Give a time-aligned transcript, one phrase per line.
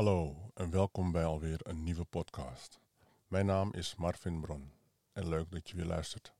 [0.00, 2.80] Hallo en welkom bij alweer een nieuwe podcast.
[3.26, 4.72] Mijn naam is Marvin Bron
[5.12, 6.34] en leuk dat je weer luistert.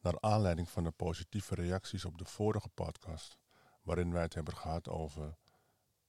[0.00, 3.38] Naar aanleiding van de positieve reacties op de vorige podcast,
[3.82, 5.36] waarin wij het hebben gehad over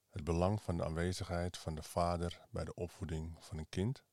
[0.09, 4.03] het belang van de aanwezigheid van de vader bij de opvoeding van een kind,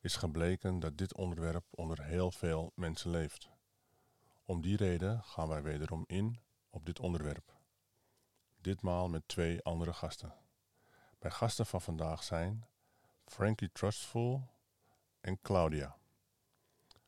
[0.00, 3.50] is gebleken dat dit onderwerp onder heel veel mensen leeft.
[4.44, 6.40] Om die reden gaan wij wederom in
[6.70, 7.56] op dit onderwerp.
[8.60, 10.45] Ditmaal met twee andere gasten.
[11.18, 12.66] Mijn gasten van vandaag zijn
[13.24, 14.48] Frankie Trustful
[15.20, 15.96] en Claudia.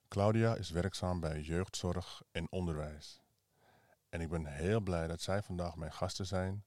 [0.08, 3.20] Claudia is werkzaam bij jeugdzorg en onderwijs.
[4.08, 6.64] En ik ben heel blij dat zij vandaag mijn gasten zijn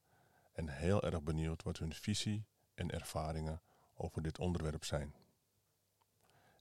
[0.54, 3.62] en heel erg benieuwd wat hun visie en ervaringen
[3.94, 5.16] over dit onderwerp zijn.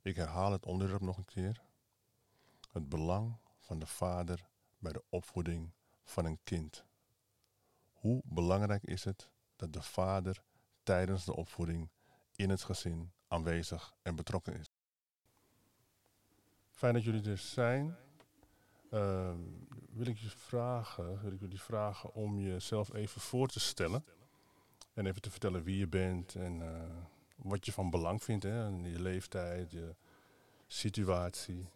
[0.03, 1.63] Ik herhaal het onderwerp nog een keer.
[2.73, 5.71] Het belang van de vader bij de opvoeding
[6.05, 6.85] van een kind.
[7.93, 10.43] Hoe belangrijk is het dat de vader
[10.91, 11.89] tijdens de opvoeding
[12.37, 14.71] in het gezin aanwezig en betrokken is?
[16.71, 17.97] Fijn dat jullie er zijn.
[18.91, 19.35] Uh,
[19.91, 24.05] wil ik je vragen, wil ik jullie vragen om jezelf even voor te stellen.
[24.95, 26.83] En even te vertellen wie je bent en uh,
[27.37, 28.45] wat je van belang vindt.
[28.45, 28.67] Hè?
[28.67, 29.95] Je leeftijd, je
[30.67, 31.69] situatie.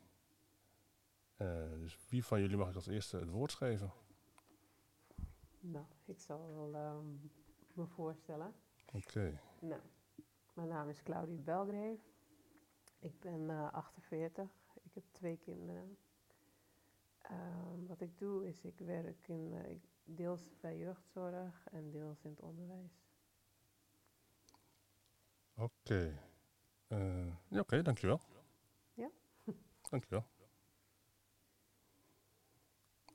[1.37, 1.49] Uh,
[1.79, 3.93] dus wie van jullie mag ik als eerste het woord geven?
[5.61, 7.31] Nou, ik zal wel um,
[7.73, 8.55] me voorstellen.
[8.95, 9.19] Oké.
[9.19, 9.39] Okay.
[9.61, 9.81] Nou,
[10.53, 11.99] mijn naam is Claudie Belgrave.
[12.99, 14.51] Ik ben uh, 48.
[14.83, 15.97] Ik heb twee kinderen.
[17.31, 22.31] Um, wat ik doe is, ik werk in, uh, deels bij jeugdzorg en deels in
[22.31, 23.03] het onderwijs.
[25.55, 25.73] Oké.
[25.83, 26.19] Okay.
[26.89, 28.21] Uh, ja, Oké, okay, dankjewel.
[28.95, 29.11] Ja?
[29.91, 30.25] Dankjewel.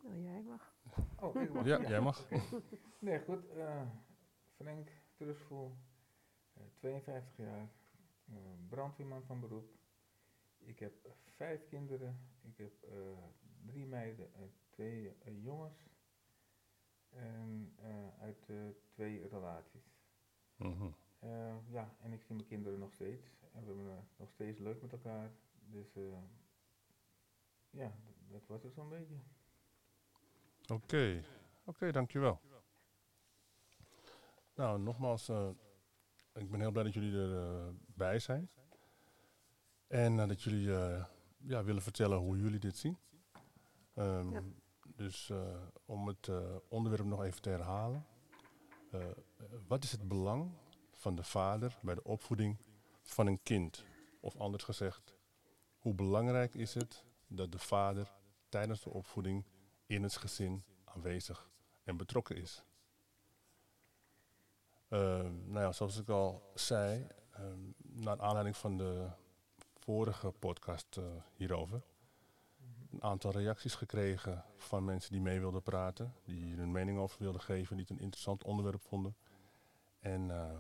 [0.04, 0.76] Nou, jij mag.
[1.20, 1.66] Oh, ik mag.
[1.66, 2.28] Ja, jij mag.
[3.00, 3.56] nee, goed.
[3.56, 3.82] Uh,
[4.56, 5.76] Frank Trustful,
[6.76, 7.70] 52 jaar,
[8.70, 9.70] brandweerman van beroep.
[10.58, 10.94] Ik heb
[11.26, 12.20] vijf kinderen.
[12.42, 13.18] Ik heb uh,
[13.66, 15.90] drie meiden en twee uh, jongens.
[17.10, 18.50] En uh, uit
[18.90, 19.98] twee relaties.
[20.56, 20.96] -hmm.
[21.70, 23.26] ja, en ik zie mijn kinderen nog steeds.
[23.54, 25.32] En we hebben het nog steeds leuk met elkaar.
[25.66, 25.94] Dus
[27.70, 27.94] ja,
[28.28, 29.20] dat was het zo'n beetje.
[30.64, 31.18] Oké, okay.
[31.18, 31.28] oké,
[31.64, 32.42] okay, dankjewel.
[34.60, 35.30] Nou, nogmaals,
[36.34, 38.50] ik ben heel blij dat jullie erbij uh, zijn.
[39.88, 41.06] En uh, dat jullie uh,
[41.38, 42.98] ja, willen vertellen hoe jullie dit zien.
[43.96, 44.42] Um, ja.
[44.96, 45.32] Dus
[45.86, 46.30] om het
[46.68, 48.06] onderwerp nog even te herhalen.
[49.68, 50.52] wat is het belang
[50.94, 52.58] van de vader bij de opvoeding
[53.02, 53.84] van een kind?
[54.20, 55.16] Of anders gezegd,
[55.78, 58.12] hoe belangrijk is het dat de vader
[58.50, 59.46] tijdens de opvoeding
[59.86, 61.50] in het gezin aanwezig
[61.84, 62.64] en betrokken is?
[64.90, 67.08] Nou ja, zoals ik al zei,
[67.40, 69.08] um, naar aanleiding van de
[69.90, 71.06] vorige podcast uh,
[71.36, 71.82] hierover.
[72.92, 77.42] Een aantal reacties gekregen van mensen die mee wilden praten, die hun mening over wilden
[77.42, 79.16] geven, die het een interessant onderwerp vonden.
[80.00, 80.60] En uh,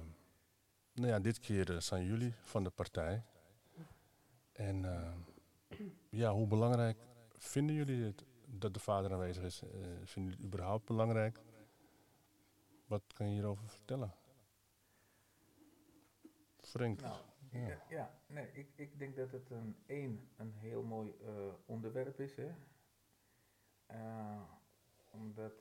[0.93, 3.23] nou ja, dit keer uh, zijn jullie van de partij.
[4.51, 4.85] En
[6.09, 6.97] ja, hoe belangrijk
[7.37, 9.59] vinden jullie het dat de vader aanwezig is?
[10.03, 11.39] vinden jullie het überhaupt belangrijk?
[12.89, 14.13] Wat kan je hierover vertellen?
[16.57, 17.01] Frank.
[17.01, 17.83] Nou, ja.
[17.89, 22.35] ja, nee, ik, ik denk dat het een, één, een heel mooi uh, onderwerp is.
[22.35, 22.55] Hè?
[23.91, 24.41] Uh,
[25.09, 25.53] omdat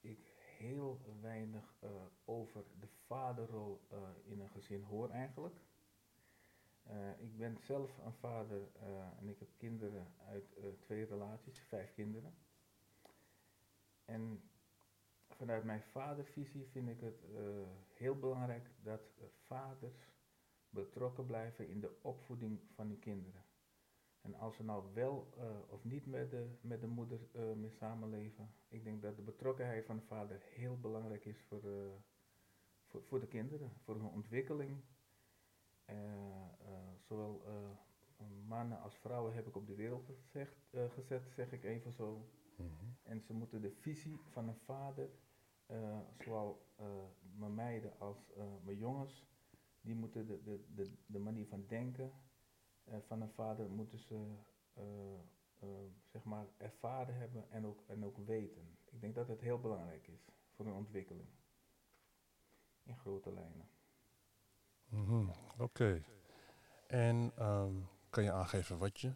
[0.00, 0.18] ik
[0.58, 1.90] heel weinig uh,
[2.24, 3.86] over de vaderrol
[4.24, 5.56] in een gezin hoor eigenlijk.
[7.18, 8.68] ik ben zelf een vader
[9.18, 12.34] en ik heb kinderen uit twee relaties, vijf kinderen.
[14.04, 14.50] En
[15.38, 17.24] vanuit mijn vadervisie vind ik het
[17.94, 19.00] heel belangrijk dat
[19.46, 20.12] vaders
[20.70, 23.44] betrokken blijven in de opvoeding van hun kinderen.
[24.20, 27.70] En als ze nou wel uh, of niet met de, met de moeder uh, mee
[27.70, 31.62] samenleven, ik denk dat de betrokkenheid van de vader heel belangrijk is voor,
[32.86, 34.84] voor, voor, de kinderen, voor hun ontwikkeling.
[37.00, 37.42] zowel
[38.46, 40.56] mannen als vrouwen heb ik op de wereld gezegd,
[40.88, 42.28] gezet, zeg ik even zo.
[42.56, 42.96] -hmm.
[43.02, 45.08] En ze moeten de visie van een vader,
[46.18, 46.66] zowel
[47.36, 48.32] mijn meiden als
[48.62, 49.26] mijn jongens,
[49.80, 52.12] die moeten de, de, de, de manier van denken
[53.06, 54.36] van een vader moeten ze
[56.04, 58.78] zeg maar ervaren hebben en ook, en ook weten.
[58.90, 61.28] Ik denk dat het heel belangrijk is voor een ontwikkeling.
[62.82, 63.68] In grote lijnen.
[65.04, 65.32] -hmm.
[65.58, 66.02] Oké.
[66.86, 69.14] En um, kan je aangeven wat, je,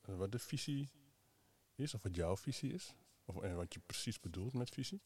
[0.00, 0.90] wat de visie
[1.74, 2.96] is, of wat jouw visie is?
[3.24, 5.02] Of wat je precies bedoelt met visie?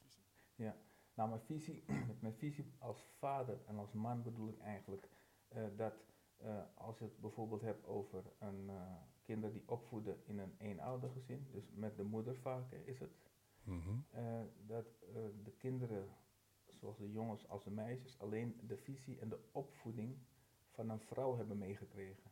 [0.57, 0.77] Ja,
[1.15, 5.09] Nou, mijn visie, met mijn visie als vader en als man bedoel ik eigenlijk
[5.49, 5.95] eh, dat
[6.43, 8.93] uh, als je het bijvoorbeeld hebt over een uh,
[9.23, 13.19] kinderen die opvoeden in een eenoudergezin, dus met de moeder vaak is het,
[13.65, 14.05] mm -hmm.
[14.67, 14.87] dat
[15.43, 16.09] de kinderen,
[16.75, 20.19] zoals de jongens als de meisjes, alleen de visie en de opvoeding
[20.71, 22.31] van een vrouw hebben meegekregen.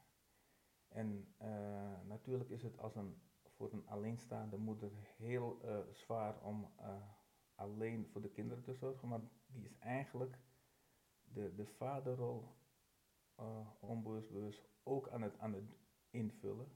[0.88, 1.34] En
[2.06, 3.16] natuurlijk is het als een,
[3.48, 5.60] voor een alleenstaande moeder heel
[5.92, 6.72] zwaar om
[7.54, 10.38] alleen voor de kinderen te zorgen, maar die is eigenlijk
[11.24, 12.54] de, de vaderrol
[13.40, 15.76] uh, onbewust bewust ook aan het, aan het
[16.10, 16.68] invullen.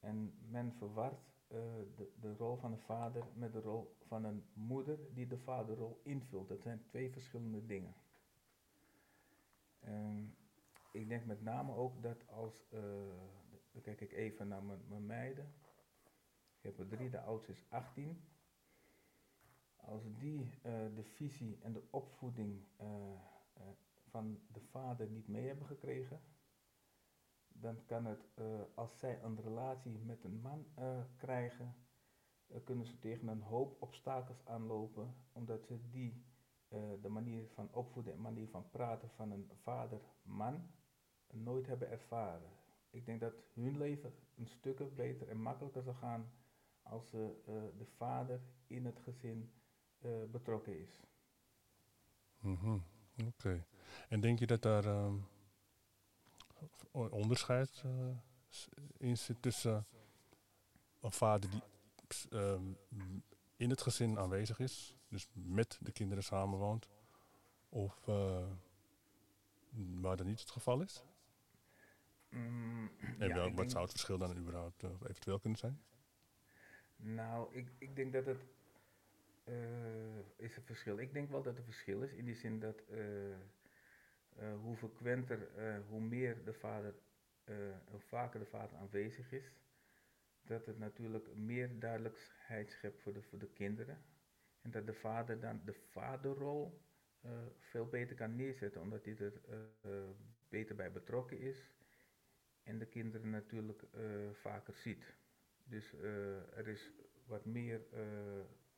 [0.00, 1.58] En men verwart uh,
[1.96, 6.00] de, de rol van een vader met de rol van een moeder die de vaderrol
[6.04, 6.48] invult.
[6.48, 7.94] Dat zijn twee verschillende dingen.
[9.80, 10.36] En
[10.92, 12.80] ik denk met name ook dat als, uh,
[13.72, 15.54] dan kijk ik even naar mijn meiden.
[16.58, 18.22] Ik heb er drie, de oudste is 18
[19.84, 23.62] als die uh, de visie en de opvoeding uh, uh,
[24.08, 26.20] van de vader niet mee hebben gekregen,
[27.48, 28.24] dan kan het,
[28.74, 30.66] als zij een relatie met een man
[31.16, 31.74] krijgen,
[32.64, 36.24] kunnen ze tegen een hoop obstakels aanlopen, omdat ze die,
[37.00, 40.70] de manier van opvoeden en manier van praten van een vader-man
[41.30, 42.50] nooit hebben ervaren.
[42.90, 46.32] Ik denk dat hun leven een stuk beter en makkelijker zal gaan
[46.82, 47.42] als ze
[47.78, 49.52] de vader in het gezin
[50.30, 51.00] betrokken is.
[52.40, 52.84] Mm -hmm.
[53.26, 53.66] Oké.
[54.08, 55.26] En denk je dat daar um,
[56.92, 58.16] onderscheid uh,
[58.96, 59.86] in zit tussen
[61.00, 61.62] een vader die
[62.30, 62.76] um,
[63.56, 66.88] in het gezin aanwezig is, dus met de kinderen samenwoont,
[67.68, 68.46] of uh,
[70.00, 71.04] waar dat niet het geval is?
[72.28, 75.82] Mm, en ja, wat zou het verschil dan überhaupt eventueel kunnen zijn?
[76.96, 78.44] Nou, ik, ik denk dat het
[79.44, 80.98] uh, is het verschil?
[80.98, 83.34] Ik denk wel dat er verschil is in die zin dat uh, uh,
[84.60, 85.48] hoe frequenter,
[85.88, 86.94] hoe meer de vader,
[87.90, 89.56] hoe vaker de vader aanwezig is,
[90.42, 94.04] dat het natuurlijk meer duidelijkheid schept voor de, voor de kinderen.
[94.60, 96.80] En dat de vader dan de vaderrol
[97.58, 99.32] veel beter kan neerzetten, omdat hij er
[100.48, 101.70] beter bij betrokken is
[102.62, 103.82] en de kinderen natuurlijk
[104.32, 105.14] vaker ziet.
[105.64, 105.92] Dus
[106.54, 106.92] er is
[107.26, 107.80] wat meer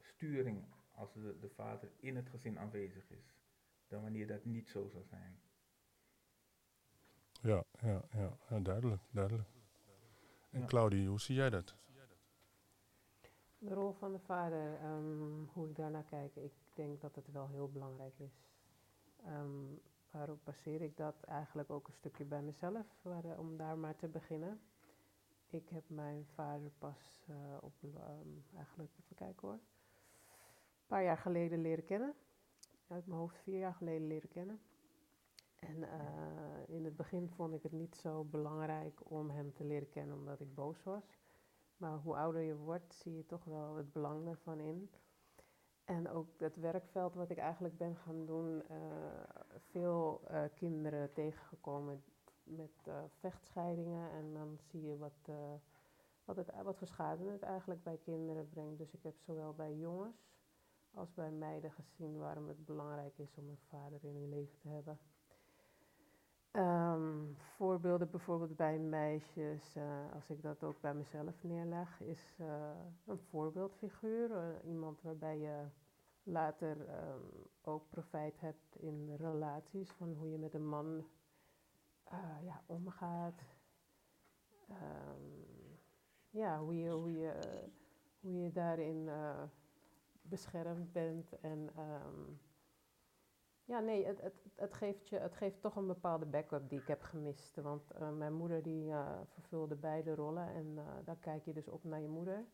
[0.05, 0.65] sturing
[0.95, 3.35] als de, de vader in het gezin aanwezig is,
[3.89, 5.39] dan wanneer dat niet zo zou zijn.
[7.41, 9.49] Ja, ja, ja, ja duidelijk, duidelijk.
[10.51, 10.67] En ja.
[10.67, 11.75] Claudie, hoe zie jij dat?
[13.59, 17.49] De rol van de vader, um, hoe ik daarnaar kijk, ik denk dat het wel
[17.49, 18.49] heel belangrijk is.
[19.27, 19.81] Um,
[20.11, 24.09] waarop baseer ik dat eigenlijk ook een stukje bij mezelf, waar, om daar maar te
[24.09, 24.61] beginnen.
[25.49, 29.59] Ik heb mijn vader pas uh, op, um, eigenlijk, even kijken hoor,
[30.95, 32.15] paar jaar geleden leren kennen.
[32.87, 34.61] Uit mijn hoofd vier jaar geleden leren kennen.
[35.57, 39.89] En uh, in het begin vond ik het niet zo belangrijk om hem te leren
[39.89, 41.05] kennen omdat ik boos was.
[41.77, 44.91] Maar hoe ouder je wordt, zie je toch wel het belang ervan in.
[45.85, 48.77] En ook het werkveld wat ik eigenlijk ben gaan doen, uh,
[49.71, 52.05] veel uh, kinderen tegengekomen
[52.43, 52.89] met
[53.19, 54.11] vechtscheidingen.
[54.11, 55.29] En dan zie je wat,
[56.25, 58.79] wat, het, wat voor schade het eigenlijk bij kinderen brengt.
[58.79, 60.34] Dus ik heb zowel bij jongens
[60.95, 64.69] als bij meiden gezien waarom het belangrijk is om een vader in hun leven te
[64.69, 64.99] hebben.
[66.57, 72.71] Um, voorbeelden bijvoorbeeld bij meisjes, uh, als ik dat ook bij mezelf neerleg, is uh,
[73.07, 74.31] een voorbeeldfiguur.
[74.31, 75.65] Uh, iemand waarbij je
[76.23, 77.23] later um,
[77.63, 81.07] ook profijt hebt in relaties, van hoe je met een man
[82.43, 83.43] ja, omgaat.
[84.71, 85.45] Um,
[86.31, 87.63] ja, hoe je, hoe je,
[88.21, 89.09] hoe je daarin
[90.29, 91.41] beschermd bent.
[91.41, 92.41] En um,
[93.65, 96.87] ja, nee, het, het, het, geeft je, het geeft toch een bepaalde backup die ik
[96.87, 97.57] heb gemist.
[97.57, 101.69] Want uh, mijn moeder die uh, vervulde beide rollen en uh, dan kijk je dus
[101.69, 102.45] op naar je moeder.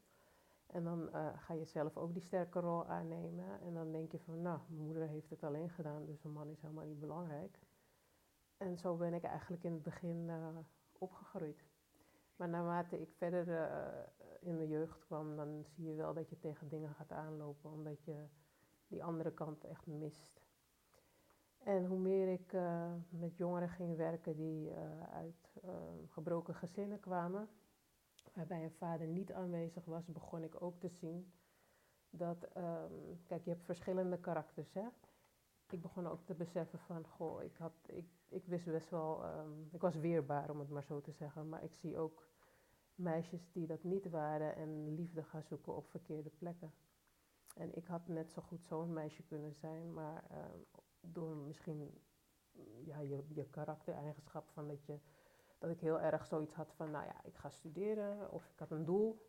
[0.67, 3.61] En dan ga je zelf ook die sterke rol aannemen.
[3.61, 6.51] En dan denk je van, nou, mijn moeder heeft het alleen gedaan, dus een man
[6.51, 7.59] is helemaal niet belangrijk.
[8.57, 10.31] En zo ben ik eigenlijk in het begin
[10.99, 11.65] opgegroeid.
[12.37, 13.47] Maar naarmate ik verder
[14.41, 18.05] in mijn jeugd kwam, dan zie je wel dat je tegen dingen gaat aanlopen, omdat
[18.05, 18.27] je
[18.87, 20.49] die andere kant echt mist.
[21.59, 25.71] En hoe meer ik uh, met jongeren ging werken die uh, uit uh,
[26.07, 27.49] gebroken gezinnen kwamen,
[28.35, 31.33] waarbij een vader niet aanwezig was, begon ik ook te zien
[32.11, 34.89] dat, um, kijk, je hebt verschillende karakters, hè.
[35.71, 39.69] Ik begon ook te beseffen van, goh, ik, had, ik, ik wist best wel, um,
[39.73, 42.30] ik was weerbaar om het maar zo te zeggen, maar ik zie ook
[43.01, 46.73] meisjes die dat niet waren en liefde gaan zoeken op verkeerde plekken.
[47.55, 50.59] En ik had net zo goed zo'n meisje kunnen zijn, maar ehm,
[51.01, 52.01] door misschien
[52.85, 54.99] ja, je, je karaktereigenschap van dat, je,
[55.59, 58.71] dat ik heel erg zoiets had van, nou ja, ik ga studeren of ik had
[58.71, 59.29] een doel.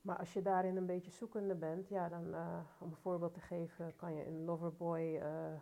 [0.00, 3.40] Maar als je daarin een beetje zoekende bent, ja, dan, eh, om een voorbeeld te
[3.40, 5.52] geven, kan je in loverboy eh,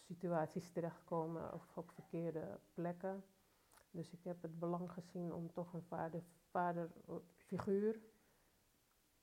[0.00, 3.24] situaties terechtkomen of op verkeerde plekken.
[3.90, 6.22] Dus ik heb het belang gezien om toch een vader,
[6.56, 8.00] vaderfiguur,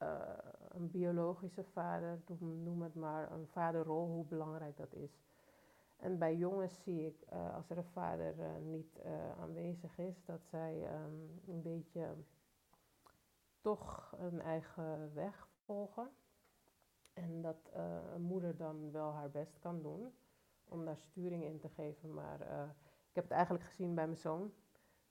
[0.02, 0.38] uh,
[0.70, 5.24] een biologische vader, noem het maar, een vaderrol, hoe belangrijk dat is.
[5.98, 9.00] En bij jongens zie ik, uh, als er een vader niet
[9.40, 12.16] aanwezig is, dat zij um, een beetje
[13.62, 16.10] toch een eigen weg volgen.
[17.14, 17.70] En dat
[18.14, 20.14] een moeder dan wel haar best kan doen
[20.64, 22.14] om daar sturing in te geven.
[22.14, 22.42] Maar
[23.10, 24.54] ik heb het eigenlijk gezien bij mijn zoon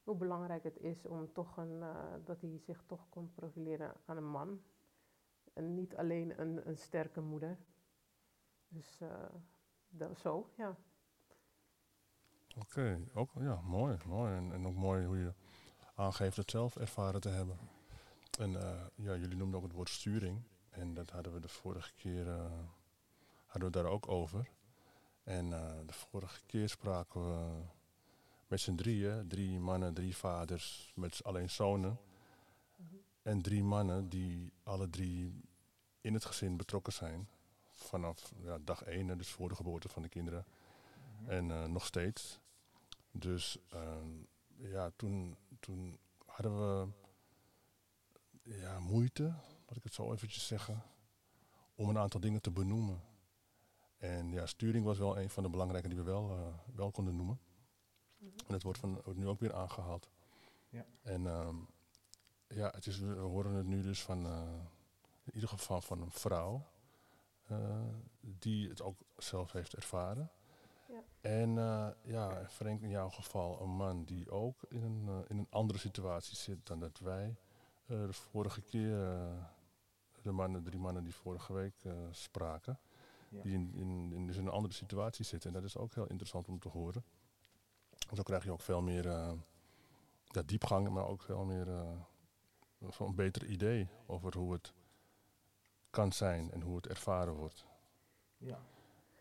[0.05, 4.17] hoe belangrijk het is om toch een, uh, dat hij zich toch kon profileren aan
[4.17, 4.63] een man.
[5.53, 7.59] En niet alleen een, een sterke moeder.
[8.69, 9.09] Dus uh,
[9.89, 10.77] dat, zo, ja.
[12.59, 14.35] Oké, ook ja, mooi, mooi.
[14.35, 15.35] En, en ook mooi hoe je
[15.95, 17.59] aangeeft het zelf ervaren te hebben.
[18.39, 20.43] En uh, ja, jullie noemden ook het woord sturing.
[20.71, 22.27] En dat hadden we de vorige keer
[23.47, 24.51] hadden we daar ook over.
[25.23, 25.51] En
[25.87, 27.65] de vorige keer spraken we
[28.53, 31.99] met z'n drieën, drie mannen, drie vaders, met alleen zonen.
[33.23, 35.41] En drie mannen die alle drie
[36.01, 37.29] in het gezin betrokken zijn.
[37.71, 40.45] Vanaf ja, dag één, dus voor de geboorte van de kinderen.
[41.27, 42.39] En uh, nog steeds.
[43.11, 43.97] Dus uh,
[44.57, 46.89] ja, toen, toen hadden we
[48.43, 49.23] ja, moeite,
[49.67, 50.83] laat ik het zo eventjes zeggen,
[51.75, 53.03] om een aantal dingen te benoemen.
[53.99, 57.17] En ja, sturing was wel een van de belangrijke die we wel, uh, wel konden
[57.17, 57.39] noemen.
[58.23, 60.09] En dat wordt, van, wordt nu ook weer aangehaald.
[60.69, 60.85] Ja.
[61.03, 61.67] En um,
[62.47, 64.43] ja, het is, we horen het nu dus van, uh,
[65.25, 66.67] in ieder geval van een vrouw,
[67.51, 67.81] uh,
[68.21, 70.31] die het ook zelf heeft ervaren.
[70.89, 71.03] Ja.
[71.21, 75.51] En uh, ja, Frank, in jouw geval een man die ook in een, in een
[75.51, 77.37] andere situatie zit dan dat wij
[77.87, 78.97] de vorige keer,
[80.23, 81.75] de mannen, drie mannen die vorige week
[82.11, 82.79] spraken,
[83.29, 83.43] ja.
[83.43, 85.49] die in, in, in, dus in een andere situatie zitten.
[85.49, 87.05] En dat is ook heel interessant om te horen.
[88.13, 89.33] Zo krijg je ook veel meer uh,
[90.25, 91.91] ja, diepgang, maar ook veel meer uh,
[92.99, 94.75] een beter idee over hoe het
[95.91, 97.67] kan zijn en hoe het ervaren wordt.
[98.37, 98.59] Ja.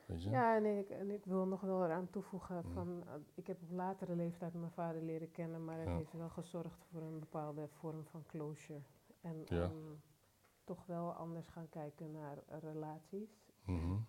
[0.05, 0.29] Weet je?
[0.29, 2.73] Ja, en ik, en ik wil nog wel eraan toevoegen mm.
[2.73, 5.95] van, uh, ik heb op latere leeftijd mijn vader leren kennen, maar het ja.
[5.95, 8.81] heeft wel gezorgd voor een bepaalde vorm van closure.
[9.21, 9.63] En ja.
[9.63, 10.01] um,
[10.63, 13.51] toch wel anders gaan kijken naar relaties.
[13.65, 14.05] Mm -hmm.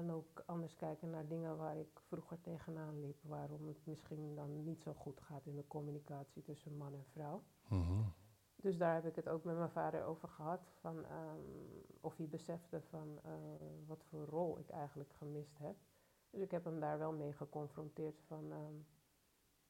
[0.00, 3.22] En ook anders kijken naar dingen waar ik vroeger tegenaan liep.
[3.22, 7.42] Waarom het misschien dan niet zo goed gaat in de communicatie tussen man en vrouw.
[7.68, 8.12] Mm-hmm.
[8.56, 10.60] Dus daar heb ik het ook met mijn vader over gehad.
[10.80, 13.32] Van, um, of hij besefte van uh,
[13.86, 15.76] wat voor rol ik eigenlijk gemist heb.
[16.30, 18.86] Dus ik heb hem daar wel mee geconfronteerd van um,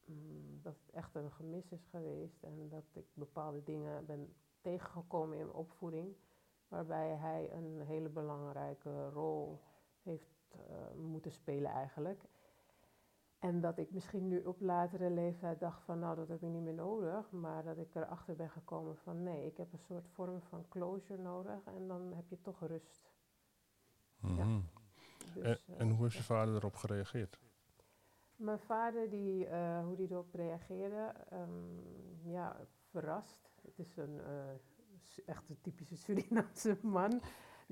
[0.05, 2.43] mm, dat het echt een gemis is geweest.
[2.43, 6.17] En dat ik bepaalde dingen ben tegengekomen in mijn opvoeding.
[6.69, 9.61] Waarbij hij een hele belangrijke rol
[10.03, 10.61] heeft uh,
[10.97, 12.23] moeten spelen eigenlijk.
[13.39, 16.63] En dat ik misschien nu op latere leeftijd dacht van nou dat heb ik niet
[16.63, 20.41] meer nodig, maar dat ik erachter ben gekomen van nee, ik heb een soort vorm
[20.43, 23.13] van closure nodig en dan heb je toch rust.
[24.21, 24.69] Mm -hmm.
[25.35, 25.43] ja.
[25.43, 27.39] dus, en, uh, en, hoe heeft je vader erop gereageerd?
[28.37, 31.83] Mijn vader, die, uh, hoe die erop reageerde, um,
[32.23, 32.57] ja,
[32.91, 33.51] verrast.
[33.63, 37.21] Het is een uh, echt een typische Surinaamse man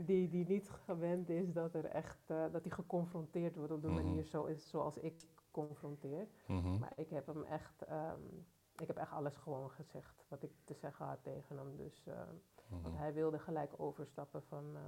[0.04, 3.88] die, die niet gewend is dat er echt, uh, dat hij geconfronteerd wordt op de
[3.88, 4.04] mm-hmm.
[4.04, 6.28] manier zo is, zoals ik confronteer.
[6.46, 6.78] Mm-hmm.
[6.78, 10.74] Maar ik heb hem echt, um, ik heb echt alles gewoon gezegd wat ik te
[10.74, 11.76] zeggen had tegen hem.
[11.76, 12.82] Dus, uh, mm-hmm.
[12.82, 14.80] want hij wilde gelijk overstappen van, uh,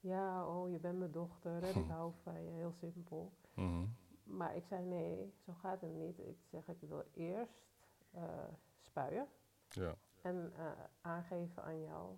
[0.00, 3.32] ja, oh, je bent mijn dochter, ik hou van je, heel simpel.
[4.22, 6.18] Maar ik zei, nee, zo gaat het niet.
[6.18, 7.66] Ik zeg, ik wil eerst
[8.80, 9.26] spuien.
[9.68, 9.94] Ja.
[10.22, 10.52] En
[11.00, 12.16] aangeven aan jou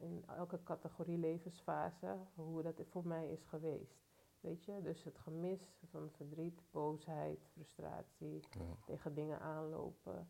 [0.00, 4.06] in elke categorie levensfase hoe dat voor mij is geweest.
[4.40, 8.76] Weet je, dus het gemis van verdriet, boosheid, frustratie, ja.
[8.84, 10.28] tegen dingen aanlopen.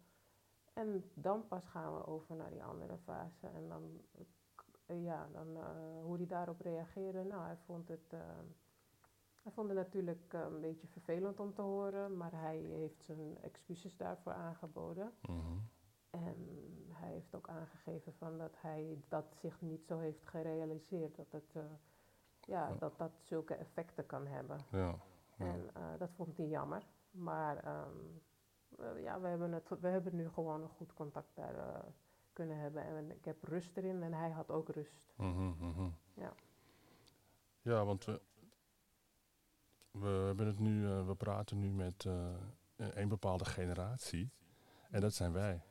[0.73, 3.47] En dan pas gaan we over naar die andere fase.
[3.47, 4.01] En dan,
[4.87, 7.25] uh, ja, dan uh, hoe hij daarop reageerde.
[7.25, 8.11] Nou, hij vond het,
[9.43, 13.97] hij vond het natuurlijk een beetje vervelend om te horen, maar hij heeft zijn excuses
[13.97, 15.13] daarvoor aangeboden.
[15.23, 15.69] Mm -hmm.
[16.11, 16.37] En
[16.93, 21.17] hij heeft ook aangegeven van dat hij dat zich niet zo heeft gerealiseerd.
[21.17, 21.63] Dat het, uh,
[22.41, 24.59] ja, ja, dat dat zulke effecten kan hebben.
[24.71, 24.99] Ja, ja.
[25.37, 26.83] En uh, dat vond hij jammer.
[27.11, 28.23] Maar um,
[28.81, 31.85] uh, ja, we hebben, het, we hebben nu gewoon een goed contact daar
[32.33, 32.83] kunnen hebben.
[32.83, 35.13] En ik heb rust erin en hij had ook rust.
[35.17, 35.95] Mm -hmm, mm -hmm.
[36.15, 36.33] Ja.
[37.63, 38.21] Ja, want we,
[39.91, 42.35] we hebben het nu, eh, we praten nu met eh,
[42.77, 44.31] een bepaalde generatie.
[44.91, 45.63] En dat zijn wij.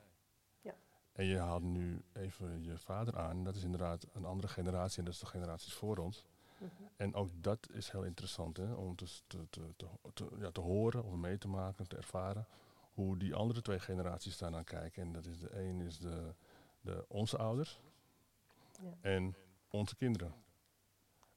[1.18, 3.44] En je haalt nu even je vader aan.
[3.44, 6.26] Dat is inderdaad een andere generatie en dat is de generaties voor ons.
[6.58, 6.70] Mhm.
[6.96, 10.62] En ook dat is heel interessant hè, om te, te, te, te, te- ja, te
[10.62, 12.48] horen of mee te maken, te ervaren.
[12.94, 15.02] Hoe die andere twee generaties daar naar kijken.
[15.04, 16.34] En dat is de een is de,
[16.82, 17.80] de, onze ouders
[18.82, 18.94] Ja.
[19.02, 19.36] en
[19.70, 20.34] onze kinderen.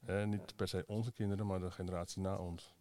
[0.05, 2.73] En niet per se onze kinderen, maar de generatie na ons.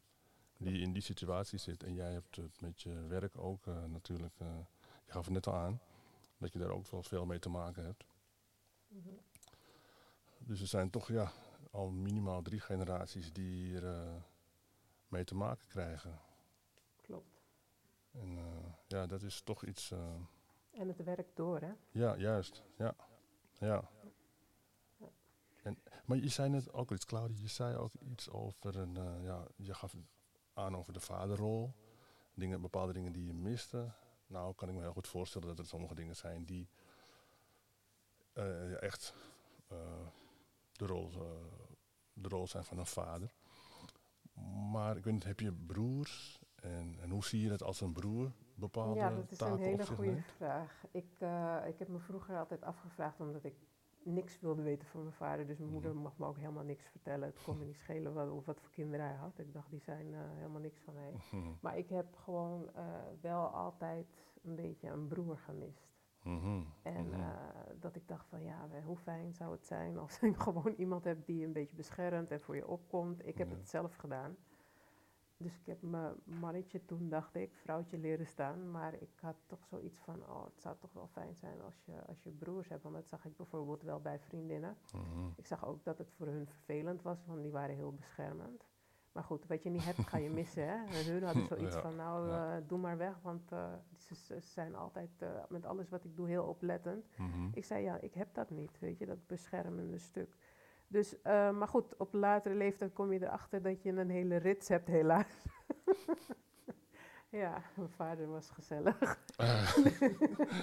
[0.57, 1.83] Die in die situatie zit.
[1.83, 4.35] En jij hebt het met je werk ook eh, natuurlijk.
[4.39, 4.47] eh,
[5.05, 5.81] je gaf het net al aan.
[6.41, 8.05] Dat je daar ook wel veel mee te maken hebt.
[8.89, 9.09] Mhm.
[10.39, 11.33] Dus er zijn toch ja,
[11.71, 14.15] al minimaal drie generaties die hier eh,
[15.09, 16.21] mee te maken krijgen.
[17.03, 17.41] Klopt.
[18.11, 19.91] En eh, ja, dat is toch iets.
[19.91, 20.15] eh,
[20.71, 21.73] En het werkt door, hè?
[21.91, 22.63] ja, juist.
[22.77, 22.95] Ja.
[23.59, 23.91] ja.
[25.63, 29.23] En, maar je zei net ook iets, Claudia, je zei ook iets over een.
[29.23, 29.95] ja, je gaf
[30.55, 31.73] aan over de vaderrol.
[32.35, 33.93] Dingen, bepaalde dingen die je miste.
[34.31, 36.69] Nou, kan ik me heel goed voorstellen dat er sommige dingen zijn die
[38.33, 39.15] eh, echt
[39.69, 39.77] eh,
[40.73, 41.21] de, rol, eh,
[42.13, 43.35] de rol zijn van een vader.
[44.73, 46.41] Maar ik weet niet, heb je broers?
[46.55, 49.63] En, en hoe zie je dat als een broer bepaalde ja, dat is taken een
[49.63, 50.85] hele goede vraag.
[50.91, 51.13] Ik,
[51.67, 53.55] ik heb me vroeger altijd afgevraagd omdat ik
[54.03, 55.47] niks wilde weten van mijn vader.
[55.47, 55.73] Dus mijn Mhm.
[55.83, 57.29] moeder mag me ook helemaal niks vertellen.
[57.29, 59.39] Het kon me niet schelen wat, of wat voor kinderen hij had.
[59.39, 61.13] Ik dacht, die zijn eh, helemaal niks van mij.
[61.33, 61.51] Mhm.
[61.61, 62.85] Maar ik heb gewoon eh,
[63.21, 64.07] wel altijd
[64.43, 65.89] een beetje een broer gemist.
[66.23, 66.61] Mhm.
[66.83, 67.21] En Mhm.
[67.21, 67.29] eh,
[67.81, 71.27] dat ik dacht van ja, hoe fijn zou het zijn als je gewoon iemand hebt
[71.27, 73.27] die een beetje beschermt en voor je opkomt.
[73.27, 74.37] Ik heb het zelf gedaan.
[75.43, 78.71] Dus ik heb mijn mannetje toen, dacht ik, vrouwtje leren staan.
[78.71, 82.07] Maar ik had toch zoiets van, oh, het zou toch wel fijn zijn als je,
[82.07, 82.83] als je broers hebt.
[82.83, 84.77] Want dat zag ik bijvoorbeeld wel bij vriendinnen.
[84.95, 85.29] Mhm.
[85.37, 88.65] Ik zag ook dat het voor hun vervelend was, want die waren heel beschermend.
[89.13, 90.63] Maar goed, wat je niet hebt, ga je missen.
[90.69, 90.75] Hè?
[90.87, 92.57] En hun hadden zoiets Ja, van, nou, ja.
[92.57, 96.17] eh, doe maar weg, want eh, ze, ze zijn altijd eh, met alles wat ik
[96.17, 97.07] doe heel oplettend.
[97.19, 97.49] Mhm.
[97.53, 100.37] Ik zei, ja, ik heb dat niet, weet je, dat beschermende stuk.
[100.91, 104.69] Dus, eh, maar goed, op latere leeftijd kom je erachter dat je een hele rits
[104.69, 105.45] hebt, helaas.
[107.43, 108.99] ja, mijn vader was gezellig.
[109.37, 109.63] ja,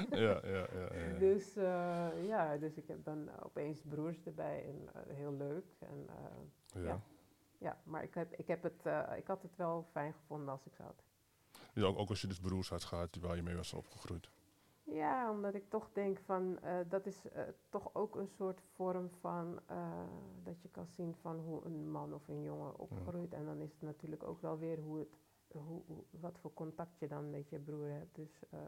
[0.10, 1.18] ja, ja, ja, ja.
[1.18, 5.66] Dus eh, ja, dus ik heb dan opeens broers erbij en eh, heel leuk.
[5.80, 6.08] En,
[6.66, 6.82] ja.
[6.82, 7.02] ja.
[7.58, 8.86] ja, maar ik, heb, ik, heb het,
[9.18, 11.04] ik had het wel fijn gevonden als ik het.
[11.74, 14.30] Dus ook, ook als je dus broers had gehad die waar je mee was opgegroeid.
[14.92, 19.10] Ja, omdat ik toch denk van, eh, dat is eh, toch ook een soort vorm
[19.20, 20.04] van, eh,
[20.44, 23.34] dat je kan zien van hoe een man of een jongen opgroeit.
[23.34, 27.00] En dan is het natuurlijk ook wel weer hoe het, hoe, hoe- wat voor contact
[27.00, 28.16] je dan met je broer hebt.
[28.16, 28.60] Dus, eh,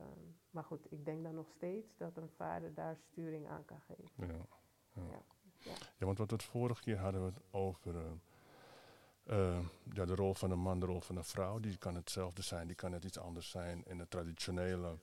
[0.49, 4.27] maar goed, ik denk dan nog steeds dat een vader daar sturing aan kan geven.
[4.27, 4.45] Ja.
[4.93, 5.03] Ja.
[5.60, 5.73] Ja.
[5.97, 6.05] Ja.
[6.05, 7.95] want wat we het vorige keer hadden we het over
[9.93, 11.60] ja, de rol van een man, de rol van een vrouw.
[11.60, 13.86] Die kan hetzelfde zijn, die kan net iets anders zijn.
[13.86, 14.97] En de traditionele,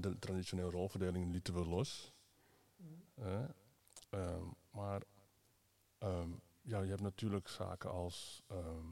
[0.00, 2.12] de traditionele rolverdeling lieten we los.
[4.10, 5.02] Ehm, maar
[5.98, 6.30] ehm,
[6.62, 8.86] ja, je hebt natuurlijk zaken als ehm,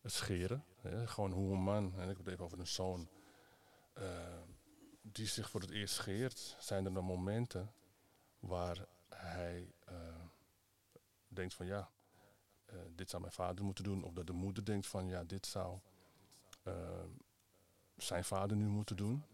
[0.00, 0.64] het scheren.
[0.76, 1.06] Hè?
[1.06, 3.08] Gewoon hoe een man, en ik heb het even over een zoon,
[3.92, 4.42] eh,
[5.02, 7.72] die zich voor het eerst scheert, zijn er dan momenten
[8.38, 10.24] waar hij eh,
[11.28, 11.90] denkt van ja,
[12.64, 14.02] eh, dit zou mijn vader moeten doen.
[14.02, 15.78] Of dat de moeder denkt van ja, dit zou
[16.62, 17.04] eh,
[17.96, 19.24] zijn vader nu moeten doen.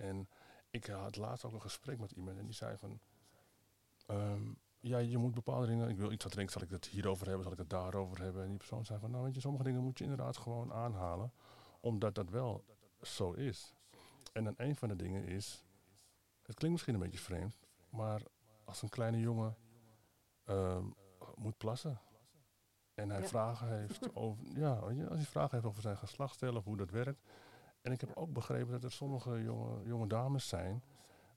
[0.00, 0.28] En
[0.70, 3.00] ik had laatst ook een gesprek met iemand en die zei van...
[4.06, 4.42] ehm,
[4.80, 5.88] ja, je moet bepaalde dingen...
[5.88, 8.42] Ik wil iets wat drinken, zal ik het hierover hebben, zal ik het daarover hebben?
[8.42, 11.32] En die persoon zei van, nou weet je, sommige dingen moet je inderdaad gewoon aanhalen.
[11.80, 12.64] Omdat dat wel
[13.02, 13.74] zo is.
[14.32, 15.64] En dan een van de dingen is...
[16.42, 17.56] Het klinkt misschien een beetje vreemd,
[17.88, 18.22] maar
[18.64, 19.56] als een kleine jongen
[20.44, 20.84] ehm,
[21.34, 22.00] moet plassen...
[22.94, 23.26] En hij Ja.
[23.26, 27.22] vragen heeft over, ja, als hij vragen heeft over zijn geslachtsdeel of hoe dat werkt.
[27.82, 30.82] En ik heb ook begrepen dat er sommige jonge, jonge dames zijn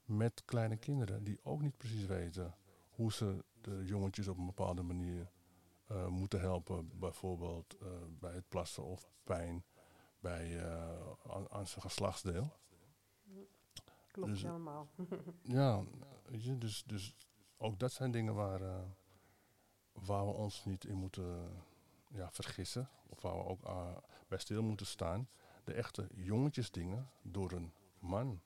[0.05, 2.55] met kleine kinderen die ook niet precies weten
[2.89, 5.31] hoe ze de jongetjes op een bepaalde manier
[5.87, 6.99] eh, moeten helpen.
[6.99, 7.87] Bijvoorbeeld eh,
[8.19, 9.63] bij het plassen of pijn
[10.19, 12.51] bij, eh, aan, aan zijn geslachtsdeel.
[14.11, 14.87] Klopt Dus- helemaal.
[15.41, 15.83] Ja,
[16.25, 17.15] weet je, dus, dus
[17.57, 18.59] ook dat zijn dingen waar,
[19.91, 21.49] waar we ons niet in moeten
[22.07, 22.89] ja, vergissen.
[23.07, 23.61] Of waar we ook
[24.27, 25.27] bij stil moeten staan.
[25.63, 28.41] De echte jongetjesdingen door een man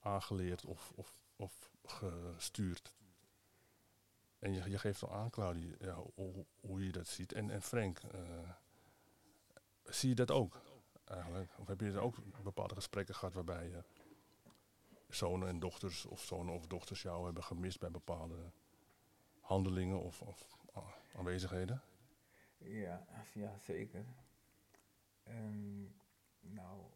[0.00, 2.94] aangeleerd of, of, of gestuurd.
[4.38, 5.76] En je, je geeft al aan, Claudie,
[6.14, 7.32] hoe, hoe je dat ziet.
[7.32, 8.50] En, en Frank, eh,
[9.84, 10.60] zie je dat ook
[11.04, 11.50] eigenlijk?
[11.58, 13.82] Of heb je er ook bepaalde gesprekken gehad waarbij je
[15.08, 18.50] zonen en dochters of zonen of dochters jou hebben gemist bij bepaalde
[19.40, 20.56] handelingen of, of
[21.16, 21.82] aanwezigheden?
[22.58, 24.04] Ja, ja zeker.
[25.22, 25.94] En,
[26.40, 26.90] nou,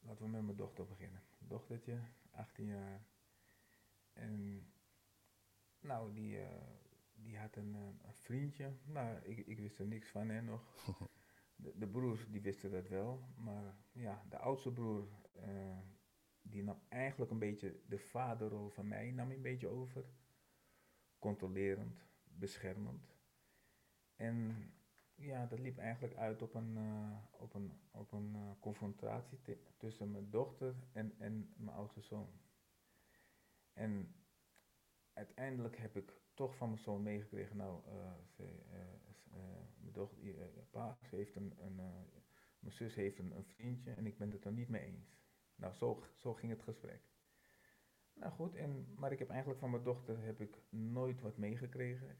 [0.00, 1.22] laten we met mijn dochter beginnen.
[1.38, 2.00] Dochtertje,
[2.30, 3.06] 18 jaar.
[4.12, 4.62] En
[5.80, 6.60] nou, die, eh,
[7.14, 8.72] die had een, een vriendje.
[8.84, 10.62] Nou, ik, ik wist er niks van hè, nog.
[11.60, 13.28] De, de broers die wisten dat wel.
[13.36, 15.78] Maar ja, de oudste broer, eh,
[16.42, 20.04] die nam eigenlijk een beetje de vaderrol van mij, nam een beetje over.
[21.18, 23.16] Controlerend, beschermend.
[24.16, 24.72] En
[25.18, 29.38] ja, dat liep eigenlijk uit op een, uh, op een, op een uh, confrontatie
[29.76, 32.30] tussen mijn dochter en, en mijn oudste zoon.
[33.72, 34.14] En
[35.12, 38.42] uiteindelijk heb ik toch van mijn zoon meegekregen, nou, uh, ze,
[39.78, 40.18] mijn dochter,
[40.70, 41.80] pa, ze heeft een, een
[42.58, 45.18] mijn zus heeft een, een, vriendje en ik ben het er niet mee eens.
[45.54, 47.02] Nou, zo, zo ging het gesprek.
[48.14, 52.18] Nou goed, en, maar ik heb eigenlijk van mijn dochter heb ik nooit wat meegekregen.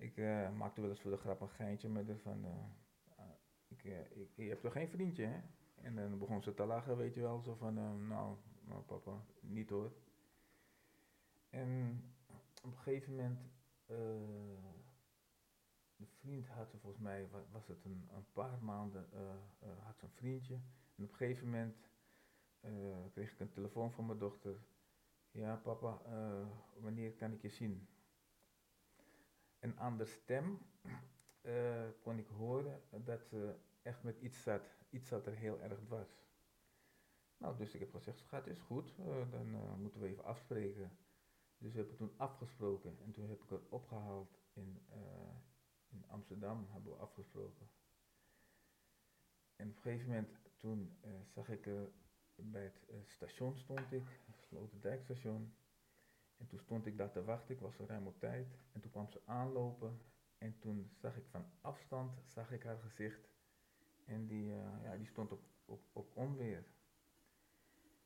[0.00, 3.24] Ik uh, maakte wel eens voor de grap een geintje met haar van, uh,
[3.68, 5.40] ik, uh, ik, je hebt toch geen vriendje, hè?
[5.74, 7.74] En dan begon ze te lachen, weet je wel, zo van,
[8.08, 9.92] nou, nou papa, niet hoor.
[11.48, 12.02] En
[12.62, 13.40] op een gegeven moment,
[15.96, 19.08] de vriend had ze volgens mij, was het een, een paar maanden,
[19.82, 20.54] had ze een vriendje.
[20.94, 21.76] En op een gegeven moment
[23.12, 24.62] kreeg ik een telefoon van mijn dochter.
[25.30, 26.00] Ja papa,
[26.80, 27.88] wanneer kan ik je zien?
[29.60, 30.58] Een andere stem
[31.42, 34.74] uh, kon ik horen dat ze echt met iets zat.
[34.90, 36.28] Iets zat er heel erg dwars.
[37.36, 40.98] Nou, dus ik heb gezegd, schat, is goed, uh, dan uh, moeten we even afspreken.
[41.58, 44.82] Dus we hebben toen afgesproken en toen heb ik er opgehaald in,
[45.88, 47.70] in Amsterdam, hebben we afgesproken.
[49.56, 51.68] En op een gegeven moment, toen zag ik
[52.34, 55.54] bij het station stond ik, Sloterdijkstation.
[56.40, 58.46] En toen stond ik daar te wachten, ik was er ruim op tijd.
[58.72, 60.00] En toen kwam ze aanlopen
[60.38, 63.28] en toen zag ik van afstand, zag ik haar gezicht.
[64.04, 66.64] En die, uh, ja, die stond op, op, op onweer.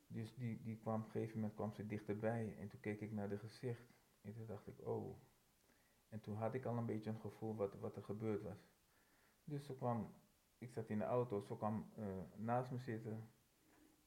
[0.07, 3.13] Dus die, die kwam op een gegeven moment kwam ze dichterbij en toen keek ik
[3.13, 3.93] naar de gezicht.
[4.21, 5.17] En toen dacht ik, oh.
[6.09, 8.73] En toen had ik al een beetje een gevoel wat, wat er gebeurd was.
[9.45, 10.15] Dus ze kwam,
[10.59, 13.31] ik zat in de auto, ze kwam uh, naast me zitten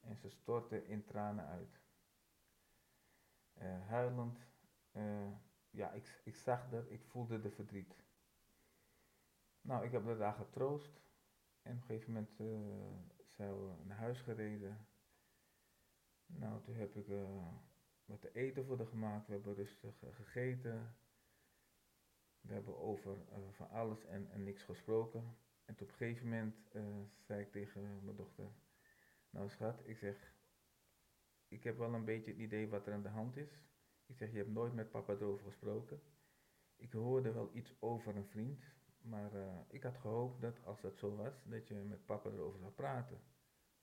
[0.00, 1.80] en ze stortte in tranen uit.
[3.62, 4.38] Uh, huilend.
[4.92, 5.30] Uh,
[5.70, 7.94] ja, ik, ik zag dat, ik voelde de verdriet.
[9.60, 11.00] Nou, ik heb haar daar getroost.
[11.62, 12.48] En op een gegeven moment uh,
[13.26, 14.86] zijn we naar huis gereden.
[16.26, 17.06] Nou, toen heb ik
[18.04, 19.26] wat te eten voor haar gemaakt.
[19.26, 20.96] We hebben rustig gegeten.
[22.40, 23.16] We hebben over
[23.50, 25.36] van alles en, en niks gesproken.
[25.64, 26.56] En op een gegeven moment
[27.18, 28.50] zei ik tegen mijn dochter:
[29.30, 30.32] Nou, schat, ik zeg,
[31.48, 33.62] ik heb wel een beetje het idee wat er aan de hand is.
[34.06, 36.00] Ik zeg, je hebt nooit met papa erover gesproken.
[36.76, 38.64] Ik hoorde wel iets over een vriend,
[39.00, 42.58] maar uh, ik had gehoopt dat als dat zo was, dat je met papa erover
[42.58, 43.20] zou praten.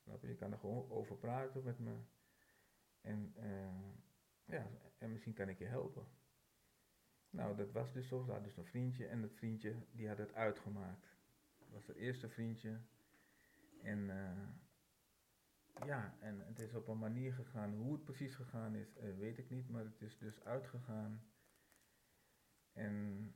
[0.03, 0.35] Je?
[0.35, 1.95] Kan er gewoon over praten met me.
[3.01, 3.93] En, uh,
[4.45, 6.07] ja, en misschien kan ik je helpen.
[7.29, 8.23] Nou, dat was dus zo.
[8.23, 11.07] Ze had dus een vriendje en dat vriendje die had het uitgemaakt.
[11.57, 12.79] Dat was het eerste vriendje.
[13.81, 14.31] En uh,
[15.83, 17.73] ja, en het is op een manier gegaan.
[17.73, 21.23] Hoe het precies gegaan is, uh, weet ik niet, maar het is dus uitgegaan.
[22.71, 23.33] En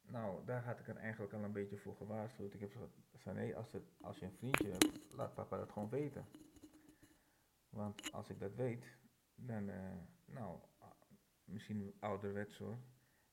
[0.00, 2.54] nou, daar had ik er eigenlijk al een beetje voor gewaarschuwd.
[2.54, 2.72] Ik heb
[3.10, 6.26] gezegd, nee, als, het, als je een vriendje hebt, laat papa dat gewoon weten.
[7.68, 8.98] Want als ik dat weet,
[9.34, 9.92] dan, uh,
[10.24, 10.60] nou,
[11.44, 12.78] misschien ouderwets hoor,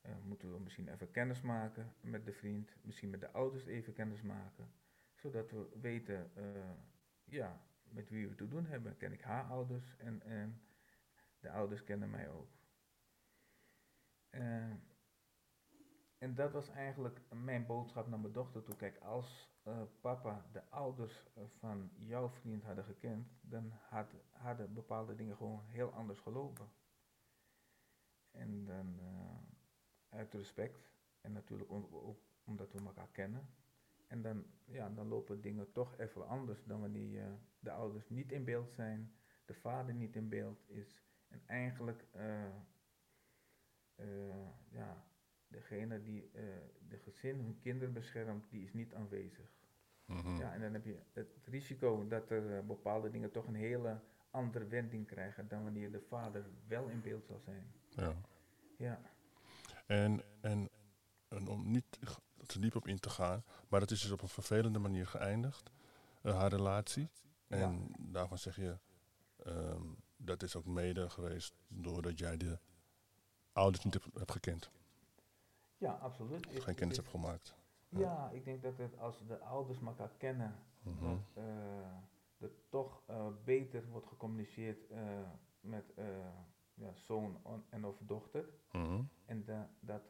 [0.01, 2.75] uh, moeten we misschien even kennis maken met de vriend.
[2.81, 4.71] Misschien met de ouders even kennis maken.
[5.15, 6.31] Zodat we weten,
[7.23, 8.97] ja, met wie we te doen hebben.
[8.97, 10.61] Ken ik haar ouders en, en
[11.39, 12.55] de ouders kennen mij ook.
[14.31, 14.73] Uh,
[16.17, 18.75] en dat was eigenlijk mijn boodschap naar mijn dochter toe.
[18.75, 21.23] Kijk, als uh, papa de ouders
[21.59, 26.69] van jouw vriend hadden gekend, dan had, hadden bepaalde dingen gewoon heel anders gelopen.
[28.31, 28.99] En dan
[30.09, 30.89] uit respect
[31.21, 33.49] en natuurlijk om, omdat we elkaar kennen.
[34.07, 38.43] En dan, ja, dan lopen dingen toch even anders dan wanneer de ouders niet in
[38.43, 39.13] beeld zijn,
[39.45, 41.03] de vader niet in beeld is.
[41.27, 42.45] En eigenlijk, uh,
[43.95, 45.05] uh, ja,
[45.47, 46.41] degene die uh,
[46.87, 49.57] de gezin, hun kinderen beschermt, die is niet aanwezig.
[50.05, 50.37] -hmm.
[50.37, 54.67] Ja, en dan heb je het risico dat er bepaalde dingen toch een hele andere
[54.67, 57.71] wending krijgen dan wanneer de vader wel in beeld zal zijn.
[57.89, 58.15] Ja.
[58.77, 59.01] Ja.
[59.85, 60.69] En, en,
[61.27, 61.99] en om niet
[62.47, 65.71] te diep op in te gaan, maar dat is dus op een vervelende manier geëindigd,
[66.21, 67.09] haar relatie.
[67.47, 67.95] En ja.
[67.97, 68.77] daarvan zeg je,
[69.47, 72.59] um, dat is ook mede geweest doordat jij de
[73.53, 74.69] ouders niet hebt, hebt gekend.
[75.77, 76.47] Ja, absoluut.
[76.49, 77.55] Geen kennis is- hebt gemaakt.
[77.89, 77.99] Ja.
[77.99, 81.03] Ja, ik denk dat het als de ouders elkaar kennen, Mhm.
[81.05, 81.43] dat eh,
[82.37, 85.01] er toch eh, beter wordt gecommuniceerd eh,
[85.59, 86.05] met eh,
[86.77, 88.49] ja, zoon on- en of dochter.
[88.71, 89.01] Mhm.
[89.25, 90.01] En da- dat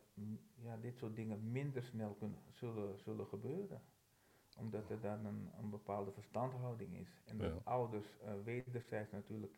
[0.56, 3.82] ja, dit soort dingen minder snel kunnen, zullen, zullen gebeuren.
[4.58, 7.22] Omdat er dan een, een bepaalde verstandhouding is.
[7.26, 7.60] En dat Ja.
[7.64, 9.54] ouders eh wederzijds natuurlijk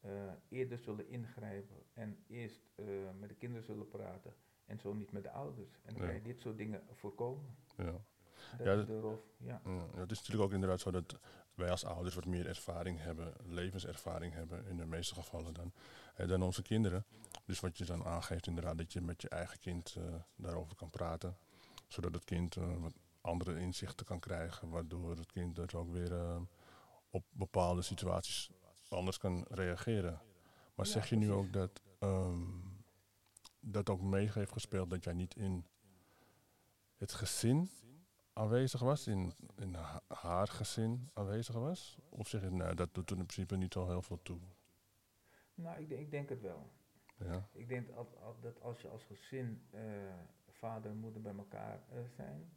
[0.00, 2.86] eh, eerder zullen ingrijpen en eerst eh,
[3.18, 4.34] met de kinderen zullen praten
[4.66, 5.80] en zo niet met de ouders.
[5.84, 6.08] En dan Ja.
[6.08, 7.56] kan je dit soort dingen voorkomen.
[7.76, 8.00] Ja.
[8.56, 8.86] Dat Ja, dat-
[9.36, 9.60] ja.
[9.64, 11.18] Ja, het is natuurlijk ook inderdaad zo dat
[11.54, 15.72] wij als ouders wat meer ervaring hebben, levenservaring hebben in de meeste gevallen dan,
[16.14, 17.04] eh, dan onze kinderen.
[17.44, 20.04] Dus wat je dan aangeeft inderdaad, dat je met je eigen kind eh,
[20.36, 21.36] daarover kan praten.
[21.88, 26.40] Zodat het kind eh, wat andere inzichten kan krijgen, waardoor het kind dus ook weer
[27.10, 28.50] op bepaalde situaties
[28.88, 30.20] anders kan reageren.
[30.74, 32.40] Maar zeg je nu ook dat ehm,
[33.60, 35.66] dat ook mee heeft gespeeld dat jij niet in
[36.96, 37.70] het gezin
[38.32, 41.98] aanwezig was, in, in ha- haar gezin aanwezig was?
[42.08, 44.38] Of zeg je, nee, dat doet er in principe niet zo heel veel toe?
[45.54, 46.70] Nou, ik, denk- ik denk het wel.
[47.16, 48.06] Ja, Ik denk dat,
[48.40, 49.82] dat als je als gezin eh,
[50.48, 52.52] vader en moeder bij elkaar eh, zijn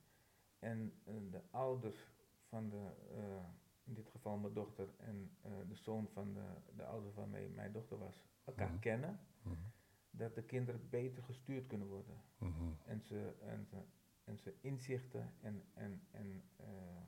[0.59, 1.97] en eh, de ouders
[2.47, 2.89] van de,
[3.83, 7.97] in dit geval mijn dochter en de zoon van de, de ouder waarmee mijn dochter
[7.97, 8.79] was, elkaar Mhm.
[8.79, 9.55] kennen, Mhm.
[10.09, 12.21] dat de kinderen beter gestuurd kunnen worden.
[12.37, 12.71] Mhm.
[12.85, 13.75] En ze, en ze,
[14.25, 17.01] en ze inzichten en, en, en eh,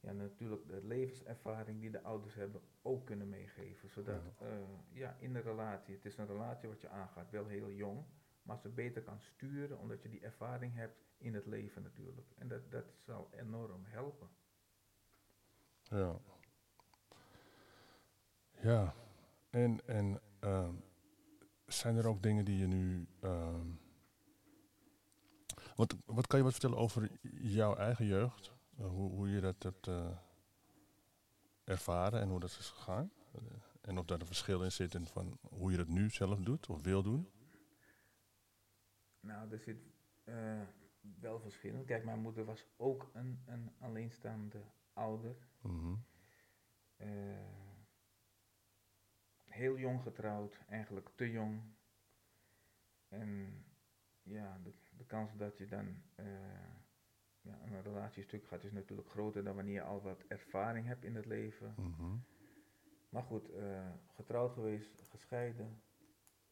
[0.00, 3.88] ja, natuurlijk de levenservaring die de ouders hebben ook kunnen meegeven.
[3.88, 4.46] Zodat Ja.
[4.46, 4.66] ja.
[4.90, 8.04] ja, in een relatie, het is een relatie wat je aangaat, wel heel jong,
[8.42, 12.26] maar ze beter kan sturen omdat je die ervaring hebt in het leven natuurlijk.
[12.36, 14.28] En dat, dat zal enorm helpen.
[15.82, 16.20] Ja.
[18.60, 18.94] Ja,
[19.50, 20.74] en, en ehm,
[21.66, 23.06] zijn er ook dingen die je nu.
[23.20, 23.66] ehm,
[25.76, 28.52] wat, wat kan je wat vertellen over jouw eigen jeugd?
[28.78, 30.16] Eh, hoe, hoe je dat hebt eh,
[31.64, 33.12] ervaren en hoe dat is gegaan?
[33.34, 33.40] Eh,
[33.80, 36.66] en of daar een verschil in zit in van hoe je dat nu zelf doet
[36.66, 37.30] of wil doen?
[39.20, 39.90] Nou, er zit
[41.20, 41.84] wel verschillen.
[41.84, 45.36] Kijk, mijn moeder was ook een, een alleenstaande ouder.
[45.60, 45.94] Mhm.
[49.44, 51.62] Heel jong getrouwd, eigenlijk te jong.
[53.08, 53.64] En
[54.22, 54.60] ja,
[55.02, 56.26] de, kans dat je dan eh,
[57.40, 61.16] ja, een relatiestuk gaat is natuurlijk groter dan wanneer je al wat ervaring hebt in
[61.16, 61.74] het leven.
[61.76, 62.16] Mhm.
[63.08, 65.82] Maar goed, eh, getrouwd geweest, gescheiden.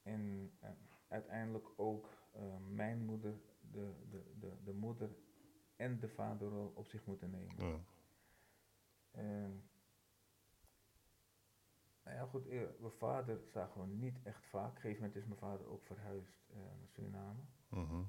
[0.03, 0.71] En eh,
[1.09, 2.19] uiteindelijk ook
[2.69, 5.11] mijn moeder, de, de, de, de moeder
[5.77, 7.67] en de vaderrol op zich moeten nemen.
[7.67, 7.81] Ja.
[12.05, 12.49] Nou ja, goed,
[12.81, 14.69] mijn vader zagen we niet echt vaak.
[14.69, 17.41] Op een gegeven moment is mijn vader ook verhuisd eh, naar Suriname.
[17.69, 18.03] Mhm.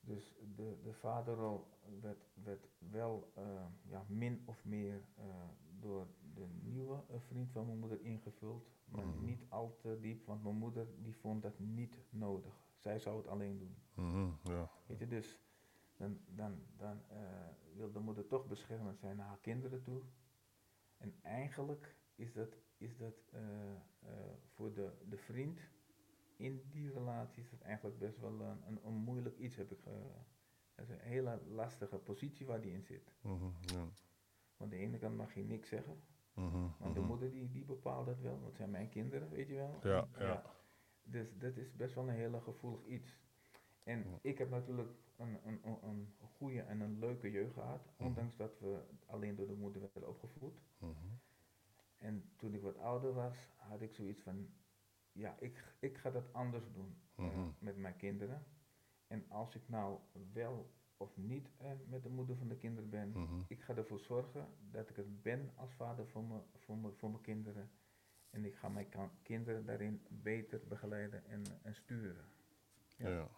[0.00, 1.66] Dus de, de vaderrol
[2.00, 5.24] werd, werd wel eh, ja, min of meer eh,
[5.78, 8.68] door de nieuwe vriend van mijn moeder ingevuld.
[8.84, 9.24] Maar Mhm.
[9.24, 12.68] niet al te diep, want mijn moeder die vond dat niet nodig.
[12.76, 13.76] Zij zou het alleen doen.
[13.94, 14.52] Mhm.
[14.52, 14.70] Ja.
[14.86, 15.40] Weet je, dus
[15.96, 17.18] dan, dan, dan eh,
[17.74, 20.02] wil de moeder toch beschermend zijn naar haar kinderen toe.
[20.96, 23.14] En eigenlijk is dat, is dat
[24.46, 25.60] voor de, de vriend
[26.40, 29.80] in die relatie is het eigenlijk best wel een, een, een moeilijk iets, heb ik
[29.80, 29.90] ge,
[30.74, 33.14] dat is een hele lastige positie waar die in zit.
[33.22, 33.44] Mhm.
[33.60, 33.84] Ja.
[34.56, 36.00] Want de ene kant mag je niks zeggen,
[36.34, 36.60] Mhm.
[36.78, 37.08] maar de Mhm.
[37.08, 39.78] moeder die, die bepaalt dat wel, want het zijn mijn kinderen, weet je wel.
[39.82, 40.42] Ja, ja.
[41.02, 43.18] Dus dat is best wel een hele gevoelig iets.
[43.82, 44.18] En Ja.
[44.22, 48.58] ik heb natuurlijk een, een, een, een goede en een leuke jeugd gehad, ondanks dat
[48.58, 50.60] we alleen door de moeder werden opgevoed.
[51.96, 54.48] En toen ik wat ouder was, had ik zoiets van,
[55.12, 57.48] ja, ik, ik ga dat anders doen eh, Mhm.
[57.58, 58.44] met mijn kinderen.
[59.06, 59.98] En als ik nou
[60.32, 63.40] wel of niet eh, met de moeder van de kinderen ben, Mhm.
[63.46, 67.10] ik ga ervoor zorgen dat ik er ben als vader voor, me, voor, me, voor
[67.10, 67.70] mijn kinderen.
[68.30, 68.88] En ik ga mijn
[69.22, 72.24] kinderen daarin beter begeleiden en, en sturen.
[72.96, 73.08] Ja.
[73.08, 73.28] Ja.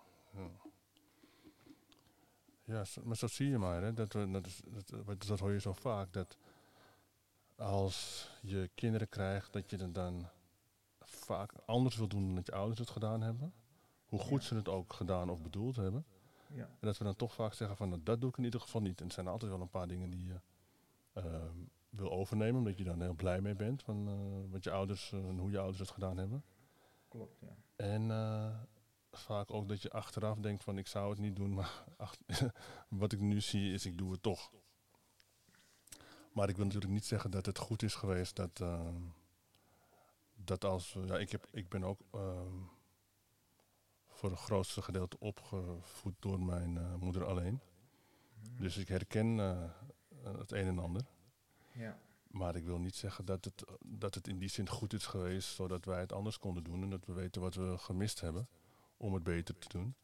[2.64, 3.92] Ja, maar zo zie je maar, hè.
[3.92, 4.62] Dat, we, dat,
[5.06, 6.12] dat, dat hoor je zo vaak.
[6.12, 6.38] Dat
[7.56, 10.28] als je kinderen krijgt, dat je het dan
[11.24, 13.52] vaak anders wil doen dan dat je ouders het gedaan hebben.
[14.06, 14.48] Hoe goed Ja.
[14.48, 16.04] ze het ook gedaan of bedoeld hebben.
[16.54, 18.60] Ja, En dat we dan toch vaak zeggen van nou, dat doe ik in ieder
[18.60, 19.00] geval niet.
[19.00, 20.40] En er zijn altijd wel een paar dingen die je
[21.12, 21.56] ehm,
[21.90, 25.28] wil overnemen, omdat je dan heel blij mee bent van eh, wat je ouders eh,
[25.28, 26.44] en hoe je ouders het gedaan hebben.
[27.08, 27.56] klopt, ja.
[27.76, 28.54] En eh,
[29.10, 31.84] vaak ook dat je achteraf denkt van ik zou het niet doen, maar
[32.88, 34.50] wat ik nu zie is ik doe het toch.
[36.32, 38.96] Maar ik wil natuurlijk niet zeggen dat het goed is geweest dat, ehm,
[40.44, 42.56] dat als, ja, ik, heb, ik ben ook ehm,
[44.08, 47.60] voor het grootste gedeelte opgevoed door mijn eh, moeder alleen.
[48.42, 48.62] Mhm.
[48.62, 49.70] Dus ik herken eh,
[50.38, 51.02] het een en ander.
[51.72, 51.98] Ja,
[52.30, 55.48] Maar ik wil niet zeggen dat het, dat het in die zin goed is geweest,
[55.48, 58.48] zodat wij het anders konden doen en dat we weten wat we gemist hebben
[58.96, 59.94] om het beter te doen.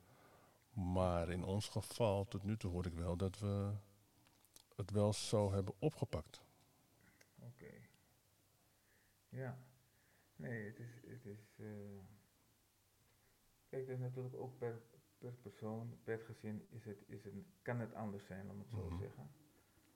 [0.72, 3.72] Maar in ons geval, tot nu toe hoor ik wel dat we
[4.76, 6.40] het wel zo hebben opgepakt.
[7.38, 7.72] oké.
[9.28, 9.58] Ja,
[10.38, 11.98] nee, het is, het is, eh,
[13.68, 14.82] kijk, is natuurlijk ook per,
[15.18, 18.86] per persoon, per gezin is het, is het, kan het anders zijn, om het zo
[18.88, 19.02] te Mhm.
[19.02, 19.30] zeggen.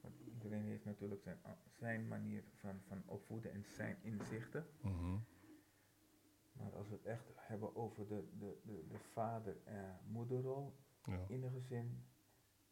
[0.00, 1.38] Want iedereen heeft natuurlijk zijn,
[1.78, 4.66] zijn manier van, van opvoeden en zijn inzichten.
[4.80, 5.18] Mhm.
[6.52, 11.24] Maar als we het echt hebben over de, de, de, de vader-moederrol Ja.
[11.28, 12.06] in een gezin.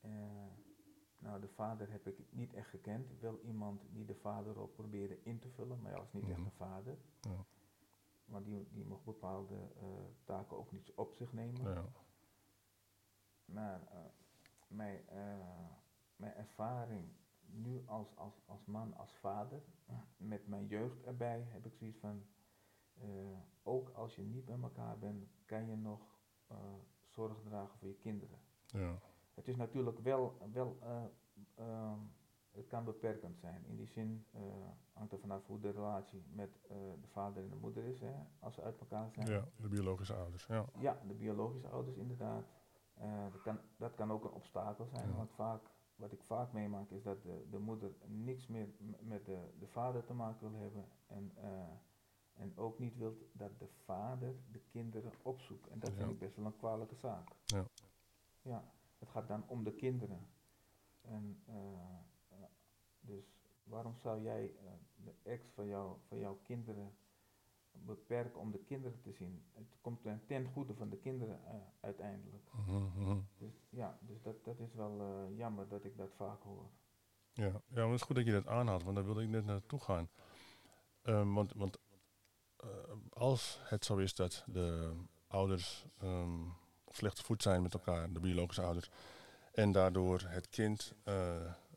[0.01, 0.11] eh,
[1.19, 3.21] nou, de vader heb ik niet echt gekend.
[3.21, 6.47] Wel iemand die de vaderrol probeerde in te vullen, maar hij was niet echt Mhm.
[6.47, 6.99] een vader.
[7.21, 7.45] Ja.
[8.31, 9.87] Want die, die mocht bepaalde eh,
[10.25, 11.63] taken ook niet op zich nemen.
[11.63, 11.85] Ja.
[13.45, 13.99] Maar eh,
[14.67, 15.71] mijn, eh,
[16.17, 17.09] mijn ervaring
[17.41, 19.63] nu als, als, als man, als vader,
[20.17, 22.27] met mijn jeugd erbij, heb ik zoiets van,
[23.63, 26.19] ook als je niet bij elkaar bent, kan je nog
[27.07, 28.39] zorg dragen voor je kinderen.
[28.67, 28.99] Ja.
[29.35, 30.79] Het is natuurlijk wel, wel
[32.61, 33.65] het kan beperkend zijn.
[33.67, 34.41] In die zin eh,
[34.93, 38.13] hangt er vanaf hoe de relatie met eh, de vader en de moeder is, hè,
[38.39, 39.27] als ze uit elkaar zijn.
[39.27, 40.47] ja, de biologische ouders.
[40.47, 40.65] Ja.
[40.79, 42.45] Ja, de biologische ouders inderdaad.
[42.95, 45.15] Eh, dat, kan, dat kan ook een obstakel zijn, Ja.
[45.17, 45.63] want vaak,
[45.97, 48.69] wat ik vaak meemaak is dat de, de moeder niks meer
[49.01, 51.33] met de, de vader te maken wil hebben en,
[52.37, 55.69] en ook niet wil dat de vader de kinderen opzoekt.
[55.69, 57.29] En dat vind ik best wel een kwalijke zaak.
[57.45, 57.65] Ja.
[58.43, 58.65] Ja,
[58.99, 60.27] het gaat dan om de kinderen.
[61.01, 61.43] En
[63.01, 63.25] dus
[63.63, 66.95] waarom zou jij eh, de ex van, jou, van jouw kinderen
[67.73, 69.45] beperken om de kinderen te zien?
[69.53, 72.53] Het komt ten, goede van de kinderen eh, uiteindelijk.
[72.53, 73.19] Mhm, mhm.
[73.39, 76.71] Dus ja, dus dat, dat is wel eh, jammer dat ik dat vaak hoor.
[77.33, 79.45] Ja, ja, maar het is goed dat je dat aanhaalt, want daar wilde ik net
[79.45, 80.09] naartoe gaan.
[81.03, 81.79] Ehm, want want
[83.09, 86.41] als het zo is dat de ouders ehm,
[86.89, 88.91] slecht gevoed zijn met elkaar, de biologische ouders,
[89.53, 90.95] en daardoor het kind,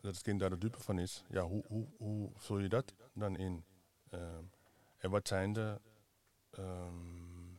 [0.03, 2.93] dat het kind daar de dupe van is, ja, hoe, hoe, hoe vul je dat
[3.13, 3.65] dan in?
[4.09, 4.43] Ehm,
[4.97, 5.81] en wat zijn de,
[6.49, 7.53] ehm,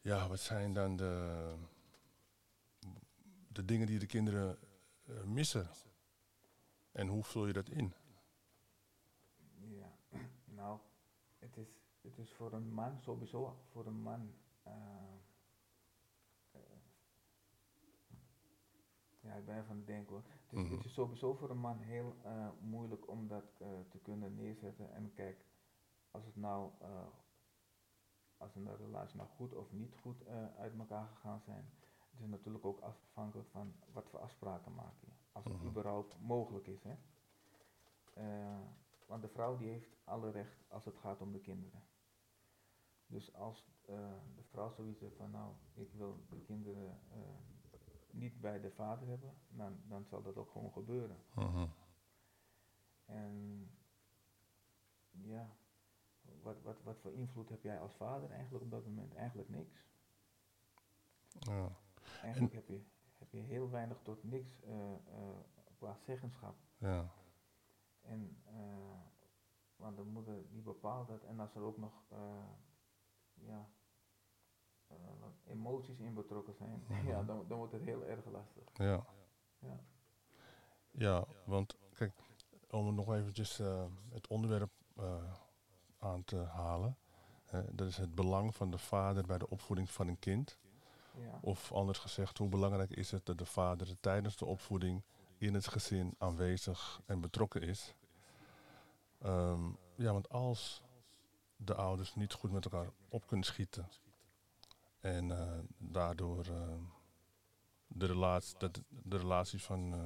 [0.00, 1.54] ja, wat zijn dan de,
[3.48, 4.58] de dingen die de kinderen
[5.04, 5.70] eh, missen?
[6.92, 7.94] En hoe vul je dat in?
[9.60, 9.92] Ja,
[10.44, 10.78] nou,
[11.38, 11.68] het is,
[12.00, 14.34] het is voor een man sowieso, voor een man.
[14.62, 14.72] eh,
[19.28, 20.22] ja, ik ben aan het denken hoor.
[20.42, 20.74] Het is, Mhm.
[20.74, 24.92] het is sowieso voor een man heel eh, moeilijk om dat eh, te kunnen neerzetten.
[24.92, 25.44] En kijk,
[26.10, 27.06] als het nou, eh,
[28.36, 31.70] als een relatie nou goed of niet goed uit elkaar gegaan zijn.
[32.10, 35.06] Het is natuurlijk ook afhankelijk van wat voor afspraken maak je.
[35.32, 35.66] Als het Mhm.
[35.66, 36.82] überhaupt mogelijk is.
[36.82, 36.96] Hè?
[39.06, 41.82] Want de vrouw die heeft alle recht als het gaat om de kinderen.
[43.06, 43.66] Dus als
[44.36, 47.00] de vrouw zoiets heeft van nou, ik wil de kinderen
[48.18, 51.16] niet bij de vader hebben, dan, dan zal dat ook gewoon gebeuren.
[51.34, 51.66] Mhm.
[53.04, 53.68] En
[55.10, 55.56] ja,
[56.42, 59.14] wat, wat, wat voor invloed heb jij als vader eigenlijk op dat moment?
[59.14, 59.86] Eigenlijk niks.
[61.38, 61.76] Ja.
[62.22, 62.82] Eigenlijk heb, je,
[63.18, 65.38] heb je heel weinig tot niks eh, eh,
[65.74, 66.56] qua zeggenschap.
[66.76, 67.12] Ja.
[68.00, 69.00] En, eh,
[69.76, 71.24] want de moeder die bepaalt dat.
[71.24, 72.04] En als er ook nog
[73.34, 73.68] ja,
[75.20, 78.64] wat emoties in betrokken zijn, ja, dan, dan wordt het heel erg lastig.
[78.74, 79.04] Ja.
[79.58, 79.80] Ja.
[80.90, 82.12] Ja, want kijk,
[82.70, 85.32] om nog eventjes eh, het onderwerp eh,
[85.98, 86.96] aan te halen.
[87.70, 90.58] dat is het belang van de vader bij de opvoeding van een kind.
[91.14, 91.38] Ja.
[91.40, 95.02] Of anders gezegd, hoe belangrijk is het dat de vader tijdens de opvoeding
[95.38, 97.94] in het gezin aanwezig en betrokken is.
[99.18, 100.82] Ehm, ja, want als
[101.56, 103.88] de ouders niet goed met elkaar op kunnen schieten
[105.00, 106.74] en eh, daardoor eh,
[107.86, 110.00] de, relatie, dat de relatie van, eh,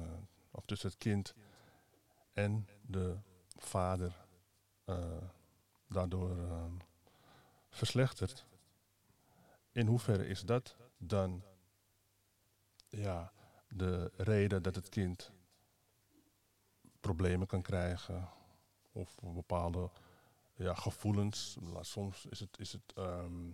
[0.51, 1.33] of tussen het kind
[2.33, 3.17] en de
[3.55, 4.21] vader
[5.87, 6.37] daardoor
[7.69, 8.45] verslechtert.
[9.71, 11.43] In hoeverre is dat dan
[12.89, 13.31] ja,
[13.69, 15.31] de reden dat het kind
[16.99, 18.29] problemen kan krijgen
[18.91, 19.89] of bepaalde
[20.55, 21.57] ja, gevoelens.
[21.81, 23.51] Soms is het, is het, ehm,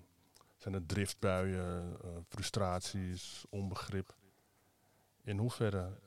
[0.60, 4.16] zijn het driftbuien, eh, frustraties, onbegrip.
[5.22, 6.00] In hoeverre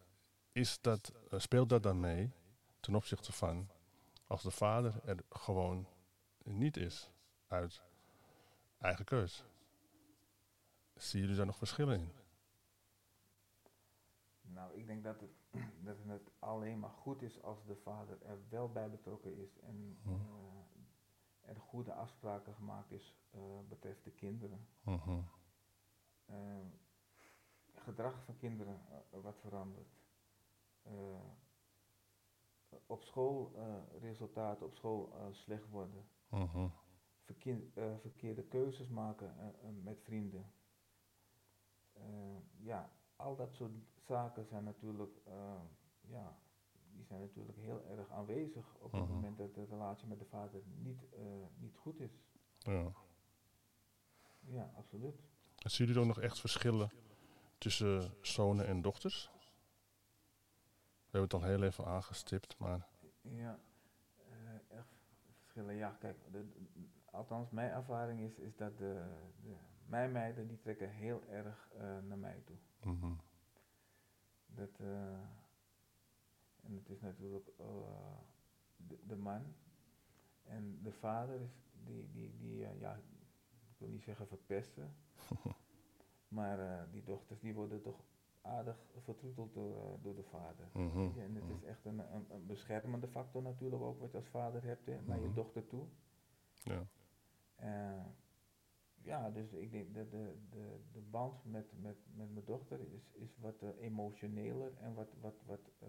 [0.53, 2.31] is dat, eh, speelt dat dan mee
[2.81, 3.69] ten opzichte van
[4.27, 5.87] als de vader er gewoon
[6.43, 7.11] niet is
[7.47, 7.83] uit
[8.79, 9.45] eigen keus?
[10.95, 12.13] Zien jullie daar nog verschillen in?
[14.43, 15.31] Nou, ik denk dat het,
[15.85, 19.99] dat het alleen maar goed is als de vader er wel bij betrokken is en
[20.03, 20.21] Mhm.
[21.55, 24.67] Er goede afspraken gemaakt is eh, betreft de kinderen.
[24.83, 25.21] Mhm.
[26.25, 26.67] Eh,
[27.75, 30.01] gedrag van kinderen eh, wat verandert.
[32.87, 33.55] Op school
[34.01, 36.09] resultaten op school slecht worden.
[36.29, 36.69] Mhm.
[37.25, 40.53] Verkeer- verkeerde keuzes maken met vrienden.
[42.57, 45.21] Ja, al dat soort zaken zijn natuurlijk,
[46.01, 46.39] ja,
[47.03, 49.13] die zijn natuurlijk heel erg aanwezig op het Mhm.
[49.13, 51.23] moment dat de relatie met de vader niet, eh,
[51.59, 52.11] niet goed is.
[52.59, 52.93] Ja.
[54.41, 55.17] Ja, absoluut.
[55.59, 56.91] En Zien jullie ook nog echt verschillen
[57.59, 59.31] tussen zonen en dochters?
[61.11, 62.87] We hebben het al heel even aangestipt, maar...
[63.21, 63.59] Ja,
[64.29, 64.89] eh, echt
[65.41, 65.75] verschillen.
[65.75, 66.69] Ja, kijk, de, de-
[67.05, 69.05] althans mijn ervaring is, is dat de,
[69.43, 69.55] de,
[69.87, 72.57] mijn meiden die trekken heel erg eh, naar mij toe.
[72.83, 73.13] mhm.
[74.47, 74.81] Dat,
[76.63, 77.67] en het is natuurlijk eh,
[78.77, 79.43] de, de man.
[80.45, 81.51] En de vader is
[81.85, 82.95] die, die, die eh, ja,
[83.71, 84.95] ik wil niet zeggen verpesten.
[86.29, 88.01] maar eh, die dochters die worden toch
[88.41, 90.69] aardig vertroeteld door, door de vader.
[90.73, 91.19] Mhm.
[91.19, 94.63] En het is echt een, een, een beschermende factor natuurlijk ook wat je als vader
[94.63, 95.35] hebt hè, naar je Mhm.
[95.35, 95.87] dochter toe.
[96.63, 96.87] Ja.
[99.05, 103.13] Ja, dus ik denk dat de, de, de band met, met, met mijn dochter is,
[103.13, 105.89] is wat eh, emotioneler en wat, wat, wat eh,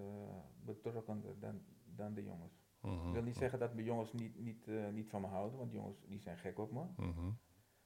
[0.66, 1.61] betrokkener dan,
[1.95, 2.61] dan de jongens.
[2.82, 3.07] Mhm.
[3.07, 5.72] Ik wil niet zeggen dat mijn jongens niet, niet, eh, niet van me houden, want
[5.72, 6.86] jongens die zijn gek op me.
[6.97, 7.32] Mhm.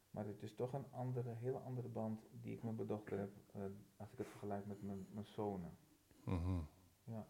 [0.09, 3.31] Maar het is toch een andere, hele andere band die ik met mijn dochter heb
[3.97, 5.77] als ik het vergelijk met mijn, mijn zonen.
[6.23, 6.59] Mhm.
[7.03, 7.27] Ja.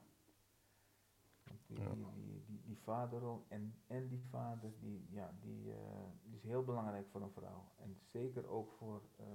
[1.68, 1.90] Die, Ja.
[1.90, 5.78] die, die, die, die vaderrol en, en die vader, die, ja, die, eh,
[6.24, 7.72] die is heel belangrijk voor een vrouw.
[7.76, 9.26] En zeker ook voor eh,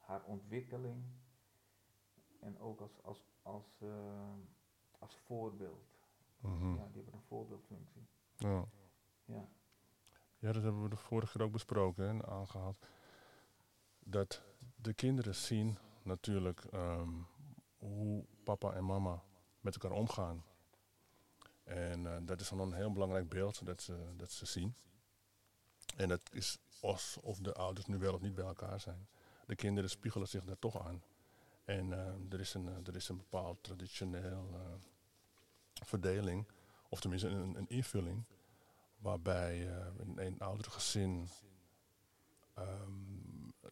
[0.00, 1.04] haar ontwikkeling.
[2.40, 4.32] En ook als, als, als, eh,
[4.98, 5.98] als voorbeeld.
[6.40, 6.74] Mhm.
[6.74, 8.06] Ja, die hebben een voorbeeldfunctie.
[8.36, 8.64] Ja.
[9.24, 9.48] Ja.
[10.38, 12.88] ja, dat hebben we de vorige keer ook besproken en aangehaald.
[13.98, 14.42] Dat
[14.76, 17.10] de kinderen zien natuurlijk ehm,
[17.76, 19.22] hoe papa en mama
[19.60, 20.44] met elkaar omgaan.
[21.66, 24.74] En eh, dat is dan een heel belangrijk beeld dat ze, dat ze zien.
[25.96, 29.08] En dat is alsof de ouders nu wel of niet bij elkaar zijn.
[29.46, 31.02] De kinderen spiegelen zich daar toch aan.
[31.64, 34.80] En eh, er, is een, eh, er is een bepaald traditioneel
[35.72, 36.46] verdeling,
[36.88, 38.24] of tenminste een, een invulling,
[38.98, 39.58] waarbij
[39.98, 41.28] in een oudere gezin
[42.54, 42.90] ehm,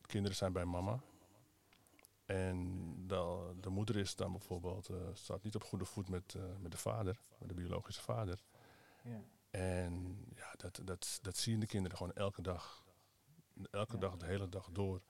[0.07, 1.01] kinderen zijn bij mama.
[2.24, 6.42] En de, de moeder is dan bijvoorbeeld, eh, staat niet op goede voet met, eh,
[6.60, 8.42] met de vader, met de biologische vader.
[9.02, 9.20] Ja.
[9.50, 12.84] En ja, dat, dat, dat zien de kinderen gewoon elke dag.
[13.70, 13.98] Elke Ja.
[14.00, 15.02] dag, de hele dag door.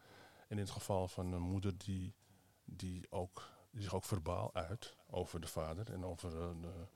[0.49, 2.15] En in het geval van een moeder die,
[2.65, 6.87] die, ook, die zich ook verbaal uit over de vader en over eh, de,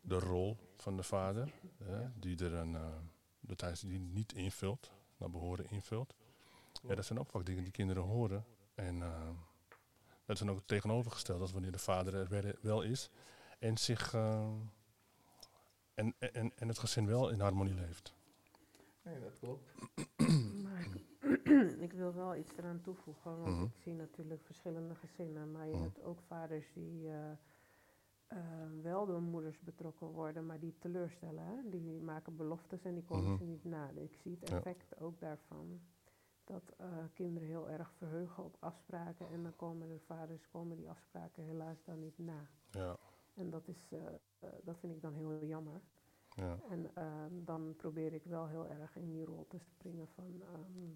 [0.00, 2.12] de rol van de vader, Ja.
[2.16, 2.76] die er een,
[3.40, 6.14] dat hij die niet invult, naar behoren invult.
[6.82, 8.44] Ja, dat zijn ook vaak dingen die kinderen horen.
[8.74, 9.02] En
[10.24, 13.10] dat is dan ook het tegenovergesteld, dat wanneer de vader er wel- is
[13.58, 14.52] en zich eh,
[15.94, 18.14] en, en, en het gezin wel in harmonie leeft.
[19.02, 19.72] Nee, dat klopt.
[20.62, 20.86] Maar
[21.86, 23.64] ik wil wel iets eraan toevoegen, want Mhm.
[23.64, 25.82] ik zie natuurlijk verschillende gezinnen, maar je Mhm.
[25.82, 27.30] hebt ook vaders die eh,
[28.26, 28.38] eh,
[28.82, 31.44] wel door moeders betrokken worden, maar die teleurstellen.
[31.44, 31.68] Hè?
[31.70, 33.36] Die maken beloftes en die komen Mhm.
[33.38, 33.90] ze niet na.
[33.90, 34.56] Ik zie het Ja.
[34.56, 35.80] effect ook daarvan.
[36.44, 40.90] Dat eh, kinderen heel erg verheugen op afspraken en dan komen de vaders komen die
[40.90, 42.46] afspraken helaas dan niet na.
[42.70, 42.96] Ja,
[43.34, 44.06] En dat, is, eh,
[44.38, 45.80] eh, dat vind ik dan heel jammer.
[46.28, 50.42] ja, En ehm, dan probeer ik wel heel erg in die rol te springen van
[50.42, 50.90] ehm,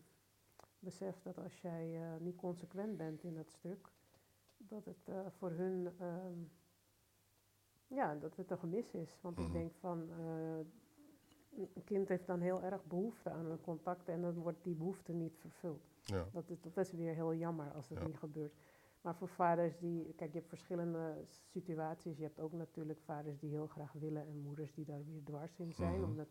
[0.78, 3.92] besef dat als jij niet consequent bent in dat stuk,
[4.56, 6.38] dat het voor hun ehm,
[7.86, 9.18] ja, dat het een gemis is.
[9.20, 9.46] Want Mhm.
[9.46, 10.10] ik denk van
[11.74, 15.12] een kind heeft dan heel erg behoefte aan een contact en dan wordt die behoefte
[15.12, 15.82] niet vervuld.
[16.02, 18.06] ja, Dat is, dat is weer heel jammer als dat Ja.
[18.06, 18.54] niet gebeurt.
[19.00, 22.16] Maar voor vaders die, kijk, je hebt verschillende situaties.
[22.16, 25.58] Je hebt ook natuurlijk vaders die heel graag willen en moeders die daar weer dwars
[25.58, 26.10] in zijn, Mhm.
[26.10, 26.28] omdat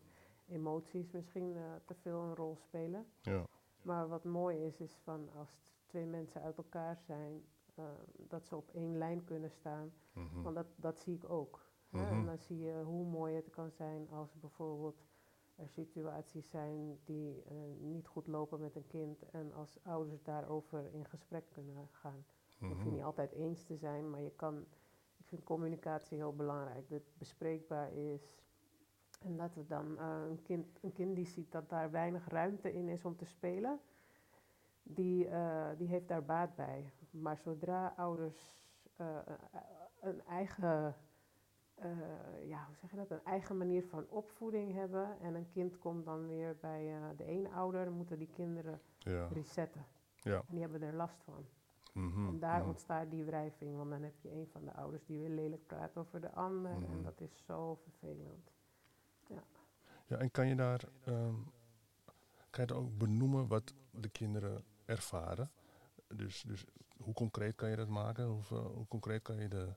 [0.48, 3.06] emoties misschien eh, te veel een rol spelen.
[3.20, 3.44] ja,
[3.82, 5.50] Maar wat mooi is, is van als
[5.86, 7.84] twee mensen uit elkaar zijn, eh,
[8.28, 9.92] dat ze op één lijn kunnen staan.
[10.12, 11.66] mhm, Want dat, dat zie ik ook.
[11.90, 12.04] Mhm.
[12.04, 14.96] En dan zie je hoe mooi het kan zijn als bijvoorbeeld
[15.58, 20.92] er situaties zijn die eh, niet goed lopen met een kind en als ouders daarover
[20.92, 22.24] in gesprek kunnen gaan.
[22.58, 22.94] Je hoeft je mhm.
[22.94, 24.58] niet altijd eens te zijn, maar je kan,
[25.16, 28.42] ik vind communicatie heel belangrijk, dat het bespreekbaar is.
[29.20, 32.72] En dat er dan eh, een, kind, een kind die ziet dat daar weinig ruimte
[32.72, 33.80] in is om te spelen,
[34.82, 36.92] die, eh, die heeft daar baat bij.
[37.10, 38.56] Maar zodra ouders
[40.00, 40.94] een eigen,
[41.80, 45.78] eh, ja, hoe zeg je dat, een eigen manier van opvoeding hebben en een kind
[45.78, 49.28] komt dan weer bij eh, de ene ouder, dan moeten die kinderen Ja.
[49.32, 49.86] resetten.
[50.16, 50.36] Ja.
[50.36, 51.46] En die hebben er last van.
[51.92, 52.68] Mhm, En daar mhm.
[52.68, 55.96] ontstaat die wrijving, want dan heb je een van de ouders die weer lelijk praat
[55.96, 56.92] over de ander Mhm.
[56.92, 58.50] en dat is zo vervelend.
[60.06, 61.34] Ja, en kan je daar ehm,
[62.50, 65.50] kan je daar ook benoemen wat de kinderen ervaren?
[66.14, 66.64] Dus, dus
[67.02, 68.24] hoe concreet kan je dat maken?
[68.26, 69.74] Hoe, hoe concreet kan je, de,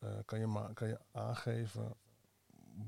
[0.00, 1.94] eh, kan, je kan je aangeven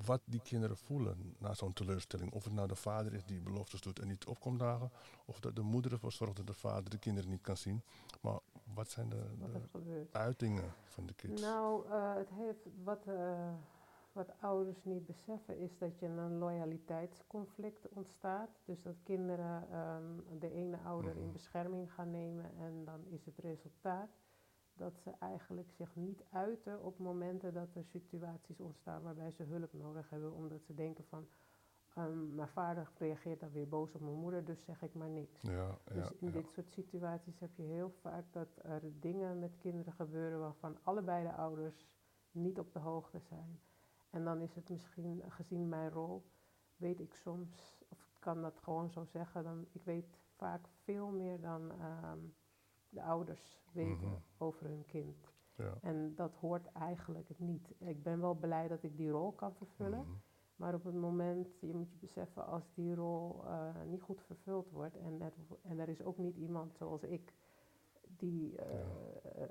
[0.07, 2.33] wat die kinderen voelen na zo'n teleurstelling?
[2.33, 4.91] Of het nou de vader is die beloftes doet en niet opkomt dagen,
[5.25, 7.83] of dat de moeder ervoor zorgt dat de vader de kinderen niet kan zien.
[8.21, 8.39] Maar
[8.75, 10.15] wat zijn de, Wat de gebeurt.
[10.15, 11.43] uitingen van de kids?
[11.43, 13.53] Nou, eh, het heeft, wat, eh,
[14.13, 18.51] wat ouders niet beseffen is dat je een loyaliteitsconflict ontstaat.
[18.65, 21.33] Dus dat kinderen ehm, de ene ouder in Mhm.
[21.33, 24.11] bescherming gaan nemen en dan is het resultaat
[24.75, 29.73] dat ze eigenlijk zich niet uiten op momenten dat er situaties ontstaan waarbij ze hulp
[29.73, 30.33] nodig hebben.
[30.33, 31.27] Omdat ze denken van,
[31.95, 35.41] ehm, mijn vader reageert dan weer boos op mijn moeder, dus zeg ik maar niks.
[35.41, 36.33] Ja, ja, Dus in ja.
[36.33, 41.25] dit soort situaties heb je heel vaak dat er dingen met kinderen gebeuren waarvan allebei
[41.25, 41.89] de ouders
[42.31, 43.61] niet op de hoogte zijn.
[44.11, 46.25] En dan is het misschien, gezien mijn rol,
[46.77, 51.11] weet ik soms, of ik kan dat gewoon zo zeggen, dan, ik weet vaak veel
[51.11, 52.19] meer dan ehm,
[52.93, 54.17] de ouders weten Mhm.
[54.39, 55.31] over hun kind.
[55.57, 55.75] ja.
[55.83, 57.75] En dat hoort eigenlijk niet.
[57.79, 59.99] Ik ben wel blij dat ik die rol kan vervullen.
[60.01, 60.11] Mhm.
[60.57, 64.71] Maar op het moment, je moet je beseffen, als die rol eh, niet goed vervuld
[64.71, 65.33] wordt en er,
[65.63, 67.35] en er is ook niet iemand zoals ik
[68.17, 68.87] die eh,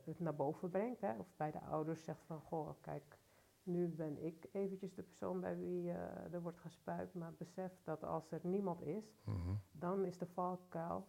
[0.04, 3.18] het naar boven brengt, hè, of bij de ouders zegt van, goh, kijk,
[3.64, 8.04] nu ben ik eventjes de persoon bij wie eh, er wordt gespuit, maar besef dat
[8.04, 9.54] als er niemand is, Mhm.
[9.72, 11.06] dan is de valkuil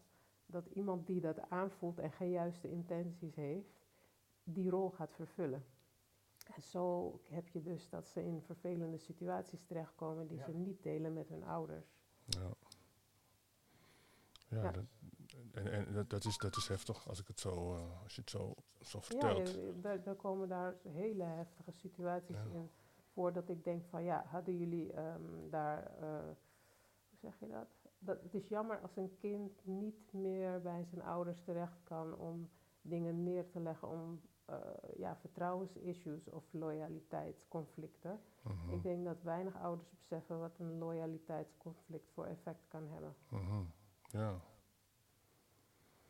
[0.53, 3.87] dat iemand die dat aanvoelt en geen juiste intenties heeft,
[4.45, 5.65] die rol gaat vervullen.
[6.55, 10.45] En zo heb je dus dat ze in vervelende situaties terechtkomen die Ja.
[10.45, 11.87] ze niet delen met hun ouders.
[12.25, 12.51] Ja.
[14.49, 14.71] Ja, Ja.
[14.71, 14.85] Dat,
[15.53, 18.21] en, en dat, dat, is, dat is heftig als, ik het zo, eh, als je
[18.21, 19.83] het zo, zo Ja, vertelt.
[19.83, 22.45] daar, daar komen daar hele heftige situaties Ja.
[22.53, 22.71] in
[23.13, 26.25] voor dat ik denk van ja, hadden jullie ehm, daar, eh,
[27.09, 27.69] hoe zeg je dat?
[28.07, 28.23] Dat?
[28.23, 32.49] Het is jammer als een kind niet meer bij zijn ouders terecht kan om
[32.83, 34.57] dingen neer te leggen om eh,
[34.97, 38.21] ja, vertrouwensissues of loyaliteitsconflicten.
[38.43, 43.15] Mhm, Ik denk dat weinig ouders beseffen wat een loyaliteitsconflict voor effect kan hebben.
[43.29, 43.63] mhm.
[44.09, 44.41] Ja,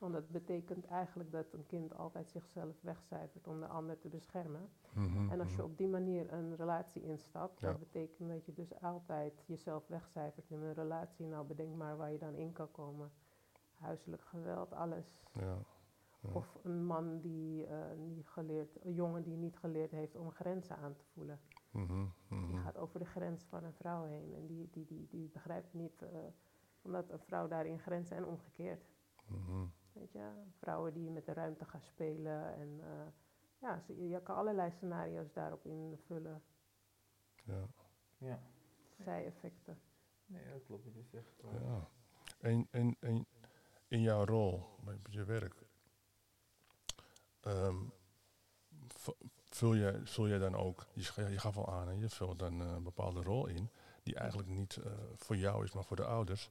[0.03, 4.69] Want dat betekent eigenlijk dat een kind altijd zichzelf wegcijfert om de ander te beschermen.
[4.95, 5.65] mhm, En als je mhm.
[5.67, 7.69] op die manier een relatie instapt, Ja.
[7.71, 11.27] dat betekent dat je dus altijd jezelf wegcijfert in een relatie.
[11.27, 13.13] Nou, bedenk maar waar je dan in kan komen.
[13.75, 15.23] Huiselijk geweld, alles.
[15.33, 15.59] ja,
[16.21, 16.33] ja.
[16.33, 20.77] Of een man die eh, niet geleerd, een jongen die niet geleerd heeft om grenzen
[20.77, 21.41] aan te voelen.
[21.71, 25.29] Mhm, Die gaat over de grens van een vrouw heen en die, die, die, die
[25.29, 26.09] begrijpt niet, eh,
[26.83, 28.85] omdat een vrouw daarin grenzen en omgekeerd.
[29.29, 29.65] Mhm.
[29.93, 33.07] Weet je, vrouwen die met de ruimte gaan spelen en eh,
[33.59, 36.43] ja, ze- je kan allerlei scenario's daarop invullen.
[37.45, 37.67] ja,
[38.19, 38.41] Ja,
[39.05, 39.81] Zij-effecten.
[40.27, 40.85] nee, dat klopt.
[40.85, 41.41] Het is echt...
[41.41, 41.89] eh, ja.
[42.41, 43.27] En, en, en
[43.89, 45.55] in jouw rol, bij je werk,
[47.41, 47.77] ehm,
[48.89, 49.09] v-
[49.45, 52.61] vul, jij, vul jij dan ook, je, je gaf al aan, hè, je vult dan
[52.61, 53.69] eh, een bepaalde rol in,
[54.03, 56.51] die eigenlijk niet eh, voor jou is, maar voor de ouders.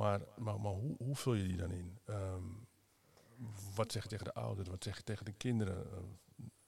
[0.00, 1.98] Maar, maar, maar hoe, hoe vul je die dan in?
[2.04, 2.44] Ehm,
[3.74, 5.92] wat zeg je tegen de ouders, wat zeg je tegen de kinderen?
[5.92, 5.98] Eh,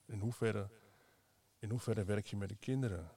[0.05, 0.71] in, hoeverre,
[1.59, 3.11] in hoeverre werk je met de kinderen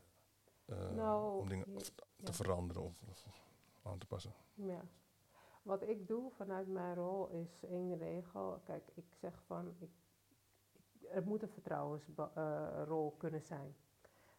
[0.66, 2.34] eh, Nou, om dingen te ja.
[2.34, 3.28] veranderen of, of
[3.84, 4.34] aan te passen?
[4.53, 4.82] Ja.
[5.61, 8.61] Wat ik doe vanuit mijn rol is één regel.
[8.63, 9.89] Kijk, ik zeg van, ik,
[11.09, 13.76] er moet een vertrouwensrol kunnen zijn.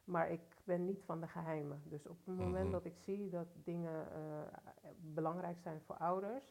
[0.05, 1.83] Maar ik ben niet van de geheimen.
[1.85, 2.73] Dus op het moment Mhm.
[2.73, 6.45] dat ik zie dat dingen eh, belangrijk zijn voor ouders,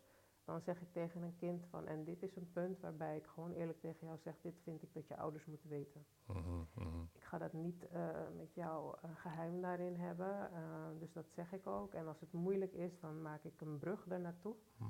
[0.45, 3.51] dan zeg ik tegen een kind van, en dit is een punt waarbij ik gewoon
[3.51, 6.05] eerlijk tegen jou zeg, dit vind ik dat je ouders moeten weten.
[6.25, 7.01] Mhm, mhm.
[7.13, 10.59] Ik ga dat niet eh, met jou een geheim daarin hebben, eh,
[10.99, 11.93] dus dat zeg ik ook.
[11.93, 14.55] En als het moeilijk is, dan maak ik een brug ernaartoe.
[14.77, 14.89] Mhm.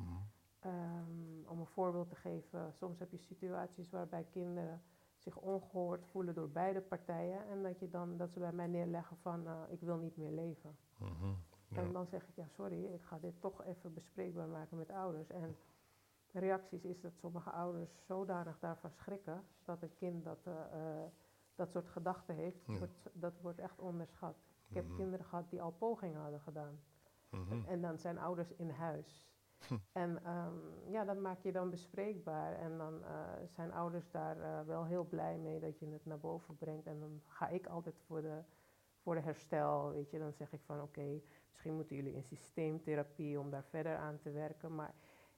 [0.59, 4.81] Ehm, om een voorbeeld te geven, soms heb je situaties waarbij kinderen
[5.25, 7.47] zich ongehoord voelen door beide partijen.
[7.47, 10.31] En dat, je dan, dat ze bij mij neerleggen van, eh, ik wil niet meer
[10.31, 10.77] leven.
[10.97, 11.33] Mhm.
[11.67, 11.81] Ja.
[11.81, 15.29] En dan zeg ik, ja sorry, ik ga dit toch even bespreekbaar maken met ouders.
[15.29, 15.55] En
[16.31, 20.53] de reacties is dat sommige ouders zodanig daarvan schrikken, dat een kind dat, eh,
[21.03, 21.05] eh,
[21.55, 22.77] dat soort gedachten heeft, Ja.
[22.77, 24.35] wordt, dat wordt echt onderschat.
[24.67, 24.95] Ik heb Mhm.
[24.95, 26.79] kinderen gehad die al pogingen hadden gedaan.
[27.29, 27.63] Mhm.
[27.67, 29.25] En dan zijn ouders in huis.
[29.67, 29.77] Hm.
[29.91, 32.53] En ehm, ja, dat maak je dan bespreekbaar.
[32.53, 33.11] En dan eh,
[33.47, 36.87] zijn ouders daar eh, wel heel blij mee dat je het naar boven brengt.
[36.87, 38.41] En dan ga ik altijd voor de,
[39.01, 40.19] voor de herstel, weet je.
[40.19, 44.31] Dan zeg ik van oké, misschien moeten jullie in systeemtherapie om daar verder aan te
[44.31, 44.75] werken.
[44.75, 44.93] Maar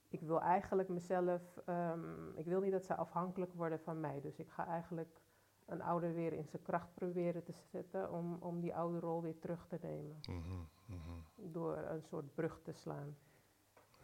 [0.09, 4.21] ik wil eigenlijk mezelf, ehm, ik wil niet dat ze afhankelijk worden van mij.
[4.21, 5.21] Dus ik ga eigenlijk
[5.65, 9.39] een ouder weer in zijn kracht proberen te zetten om, om die oude rol weer
[9.39, 10.19] terug te nemen.
[10.29, 11.19] Mhm, mhm.
[11.35, 13.17] Door een soort brug te slaan.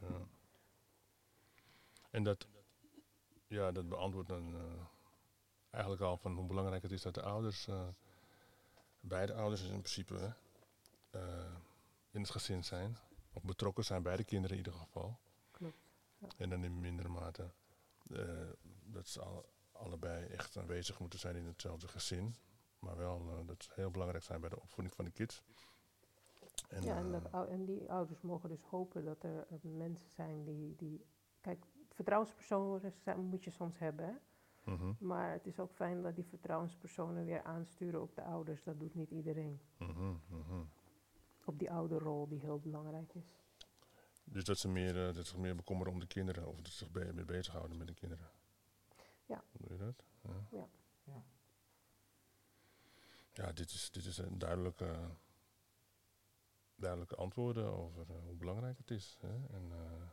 [0.10, 0.28] Ja.
[2.10, 2.47] En dat,
[3.47, 4.86] ja, dat beantwoordt dan eh,
[5.70, 7.88] eigenlijk al van hoe belangrijk het is dat de ouders, eh,
[8.99, 10.34] beide ouders in principe,
[11.10, 11.56] eh,
[12.12, 12.97] in het gezin zijn.
[13.34, 15.20] Of betrokken zijn bij de kinderen in ieder geval.
[15.51, 15.78] Klopt,
[16.18, 16.28] ja.
[16.38, 17.49] En dan in mindere mate
[18.84, 22.36] dat ze al, allebei echt aanwezig moeten zijn in hetzelfde gezin.
[22.80, 25.41] Maar wel dat ze heel belangrijk zijn bij de opvoeding van de kids.
[26.70, 29.58] En, ja, en, eh, dat, ou- en die ouders mogen dus hopen dat er eh,
[29.62, 31.06] mensen zijn die, die...
[31.41, 34.14] Kijk, vertrouwenspersonen zijn, moet je soms hebben, hè?
[34.72, 38.64] mhm, Maar het is ook fijn dat die vertrouwenspersonen weer aansturen op de ouders.
[38.64, 39.60] Dat doet niet iedereen.
[39.78, 40.62] mhm, mhm.
[41.45, 43.26] Op die ouderrol die heel belangrijk is.
[44.24, 46.68] Dus dat ze meer, eh, dat ze zich meer bekommeren om de kinderen, of dat
[46.72, 48.30] ze zich be- meer bezighouden met de kinderen.
[49.26, 49.43] Ja.
[49.51, 50.04] Doe je dat?
[50.22, 50.47] Ja.
[50.51, 50.68] Ja.
[51.04, 51.24] Ja.
[53.34, 54.99] Ja, dit is, dit is een duidelijke,
[56.84, 59.18] duidelijke antwoorden over eh, hoe belangrijk het is.
[59.22, 59.28] Hè?
[59.28, 60.08] En, eh,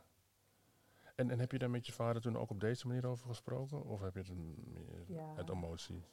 [1.15, 3.83] en, en heb je daar met je vader toen ook op deze manier over gesproken?
[3.85, 5.33] Of heb je het meer Ja.
[5.35, 6.03] uit emotie?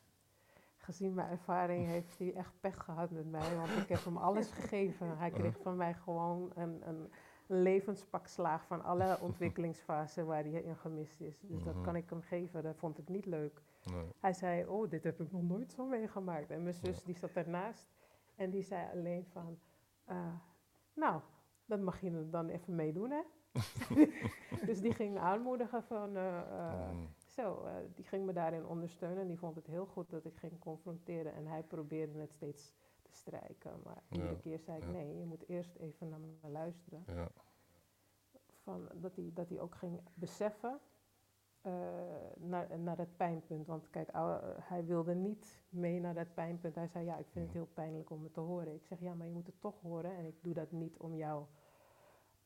[0.76, 3.56] Gezien mijn ervaring heeft hij echt pech gehad met mij.
[3.56, 5.18] Want ik heb hem alles gegeven.
[5.18, 7.10] Hij kreeg van mij gewoon een, een
[7.46, 11.40] levenspak slaag van alle ontwikkelingsfasen waar hij in gemist is.
[11.40, 11.84] Dus dat Mhm.
[11.84, 12.64] kan ik hem geven.
[12.64, 13.62] Hij vond het niet leuk.
[13.84, 14.04] Nee.
[14.20, 16.50] Hij zei, oh, dit heb ik nog nooit zo meegemaakt.
[16.50, 17.88] En mijn zus die zat ernaast
[18.34, 19.58] en die zei alleen van,
[20.08, 20.34] eh,
[20.94, 21.20] nou,
[21.64, 23.22] dat mag je dan even meedoen, hè?
[24.66, 27.06] dus die ging aanmoedigen van, eh, eh, Mhm.
[27.26, 29.26] zo, die ging me daarin ondersteunen.
[29.26, 33.12] Die vond het heel goed dat ik ging confronteren en hij probeerde het steeds te
[33.12, 33.80] strijken.
[33.84, 34.90] Maar iedere Ja, keer zei ik, ja.
[34.90, 37.04] nee, je moet eerst even naar me luisteren.
[37.06, 37.28] Ja.
[38.62, 40.78] Van, dat, hij, dat hij ook ging beseffen
[41.68, 43.66] eh, naar, naar het pijnpunt.
[43.66, 44.08] Want kijk,
[44.60, 46.74] hij wilde niet mee naar dat pijnpunt.
[46.74, 48.74] Hij zei, ja, ik vind het heel pijnlijk om het te horen.
[48.74, 50.16] Ik zeg, ja, maar je moet het toch horen.
[50.16, 51.44] En ik doe dat niet om jou,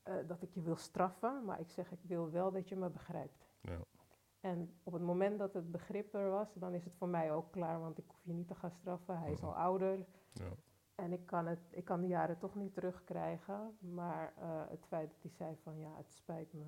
[0.03, 1.45] eh, dat ik je wil straffen.
[1.45, 3.49] Maar ik zeg, ik wil wel dat je me begrijpt.
[3.61, 3.77] Ja.
[4.39, 7.51] En op het moment dat het begrip er was, dan is het voor mij ook
[7.51, 7.79] klaar.
[7.79, 9.19] Want ik hoef je niet te gaan straffen.
[9.19, 9.47] Hij is Mhm.
[9.49, 10.05] al ouder.
[10.33, 10.49] Ja.
[10.95, 13.77] En ik kan, het, ik kan de jaren toch niet terugkrijgen.
[13.79, 16.63] Maar eh, het feit dat hij zei van ja, het spijt me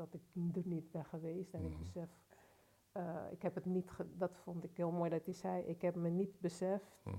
[0.00, 0.22] dat ik
[0.54, 1.54] er niet ben geweest.
[1.54, 1.78] En ik Mhm.
[1.78, 2.10] besef,
[2.92, 5.82] eh, ik heb het niet, ge- dat vond ik heel mooi dat hij zei, ik
[5.82, 7.16] heb me niet beseft Mhm.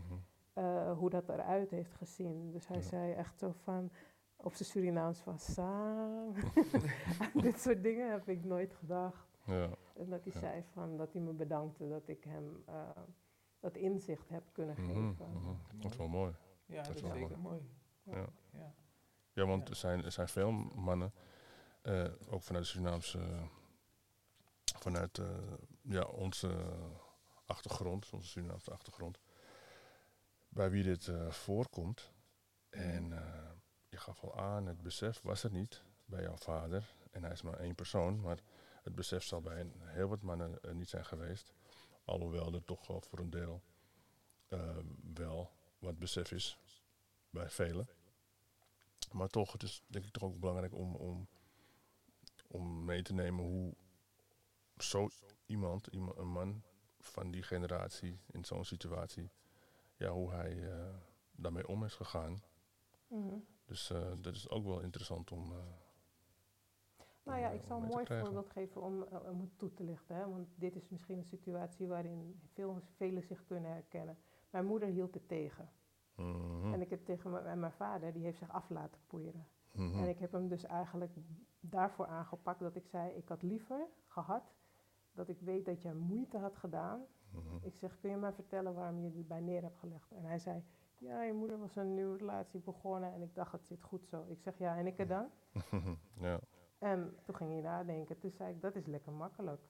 [0.54, 2.52] eh, hoe dat eruit heeft gezien.
[2.52, 2.84] Dus hij Ja.
[2.84, 3.92] zei echt zo van,
[4.36, 6.36] op zijn Surinaams van sang.
[7.46, 9.28] Dit soort dingen heb ik nooit gedacht.
[9.46, 9.70] Ja.
[9.96, 10.40] En dat hij Ja.
[10.40, 12.90] zei van, dat hij me bedankte dat ik hem eh,
[13.60, 15.60] dat inzicht heb kunnen Mhm, geven.
[15.80, 16.34] Dat is wel mooi.
[16.66, 17.70] Ja, Dat dat is wel zeker mooi.
[18.04, 18.26] Ja.
[18.52, 18.74] Ja.
[19.34, 21.12] Ja, want er zijn, er zijn veel mannen,
[21.82, 23.48] eh, ook vanuit de Surinaamse,
[24.80, 25.38] vanuit eh,
[25.82, 26.74] ja, onze
[27.46, 29.20] achtergrond, onze Surinaamse achtergrond,
[30.50, 32.12] bij wie dit eh, voorkomt.
[32.70, 33.10] En
[33.90, 36.94] je gaf al aan, het besef was er niet bij jouw vader.
[37.12, 38.40] En hij is maar één persoon, maar
[38.84, 41.54] het besef zal bij een- heel wat mannen niet zijn geweest.
[42.06, 43.62] Alhoewel er toch wel voor een deel
[45.14, 46.58] wel wat besef is
[47.30, 47.90] bij velen.
[49.12, 51.28] Maar toch, het is denk ik toch ook belangrijk om, om,
[52.52, 53.74] om mee te nemen hoe
[54.78, 55.08] zo
[55.46, 56.62] iemand, iemand, een man
[57.00, 59.30] van die generatie in zo'n situatie,
[59.96, 60.96] ja, hoe hij eh,
[61.32, 62.44] daarmee om is gegaan.
[63.08, 63.36] Mhm.
[63.66, 65.52] Dus eh, dat is ook wel interessant om.
[65.52, 65.58] eh,
[67.24, 70.16] Nou ja, om, ik zal een mooi voorbeeld geven om, om het toe te lichten.
[70.16, 70.30] Hè?
[70.30, 74.18] Want dit is misschien een situatie waarin veel, velen zich kunnen herkennen.
[74.50, 75.72] Mijn moeder hield het tegen.
[76.16, 79.48] Mhm, En ik heb tegen mijn, mijn vader, die heeft zich af laten poeieren.
[79.72, 81.14] Mhm, En ik heb hem dus eigenlijk
[81.60, 84.54] daarvoor aangepakt dat ik zei, ik had liever gehad
[85.12, 87.02] dat ik weet dat jij moeite had gedaan.
[87.32, 87.56] mhm.
[87.62, 90.12] Ik zeg, kun je mij vertellen waarom je erbij neer hebt gelegd?
[90.12, 90.64] En hij zei,
[90.98, 94.26] ja, je moeder was een nieuwe relatie begonnen en ik dacht, het zit goed zo.
[94.28, 95.30] Ik zeg, ja, en ik er dan?
[96.28, 96.40] ja,
[96.80, 98.18] En toen ging hij nadenken.
[98.20, 99.62] Toen zei ik, dat is lekker makkelijk.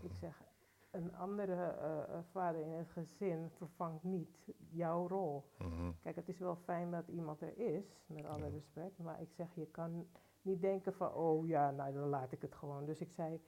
[0.00, 0.42] Ik zeg,
[0.90, 5.44] een andere eh, eh, vader in het gezin vervangt niet jouw rol.
[5.58, 8.50] mhm, Kijk, het is wel fijn dat iemand er is, met alle Ja.
[8.50, 8.98] respect.
[8.98, 10.06] Maar ik zeg, je kan
[10.42, 12.84] niet denken van, oh ja, nou dan laat ik het gewoon.
[12.84, 13.40] Dus ik zei,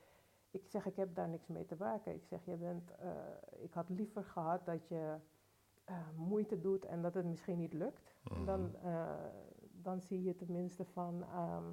[0.51, 2.15] ik zeg, ik heb daar niks mee te maken.
[2.15, 3.11] Ik zeg, je bent, eh,
[3.63, 5.17] ik had liever gehad dat je
[6.17, 8.15] moeite doet en dat het misschien niet lukt.
[8.25, 8.45] mhm.
[8.45, 8.75] Dan,
[9.73, 11.65] dan zie je tenminste van, ehm,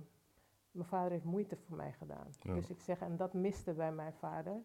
[0.72, 2.28] mijn vader heeft moeite voor mij gedaan.
[2.40, 2.54] Ja.
[2.54, 4.62] Dus ik zeg, en dat miste bij mijn vader.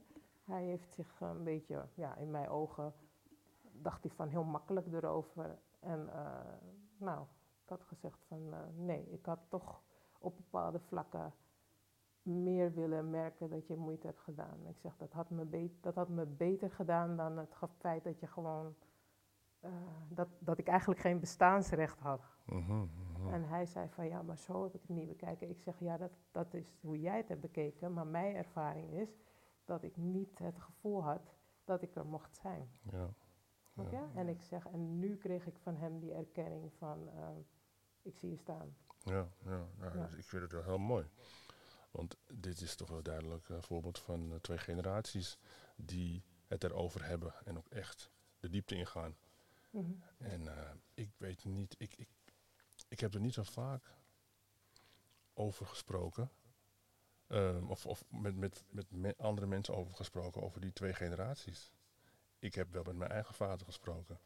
[0.53, 2.95] Hij heeft zich eh, een beetje, ja, in mijn ogen,
[3.73, 5.59] dacht hij van heel makkelijk erover.
[5.81, 6.55] En eh,
[6.97, 7.27] nou,
[7.63, 9.83] ik had gezegd van eh, nee, ik had toch
[10.19, 11.35] op bepaalde vlakken
[12.23, 14.67] meer willen merken dat je moeite hebt gedaan.
[14.67, 18.21] Ik zeg, dat had me, be- dat had me beter gedaan dan het feit dat
[18.21, 18.75] je gewoon,
[20.09, 22.23] dat, dat ik eigenlijk geen bestaansrecht had.
[22.47, 22.87] Mhm,
[23.19, 23.33] mhm.
[23.33, 25.49] En hij zei van ja, maar zo heb ik het niet bekeken.
[25.49, 27.93] Ik zeg ja, dat, dat is hoe jij het hebt bekeken.
[27.93, 29.21] Maar mijn ervaring is
[29.65, 31.35] dat ik niet het gevoel had
[31.65, 32.71] dat ik er mocht zijn.
[32.91, 33.15] Ja.
[33.91, 34.11] Ja.
[34.15, 37.39] En ik zeg, en nu kreeg ik van hem die erkenning van ehm,
[38.03, 38.77] ik zie je staan.
[38.99, 40.07] Ja, ja, ja, Ja.
[40.07, 41.11] dus ik vind het wel heel mooi.
[41.91, 45.39] Want dit is toch wel duidelijk een voorbeeld van eh, twee generaties
[45.77, 49.17] die het erover hebben en ook echt de diepte ingaan.
[49.71, 49.93] Mhm.
[50.19, 52.09] En eh, ik weet niet, ik, ik,
[52.89, 53.95] ik heb er niet zo vaak
[55.35, 56.31] over gesproken.
[57.33, 61.73] Ehm, of of met, met, met me- andere mensen over gesproken, over die twee generaties.
[62.39, 64.19] Ik heb wel met mijn eigen vader gesproken.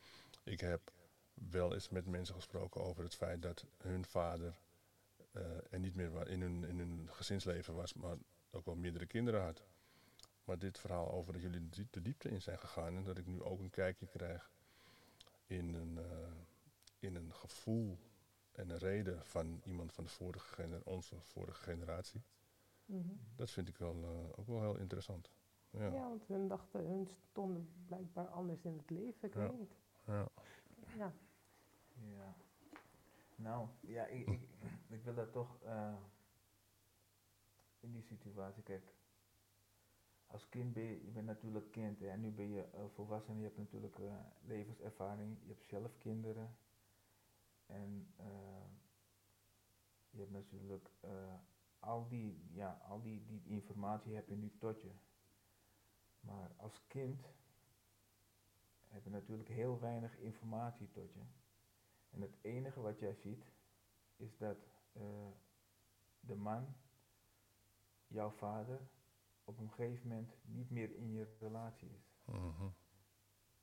[0.44, 0.92] Ik heb
[1.34, 4.59] wel eens met mensen gesproken over het feit dat hun vader
[5.32, 8.16] eh, er niet meer in hun, in hun gezinsleven was, maar
[8.50, 9.62] ook wel meerdere kinderen had.
[10.44, 13.18] Maar dit verhaal over dat jullie de diep- de diepte in zijn gegaan en dat
[13.18, 14.50] ik nu ook een kijkje krijg
[15.46, 16.32] in een, eh,
[16.98, 17.98] in een gevoel
[18.52, 22.22] en een reden van iemand van de vorige onze vorige generatie.
[22.87, 23.14] Mhm.
[23.37, 25.30] Dat vind ik wel, eh, ook wel heel interessant.
[25.70, 25.80] Ja.
[25.80, 25.93] Ja.
[25.93, 26.09] Ja.
[26.09, 29.28] want hun dachten, hun stonden blijkbaar anders in het leven.
[29.28, 29.41] Ik Ja.
[29.41, 29.74] weet niet.
[30.05, 30.28] Ja.
[30.97, 31.12] Ja.
[33.37, 34.41] Nou, ja, ik, ik,
[34.89, 35.95] ik wil dat toch eh,
[37.80, 38.95] in die situatie, kijk.
[40.26, 43.45] Als kind ben je, je bent natuurlijk kind en nu ben je eh, volwassen, je
[43.45, 44.14] hebt natuurlijk eh,
[44.45, 46.57] levenservaring, je hebt zelf kinderen.
[47.66, 48.64] En eh,
[50.11, 51.34] je hebt natuurlijk eh,
[51.87, 54.93] al, die, ja, al die, die informatie heb je nu tot je.
[56.20, 57.26] Maar als kind
[58.89, 61.22] heb je natuurlijk heel weinig informatie tot je.
[62.11, 63.53] En het enige wat jij ziet
[64.16, 64.57] is dat
[64.93, 65.28] eh,
[66.20, 66.76] de man,
[68.07, 68.89] jouw vader,
[69.45, 72.68] op een gegeven moment niet meer in je relatie is Mhm.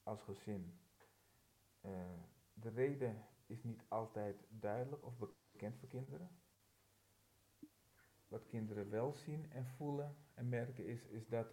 [0.03, 0.79] als gezin.
[1.81, 2.21] Eh,
[2.53, 6.29] de reden is niet altijd duidelijk of bekend voor kinderen.
[8.33, 11.47] Wat kinderen wel zien en voelen en merken is, is dat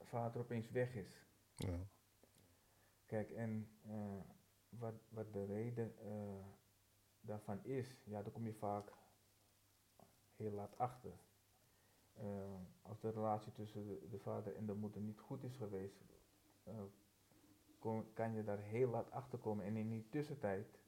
[0.00, 1.26] vader opeens weg is.
[1.56, 1.78] Ja.
[3.06, 4.20] Kijk, en eh,
[4.68, 6.46] wat, wat de reden eh,
[7.20, 8.92] daarvan is, ja, daar kom je vaak
[10.36, 11.12] heel laat achter.
[12.12, 16.02] Eh, als de relatie tussen de, de vader en de moeder niet goed is geweest,
[17.78, 19.64] kom- kan je daar heel laat achter komen.
[19.64, 20.78] En in die tussentijd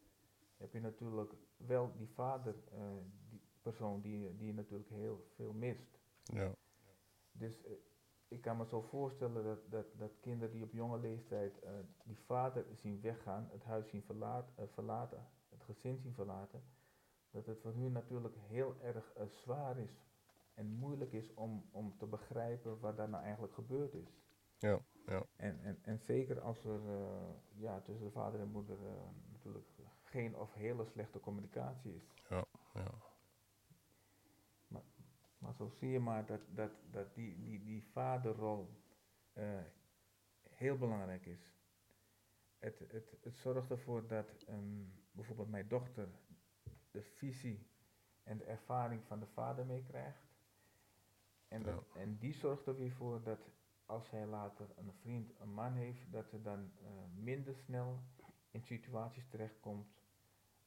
[0.57, 2.55] heb je natuurlijk wel die vader,
[3.71, 5.99] persoon die, die je natuurlijk heel veel mist.
[6.23, 6.55] Ja.
[7.33, 7.73] Dus eh,
[8.29, 11.71] ik kan me zo voorstellen dat, dat, dat kinderen die op jonge leeftijd eh,
[12.05, 16.63] die vader zien weggaan, het huis zien verlaat, eh, verlaten, het gezin zien verlaten,
[17.31, 20.05] dat het voor hun natuurlijk heel erg zwaar is
[20.55, 24.21] en moeilijk is om, om te begrijpen wat daar nou eigenlijk gebeurd is.
[24.59, 25.23] Ja, ja.
[25.37, 26.81] En, en, en zeker als er
[27.55, 28.79] ja, tussen de vader en moeder
[29.33, 29.67] natuurlijk
[30.03, 32.15] geen of hele slechte communicatie is.
[32.29, 32.45] ja.
[35.47, 38.69] Maar zo zie je maar dat, dat, dat die, die, die vaderrol
[39.33, 39.61] eh,
[40.51, 41.55] heel belangrijk is.
[42.59, 46.09] Het, het, het zorgt ervoor dat ehm, bijvoorbeeld mijn dochter
[46.91, 47.71] de visie
[48.23, 50.27] en de ervaring van de vader meekrijgt.
[51.49, 53.51] En, dat, en die zorgt er weer voor dat
[53.85, 58.03] als hij later een vriend, een man heeft, dat ze dan eh, minder snel
[58.51, 59.89] in situaties terechtkomt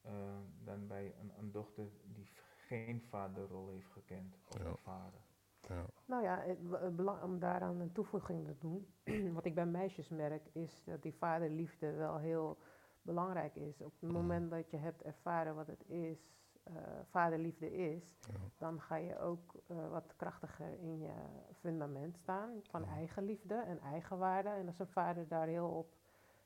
[0.02, 2.26] eh, dan bij een, een dochter die
[2.70, 4.66] geen vaderrol heeft gekend of Ja.
[4.66, 5.22] ervaren.
[5.68, 5.86] ja.
[6.06, 8.88] Nou ja, het, be- het belang- om daaraan een toevoeging te doen,
[9.38, 12.58] wat ik bij meisjes merk, is dat die vaderliefde wel heel
[13.02, 13.82] belangrijk is.
[13.82, 16.18] Op het moment dat je hebt ervaren wat het is,
[16.64, 16.74] eh,
[17.10, 18.34] vaderliefde is, Ja.
[18.58, 21.14] dan ga je ook eh, wat krachtiger in je
[21.60, 22.90] fundament staan van Mhm.
[22.94, 24.50] eigenliefde en eigenwaarde.
[24.50, 25.94] En als een vader daar heel, op,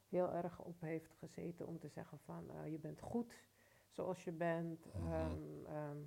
[0.10, 3.34] heel erg op heeft gezeten om te zeggen van eh, je bent goed
[3.94, 4.86] zoals je bent.
[4.94, 5.14] Mhm.
[5.14, 5.98] ehm, ehm,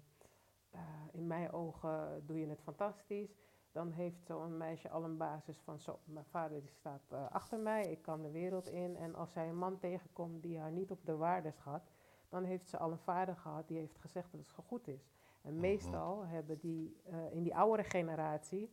[0.70, 0.80] eh,
[1.12, 3.36] in mijn ogen doe je het fantastisch.
[3.72, 7.58] Dan heeft zo'n meisje al een basis van zo, mijn vader die staat eh, achter
[7.58, 8.96] mij, ik kan de wereld in.
[8.96, 11.90] En als zij een man tegenkomt die haar niet op de waarde schat,
[12.28, 15.10] dan heeft ze al een vader gehad die heeft gezegd dat het goed is.
[15.42, 15.60] En Mhm.
[15.60, 18.70] meestal hebben die eh, in die oudere generatie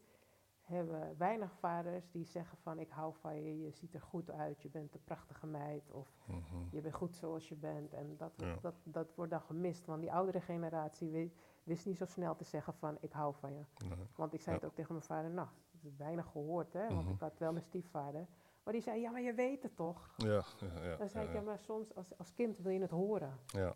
[0.63, 4.61] hebben weinig vaders die zeggen van ik hou van je, je ziet er goed uit,
[4.61, 6.41] je bent een prachtige meid of Mhm.
[6.71, 7.93] je bent goed zoals je bent.
[7.93, 8.55] En dat, Ja.
[8.61, 11.31] dat, dat wordt dan gemist, want die oudere generatie
[11.63, 13.63] wist niet zo snel te zeggen van ik hou van je.
[13.87, 14.07] Nee.
[14.15, 14.61] Want ik zei Ja.
[14.61, 15.47] het ook tegen mijn vader, nou,
[15.81, 17.13] heb weinig gehoord hè, want Mhm.
[17.13, 18.27] ik had wel mijn stiefvader.
[18.63, 20.13] Maar die zei, ja maar je weet het toch?
[20.17, 20.95] Ja, ja, ja.
[20.97, 23.39] Dan zei ik, ja, ja maar soms als, als kind wil je het horen.
[23.45, 23.73] ja,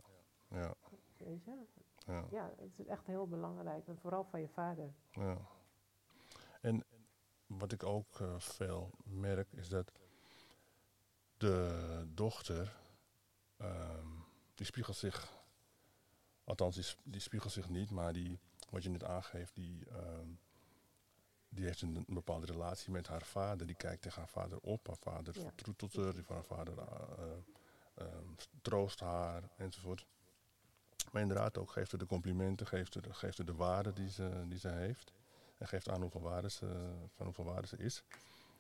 [0.47, 0.73] ja,
[1.17, 1.51] Weet je?
[2.05, 2.23] ja.
[2.29, 3.88] Ja, het is echt heel belangrijk.
[3.88, 4.93] En vooral van je vader.
[5.11, 5.38] Ja.
[7.47, 9.91] Wat ik ook eh, veel merk is dat
[11.37, 12.75] de dochter,
[13.57, 14.07] ehm,
[14.55, 15.33] die spiegelt zich,
[16.43, 18.39] althans die, sp- die spiegelt zich niet, maar die,
[18.69, 20.27] wat je net aangeeft, die, ehm,
[21.49, 23.67] die heeft een, een bepaalde relatie met haar vader.
[23.67, 25.41] Die kijkt tegen haar vader op, haar vader Ja.
[25.41, 27.37] vertroetelt haar, die van haar vader eh, eh,
[27.93, 28.27] ehm,
[28.61, 30.05] troost haar enzovoort.
[31.11, 34.09] Maar inderdaad ook geeft haar de complimenten, geeft haar, de- geeft haar de waarde die
[34.09, 35.11] ze, die ze heeft.
[35.58, 38.03] En geeft aan hoeveel waarde ze, van hoeveel waarde ze is.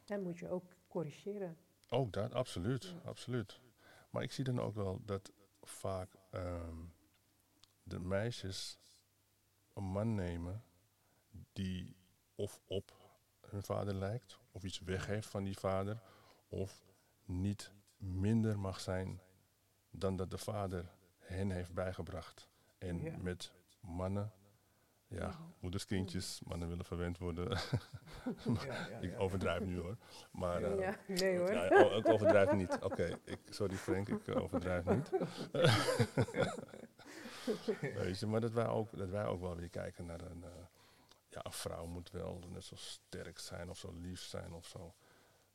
[0.05, 1.57] En moet je ook corrigeren.
[1.89, 3.09] Ook dat, absoluut, Ja.
[3.09, 3.59] absoluut.
[4.09, 5.31] Maar ik zie dan ook wel dat
[5.61, 6.75] vaak ehm,
[7.83, 8.79] de meisjes
[9.73, 10.63] een man nemen
[11.53, 11.95] die
[12.35, 12.93] of op
[13.41, 16.01] hun vader lijkt, of iets weg heeft van die vader,
[16.49, 16.85] of
[17.25, 19.21] niet minder mag zijn
[19.91, 22.49] dan dat de vader hen heeft bijgebracht.
[22.77, 23.17] En Ja.
[23.17, 24.33] met mannen,
[25.07, 25.41] ja, Mhm.
[25.59, 27.49] moederskindjes, mannen willen verwend worden.
[28.65, 29.97] Ja, ja, ik overdrijf nu hoor.
[30.31, 31.85] Maar, eh, ja, nee hoor.
[31.85, 32.77] oh, ik overdrijf niet.
[32.81, 35.09] Oké, ik sorry Frank, ik eh, overdrijf niet.
[37.95, 40.43] Weet je, maar dat wij, ook, dat wij ook wel weer kijken naar een...
[40.43, 40.49] eh,
[41.29, 44.93] ja, een vrouw moet wel net zo sterk zijn of zo lief zijn of zo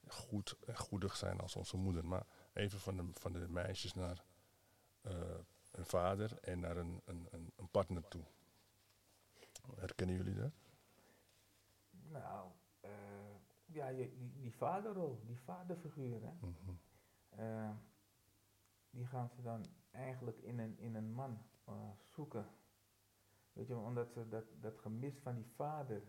[0.09, 2.05] goed en goedig zijn als onze moeder.
[2.07, 4.24] Maar even van de, van de meisjes naar
[5.03, 5.12] eh,
[5.72, 8.22] een vader en naar een, een, een partner toe.
[9.76, 10.52] Herkennen jullie dat?
[11.90, 12.50] Nou,
[12.80, 12.90] eh,
[13.66, 16.72] ja, die, die vaderrol, die vaderfiguur, hè, Mhm.
[17.28, 17.70] eh,
[18.90, 22.46] die gaan ze dan eigenlijk in een, in een man eh, zoeken.
[23.52, 26.02] Weet je, omdat ze dat, dat gemis van die vader,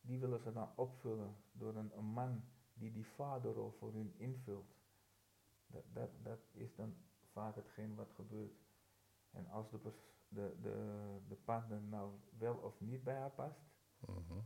[0.00, 2.44] die willen ze dan opvullen door een, een man
[2.74, 4.74] die die vaderrol voor hun invult.
[5.66, 6.96] Dat, dat, dat is dan
[7.32, 8.58] vaak hetgeen wat gebeurt.
[9.30, 13.60] En als de, pers- de, de, de partner nou wel of niet bij haar past,
[14.06, 14.40] Mhm.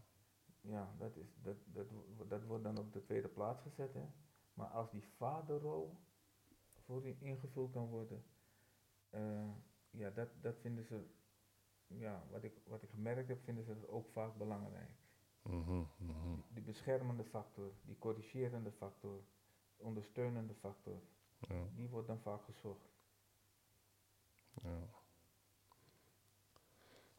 [0.60, 1.86] ja, dat, is, dat, dat,
[2.28, 3.94] dat wordt dan op de tweede plaats gezet.
[3.94, 4.06] Hè.
[4.54, 5.96] Maar als die vaderrol
[6.84, 8.24] voor in- ingevuld kan worden,
[9.10, 9.50] eh,
[9.90, 11.06] ja, dat, dat vinden ze,
[11.86, 14.90] ja, wat ik, wat ik gemerkt heb, vinden ze dat ook vaak belangrijk.
[15.42, 16.40] Mhm, mhm.
[16.48, 19.22] Die beschermende factor, die corrigerende factor,
[19.76, 21.00] ondersteunende factor,
[21.38, 22.88] Ja, die wordt dan vaak gezocht.
[24.62, 24.88] ja.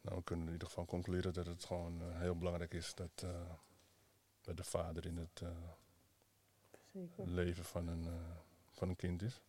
[0.01, 3.11] Nou, we kunnen in ieder geval concluderen dat het gewoon eh, heel belangrijk is dat,
[3.23, 3.51] eh,
[4.41, 5.49] dat de vader in het eh,
[6.93, 7.27] Zeker.
[7.27, 8.35] leven van een, eh,
[8.71, 9.41] van een kind is.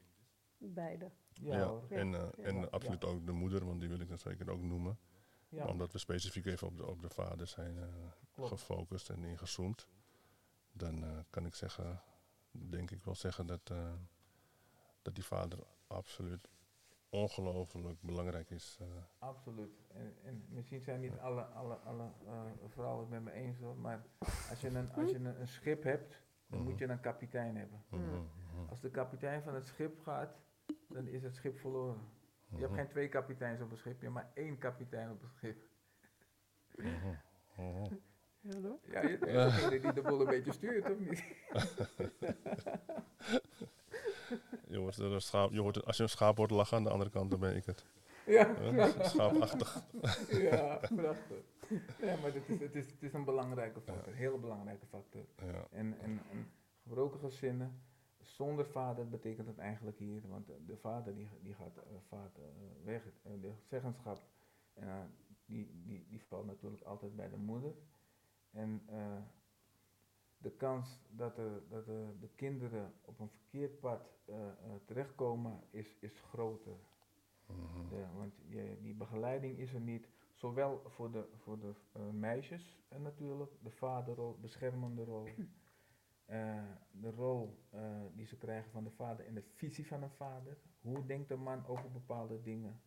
[0.58, 1.10] Beide.
[1.32, 2.42] Ja, En, eh, ja.
[2.44, 4.98] en Ja, absoluut ook de moeder, want die wil ik dan zeker ook noemen.
[5.48, 9.86] Ja, Omdat we specifiek even op de, op de vader zijn eh, gefocust en ingezoomd.
[10.72, 12.02] Dan eh, kan ik zeggen,
[12.50, 13.92] denk ik wel zeggen dat, eh,
[15.02, 16.48] dat die vader absoluut
[17.10, 18.78] ongelooflijk belangrijk is.
[18.80, 18.86] eh.
[19.18, 19.80] Absoluut.
[19.92, 23.76] En, en misschien zijn niet alle, alle, alle eh, vrouwen het met me eens hoor,
[23.76, 24.04] maar
[24.50, 27.84] als je een, als je een, een schip hebt, dan moet je een kapitein hebben.
[27.88, 30.34] Mhm, mhm, Als de kapitein van het schip gaat,
[30.88, 32.00] dan is het schip verloren.
[32.48, 35.22] Je hebt mhm, geen twee kapiteins op een schip, je hebt maar één kapitein op
[35.22, 35.62] een schip.
[36.76, 37.14] mhm,
[37.56, 37.94] mhm.
[38.42, 38.78] Ja, toch?
[38.86, 41.24] Ja, je bent degene die de boel een beetje stuurt, of niet?
[44.68, 46.90] Je hoort, er een schaap, je hoort, als je een schaap hoort lachen aan de
[46.90, 47.84] andere kant, dan ben ik het.
[48.26, 49.84] Ja, Eh, Schaapachtig.
[50.50, 51.44] ja prachtig.
[52.00, 55.24] Ja, maar het is, het, is, het is een belangrijke factor, een heel belangrijke factor.
[55.36, 55.66] Ja.
[55.70, 56.50] En, en, en
[56.82, 57.82] gebroken gezinnen,
[58.20, 62.36] zonder vader betekent het eigenlijk hier, want de, de vader die, die gaat eh, vaak
[62.36, 62.44] eh,
[62.84, 64.18] weg, eh, de zeggenschap,
[65.46, 67.74] die, die, die valt natuurlijk altijd bij de moeder.
[68.50, 68.82] En
[70.40, 75.60] de kans dat, de, dat de, de kinderen op een verkeerd pad eh, eh, terechtkomen
[75.70, 76.76] is, is groter.
[77.46, 77.94] Mhm.
[77.94, 80.08] Ja, want je, die begeleiding is er niet.
[80.34, 85.28] Zowel voor de, voor de eh, meisjes natuurlijk, de vaderrol, beschermende rol.
[86.24, 90.10] eh, de rol eh, die ze krijgen van de vader en de visie van een
[90.10, 90.58] vader.
[90.80, 92.80] Hoe denkt een man over bepaalde dingen?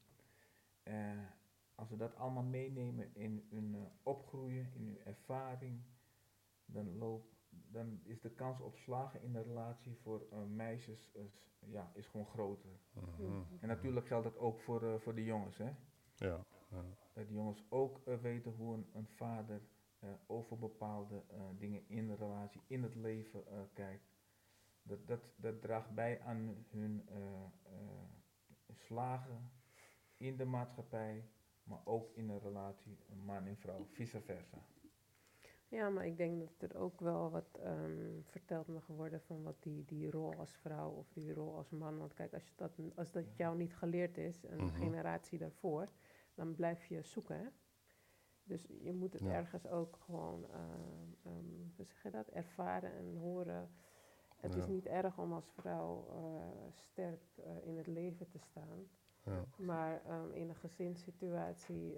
[0.84, 1.28] Eh,
[1.76, 5.82] als we dat allemaal meenemen in hun opgroeien, in hun ervaring,
[6.66, 7.33] dan, loop,
[7.72, 11.12] dan is de kans op slagen in de relatie voor eh, meisjes
[11.66, 12.80] ja, is gewoon groter.
[12.94, 13.42] Mhm.
[13.60, 15.58] En natuurlijk geldt dat ook voor, eh, voor de jongens.
[15.58, 15.72] Hè?
[16.16, 16.46] Ja.
[16.70, 16.86] ja.
[17.14, 19.62] Dat de jongens ook eh, weten hoe een, een vader
[20.00, 24.12] eh, over bepaalde eh, dingen in de relatie, in het leven eh, kijkt.
[24.84, 28.04] Dat, dat, dat draagt bij aan hun eh, eh,
[28.76, 29.52] slagen
[30.18, 31.30] in de maatschappij,
[31.64, 34.66] maar ook in een relatie, man en vrouw, vice versa.
[35.74, 39.56] Ja, maar ik denk dat er ook wel wat ehm, verteld mag worden van wat
[39.64, 41.98] die, die rol als vrouw of die rol als man.
[41.98, 44.76] Want kijk, als, je dat, als dat jou niet geleerd is, een Mhm.
[44.78, 45.90] generatie daarvoor,
[46.34, 47.38] dan blijf je zoeken.
[47.38, 47.48] Hè?
[48.44, 49.32] Dus je moet het Ja.
[49.32, 51.46] ergens ook gewoon, ehm, ehm,
[51.76, 53.70] hoe zeg je dat, ervaren en horen.
[54.38, 58.88] Het is niet erg om als vrouw eh, sterk eh, in het leven te staan.
[59.24, 59.46] Ja.
[59.56, 60.02] Maar
[60.34, 61.98] in een gezinssituatie,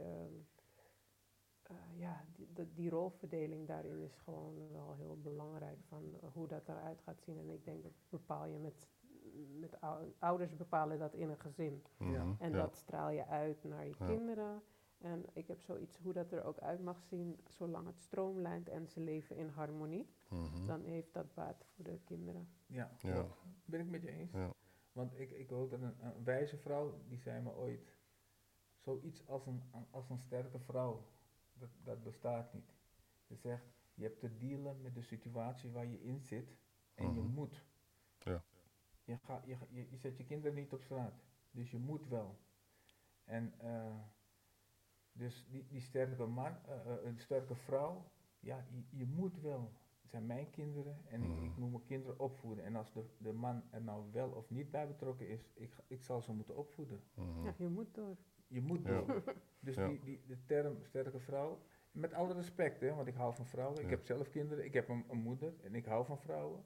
[1.70, 6.48] eh, ja, die, die, die rolverdeling daarin is gewoon wel heel belangrijk van eh, hoe
[6.48, 7.38] dat eruit gaat zien.
[7.38, 8.88] En ik denk dat bepaal je met,
[9.60, 11.84] met ou- ouders bepalen dat in een gezin.
[11.98, 12.34] Mhm.
[12.40, 12.58] En Ja.
[12.58, 14.06] dat straal je uit naar je Ja.
[14.06, 14.62] kinderen.
[14.98, 18.88] En ik heb zoiets hoe dat er ook uit mag zien, zolang het stroomlijnt en
[18.88, 20.66] ze leven in harmonie, Mhm.
[20.66, 22.48] dan heeft dat baat voor de kinderen.
[22.66, 23.26] Ja, Ja.
[23.66, 24.32] ben ik met je eens.
[24.32, 24.50] Ja.
[24.92, 27.96] Want ik, ik hoorde een, een wijze vrouw, die zei me ooit,
[28.76, 29.62] zoiets als een,
[29.92, 31.04] als een sterke vrouw,
[31.60, 32.74] dat, dat bestaat niet.
[33.28, 36.56] Ze zegt, je hebt te dealen met de situatie waar je in zit
[36.96, 37.32] en je Mhm.
[37.34, 37.64] moet.
[38.20, 38.44] Ja.
[39.04, 41.14] Je, ga, je, je, je zet je kinderen niet op straat,
[41.52, 42.36] dus je moet wel.
[43.24, 43.96] En eh,
[45.12, 49.72] dus die, die sterke man, eh, eh, een sterke vrouw, ja, je, je moet wel.
[50.02, 51.60] Het zijn mijn kinderen en ik, ik Mhm.
[51.60, 52.64] moet mijn kinderen opvoeden.
[52.66, 55.84] En als de, de man er nou wel of niet bij betrokken is, ik, ga-
[55.88, 57.04] ik zal ze moeten opvoeden.
[57.14, 57.44] Mhm.
[57.44, 58.18] Ja, je moet door.
[58.56, 58.90] Je moet Ja.
[59.02, 59.24] door.
[59.60, 59.88] Dus Ja.
[59.88, 61.60] die, die, de term sterke vrouw,
[61.92, 63.78] met alle respect, hè, want ik hou van vrouwen.
[63.78, 63.90] Ik Ja.
[63.90, 66.64] heb zelf kinderen, ik heb een, een moeder en ik hou van vrouwen.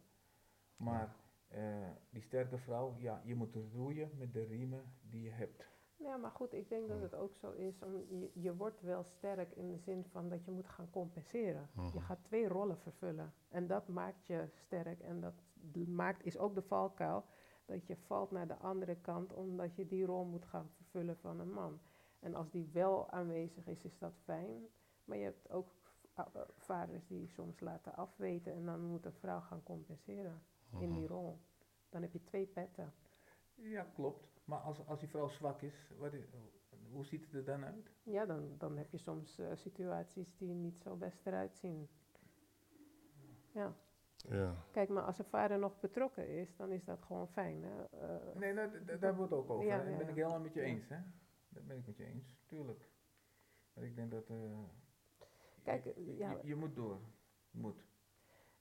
[0.76, 1.16] Maar
[1.48, 5.68] eh, die sterke vrouw, ja, je moet roeien met de riemen die je hebt.
[5.96, 7.84] Ja, maar goed, ik denk dat het ook zo is.
[7.84, 11.70] Om, je, je wordt wel sterk in de zin van dat je moet gaan compenseren.
[11.74, 11.98] Je Mhm.
[12.00, 13.34] gaat twee rollen vervullen.
[13.50, 15.00] En dat maakt je sterk.
[15.00, 15.34] En dat
[15.88, 17.26] maakt, is ook de valkuil
[17.70, 21.39] dat je valt naar de andere kant omdat je die rol moet gaan vervullen van
[21.39, 21.80] een man.
[22.20, 24.67] En als die wel aanwezig is, is dat fijn.
[25.05, 25.72] Maar je hebt ook
[26.13, 26.26] eh,
[26.57, 30.41] vaders die soms laten afweten en dan moet een vrouw gaan compenseren
[30.80, 31.11] in die Mhm.
[31.13, 31.39] rol.
[31.89, 32.93] Dan heb je twee petten.
[33.55, 34.28] Ja, klopt.
[34.45, 36.13] Maar als, als die vrouw zwak is, wat
[36.91, 37.91] hoe ziet het er dan uit?
[38.03, 41.89] Ja, dan, dan heb je soms eh, situaties die niet zo best eruit zien.
[43.51, 43.76] Ja,
[44.28, 44.55] Ja.
[44.72, 47.63] kijk, maar als een vader nog betrokken is, dan is dat gewoon fijn.
[47.63, 47.84] Hè?
[47.84, 49.65] Eh, Nee, nou, daar het ook over.
[49.65, 50.97] Ja, ja, ben ik helemaal met je eens, hè?
[51.49, 52.89] Dat ben ik met je eens, tuurlijk.
[53.74, 54.30] Maar ik denk dat...
[54.30, 54.38] eh,
[55.63, 56.32] Kijk, je, je- ja.
[56.32, 56.99] je, je moet door.
[57.49, 57.84] Je moet.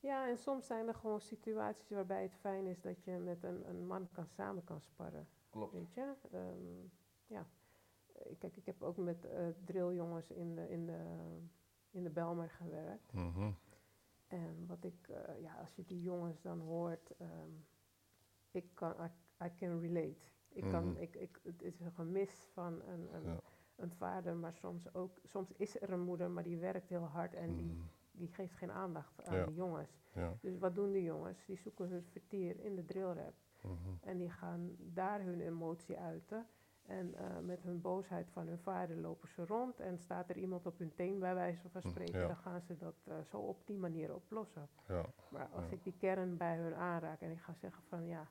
[0.00, 3.68] ja, en soms zijn er gewoon situaties waarbij het fijn is dat je met een,
[3.68, 5.28] een man kan, samen kan sparren.
[5.50, 5.72] Klopt.
[5.72, 6.14] Weet je?
[6.32, 6.86] Ehm,
[7.26, 7.46] ja.
[8.12, 11.00] Eh, Kijk, ik heb ook met eh drilljongens in de, in, de,
[11.90, 13.12] in de Belmer gewerkt.
[13.12, 13.50] Mhm.
[14.28, 17.50] En wat ik, eh, ja, als je die jongens dan hoort, ehm,
[18.50, 20.26] ik kan, I, I can relate.
[20.48, 20.96] Ik kan, Mhm.
[21.02, 23.40] ik, ik, het is een gemis van een, een, Ja.
[23.76, 27.34] een vader, maar soms ook, soms is er een moeder, maar die werkt heel hard
[27.34, 27.82] en die, Mhm.
[28.10, 29.44] die geeft geen aandacht aan Ja.
[29.44, 29.90] de jongens.
[30.12, 30.36] Ja.
[30.40, 31.44] Dus wat doen die jongens?
[31.44, 33.74] Die zoeken hun vertier in de drillrap Mhm.
[34.00, 36.46] en die gaan daar hun emotie uiten.
[36.88, 40.66] En eh, met hun boosheid van hun vader lopen ze rond en staat er iemand
[40.66, 42.26] op hun teen bij wijze van Hm, spreken, ja.
[42.26, 44.68] dan gaan ze dat eh, zo op die manier oplossen.
[44.88, 45.04] Ja.
[45.30, 45.70] Maar als Ja.
[45.72, 48.28] ik die kern bij hun aanraak en ik ga zeggen van ja,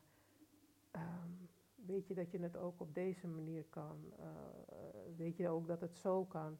[0.92, 1.30] ehm,
[1.76, 4.14] weet je dat je het ook op deze manier kan?
[4.20, 4.26] Eh,
[5.18, 6.58] weet je ook dat het zo kan?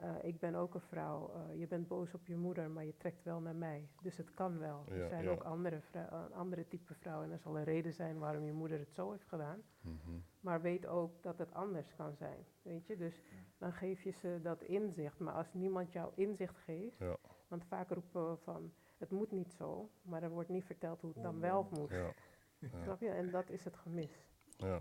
[0.00, 1.30] Eh, ik ben ook een vrouw.
[1.32, 3.88] eh, je bent boos op je moeder, maar je trekt wel naar mij.
[4.02, 4.84] Dus het kan wel.
[4.86, 5.30] Ja, er zijn ja.
[5.30, 7.26] ook andere, vrou- eh, andere type vrouwen.
[7.26, 9.62] En er zal een reden zijn waarom je moeder het zo heeft gedaan.
[9.80, 10.18] Mhm.
[10.40, 12.46] Maar weet ook dat het anders kan zijn.
[12.62, 12.96] Weet je?
[12.96, 13.22] Dus
[13.58, 15.18] dan geef je ze dat inzicht.
[15.18, 16.98] Maar als niemand jou inzicht geeft.
[16.98, 17.16] Ja.
[17.48, 19.90] Want vaak roepen we van het moet niet zo.
[20.02, 21.90] Maar er wordt niet verteld hoe het dan Hoe wel moet.
[21.90, 22.12] Ja.
[22.60, 22.82] Ja.
[22.82, 23.08] Snap je?
[23.08, 24.10] En dat is het gemis.
[24.56, 24.80] Ja,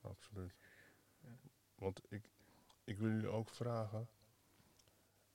[0.00, 0.54] absoluut.
[1.20, 1.30] Ja.
[1.74, 2.30] Want ik,
[2.84, 4.08] ik wil jullie ook vragen,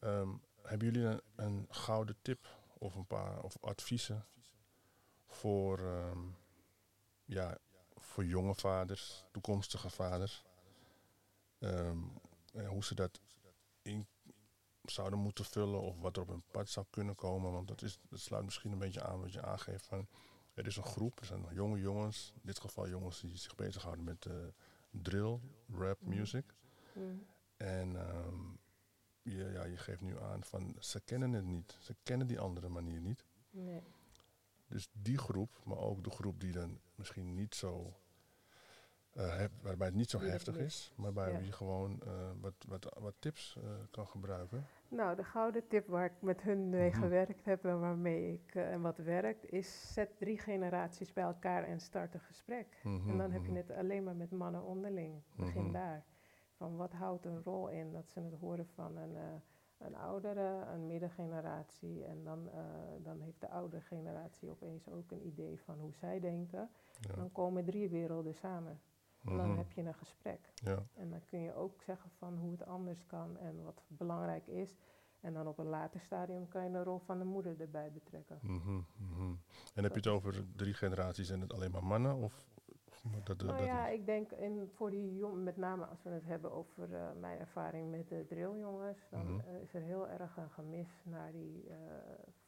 [0.01, 0.29] ehm,
[0.61, 2.47] hebben jullie een, een gouden tip
[2.77, 4.25] of een paar of adviezen
[5.27, 6.19] voor, ehm,
[7.25, 7.57] ja,
[7.95, 10.43] voor jonge vaders, toekomstige vaders,
[11.61, 11.97] Ehm,
[12.53, 13.21] en hoe ze dat
[13.81, 14.07] in
[14.81, 17.51] zouden moeten vullen of wat er op hun pad zou kunnen komen?
[17.51, 20.07] Want dat, is, dat sluit misschien een beetje aan wat je aangeeft van
[20.53, 24.03] er is een groep, er zijn jonge jongens, in dit geval jongens die zich bezighouden
[24.03, 24.33] met eh,
[24.89, 25.39] drill,
[25.73, 26.53] rap music.
[26.93, 27.25] Mm.
[27.57, 27.95] En
[29.21, 32.69] je, ja, je geeft nu aan van ze kennen het niet, ze kennen die andere
[32.69, 33.25] manier niet.
[33.49, 33.83] Nee.
[34.67, 37.93] Dus die groep, maar ook de groep die dan misschien niet zo,
[39.11, 41.39] hef- waarbij het niet zo heftig is, maar bij Ja.
[41.39, 44.65] wie gewoon eh, wat, wat, wat tips eh, kan gebruiken.
[44.87, 46.99] Nou, de gouden tip waar ik met hun mee Mhm.
[46.99, 51.79] gewerkt heb en waarmee ik en wat werkt, is zet drie generaties bij elkaar en
[51.79, 52.79] start een gesprek.
[52.83, 55.21] En dan heb je Mhm, het alleen maar met mannen onderling.
[55.35, 55.71] Begin Mhm.
[55.73, 56.05] daar.
[56.61, 57.91] Van wat houdt een rol in?
[57.91, 59.23] Dat ze het horen van een, eh,
[59.77, 62.03] een oudere, een middengeneratie.
[62.05, 62.63] En dan, eh,
[63.03, 66.69] dan heeft de oudere generatie opeens ook een idee van hoe zij denken.
[66.99, 67.15] Ja.
[67.15, 68.81] Dan komen drie werelden samen.
[69.25, 69.57] En dan Mhm.
[69.57, 70.51] heb je een gesprek.
[70.55, 70.83] Ja.
[70.93, 74.75] En dan kun je ook zeggen van hoe het anders kan en wat belangrijk is.
[75.19, 78.39] En dan op een later stadium kan je de rol van de moeder erbij betrekken.
[78.41, 79.33] Mhm, mhm.
[79.73, 82.15] En heb je het over drie generaties en het alleen maar mannen?
[82.15, 82.45] Of
[83.01, 86.25] dat, dat, Nou ja, ik denk in, voor die jong, met name als we het
[86.25, 89.39] hebben over eh, mijn ervaring met de drilljongens, dan Mhm.
[89.47, 91.75] eh, is er heel erg een gemis naar die eh,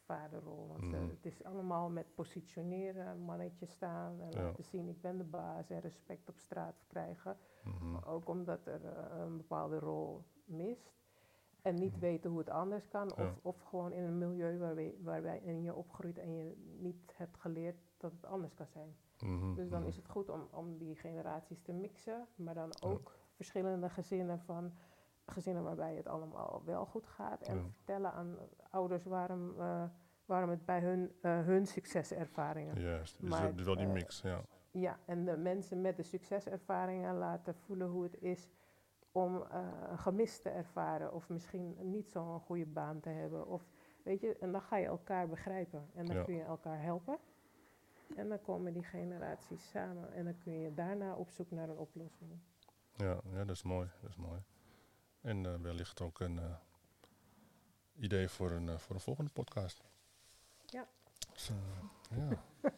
[0.04, 0.66] vaderrol.
[0.68, 1.08] Want Mhm.
[1.08, 4.42] het is allemaal met positioneren, mannetje staan en Ja.
[4.42, 7.36] laten zien ik ben de baas en respect op straat krijgen.
[7.64, 7.90] Mhm.
[7.92, 8.84] Maar ook omdat er
[9.20, 10.92] een bepaalde rol mist.
[11.62, 13.12] En niet weten hoe het anders kan.
[13.12, 13.34] Of, Ja.
[13.42, 17.76] of gewoon in een milieu waarbij, waarbij in je opgroeit en je niet hebt geleerd
[17.96, 18.96] dat het anders kan zijn.
[19.24, 19.88] Mhm, Dus dan mhm.
[19.88, 22.26] is het goed om, om die generaties te mixen.
[22.34, 24.72] Maar dan ook verschillende gezinnen van
[25.26, 27.40] gezinnen waarbij het allemaal wel goed gaat.
[27.48, 27.62] En Ja.
[27.74, 28.36] vertellen aan
[28.70, 29.84] ouders waarom, eh,
[30.24, 32.80] waarom het bij hun, eh, hun succeservaringen.
[32.80, 34.40] Juist, dus Maar, wel- die eh, mix, ja.
[34.70, 38.48] Ja, en de mensen met de succeservaringen laten voelen hoe het is
[39.12, 39.34] om
[39.90, 41.12] een gemis te ervaren.
[41.12, 43.46] Of misschien niet zo'n goede baan te hebben.
[43.46, 43.66] Of,
[44.02, 45.88] weet je, en dan ga je elkaar begrijpen.
[45.94, 46.22] En dan Ja.
[46.22, 47.18] kun je elkaar helpen.
[48.16, 50.12] En dan komen die generaties samen.
[50.12, 52.30] En dan kun je daarna op zoek naar een oplossing.
[52.96, 54.42] Ja, ja, dat is mooi, dat is mooi.
[55.20, 56.56] En eh, wellicht ook een eh,
[57.96, 59.84] idee voor een, eh, voor een volgende podcast.
[60.66, 60.88] Ja.
[61.32, 61.50] Dus,
[62.10, 62.28] ja.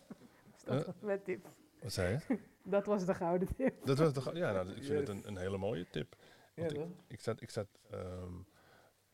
[0.65, 1.49] Dat was mijn tip.
[1.83, 2.39] Wat zei je?
[2.63, 3.87] Dat was de gouden tip.
[3.87, 6.17] Dat was toch, ja, nou, ik vind het een, een hele mooie tip.
[6.55, 6.89] Ja, Want toch?
[7.07, 8.33] Ik zat, ik zat ehm,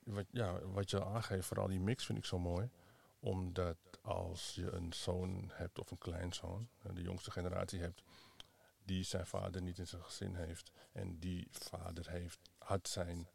[0.04, 2.70] wat, ja, wat je aangeeft, vooral die mix vind ik zo mooi.
[3.24, 8.02] Omdat als je een zoon hebt of een kleinzoon, eh, de jongste generatie hebt,
[8.84, 10.72] die zijn vader niet in zijn gezin heeft.
[10.92, 13.28] En die vader heeft, had, zijn,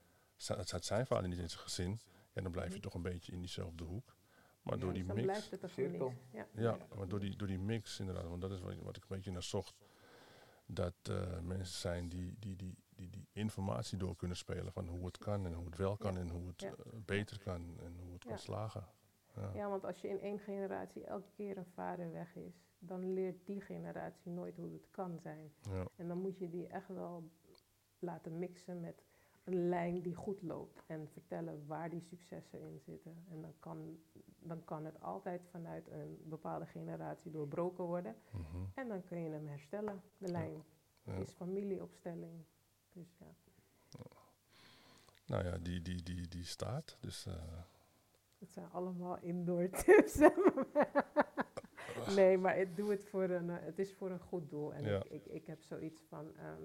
[0.48, 2.00] had zijn vader niet in zijn gezin.
[2.34, 2.82] En dan blijf je Mhm.
[2.84, 4.16] toch een beetje in diezelfde hoek.
[4.62, 5.28] Maar door Ja, die Dus dan mix.
[5.28, 6.10] blijft het een Cirkel.
[6.10, 6.22] mix.
[6.32, 6.48] Ja.
[6.54, 9.16] Ja, maar door die, door die mix inderdaad, want dat is wat, wat ik een
[9.16, 9.76] beetje naar zocht.
[10.66, 15.06] Dat eh, mensen zijn die, die, die, die, die informatie door kunnen spelen van hoe
[15.06, 16.70] het kan en hoe het wel kan en hoe het Ja.
[16.70, 16.76] eh,
[17.06, 18.30] beter kan en hoe het Ja.
[18.30, 18.88] kan slagen.
[19.42, 19.52] Ja.
[19.54, 23.46] Ja, want als je in één generatie elke keer een vader weg is, dan leert
[23.46, 25.52] die generatie nooit hoe het kan zijn.
[25.62, 25.86] Ja.
[25.96, 27.32] En dan moet je die echt wel
[28.00, 29.04] laten mixen met
[29.44, 33.26] een lijn die goed loopt en vertellen waar die successen in zitten.
[33.30, 34.00] En dan kan,
[34.40, 38.16] dan kan het altijd vanuit een bepaalde generatie doorbroken worden.
[38.32, 38.64] Mhm.
[38.74, 40.64] En dan kun je hem herstellen, de lijn.
[41.04, 41.14] Ja.
[41.14, 42.46] is familieopstelling.
[42.94, 43.36] Dus ja.
[45.26, 46.98] Nou ja, die, die, die, die staat.
[47.00, 47.34] Dus eh,
[48.40, 50.20] Het zijn allemaal indoor tips.
[52.16, 54.74] nee, maar ik doe het voor een, eh, het is voor een goed doel.
[54.74, 54.98] En Ja.
[55.04, 56.62] ik, ik, ik heb zoiets van, ehm,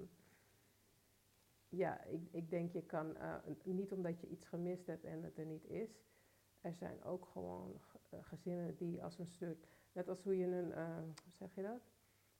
[1.69, 5.37] ja, ik, ik denk je kan, eh, niet omdat je iets gemist hebt en het
[5.37, 6.03] er niet is.
[6.61, 10.71] Er zijn ook gewoon eh, gezinnen die als een soort, net als hoe je een,
[10.71, 11.81] eh, hoe zeg je dat?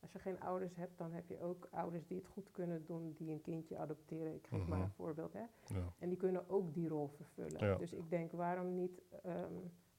[0.04, 3.14] Als je geen ouders hebt, dan heb je ook ouders die het goed kunnen doen,
[3.18, 4.34] die een kindje adopteren.
[4.36, 4.88] Ik geef maar Mhm.
[4.88, 5.44] een voorbeeld, hè.
[5.76, 5.94] ja.
[6.00, 7.66] En die kunnen ook die rol vervullen.
[7.68, 7.76] Ja.
[7.76, 9.54] Dus ik denk, waarom niet ehm,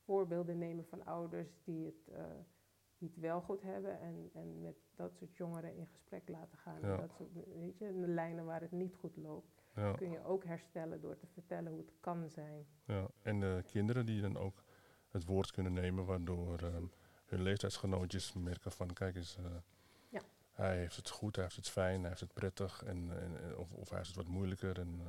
[0.05, 2.25] voorbeelden nemen van ouders die het, eh,
[2.99, 6.81] die het wel goed hebben en, en met dat soort jongeren in gesprek laten gaan.
[6.81, 6.97] Ja.
[6.97, 9.63] Dat soort, weet je, de lijnen waar het niet goed loopt,
[9.97, 12.67] kun je ook herstellen door te vertellen hoe het kan zijn.
[12.87, 13.09] ja.
[13.23, 14.65] En de kinderen die dan ook
[15.09, 16.85] het woord kunnen nemen, waardoor ehm,
[17.25, 19.45] hun leeftijdsgenootjes merken van kijk eens, eh.
[20.55, 22.83] Hij heeft het goed, hij heeft het fijn, hij heeft het prettig.
[22.83, 25.07] En, en, en- of, of hij heeft het wat moeilijker en, eh,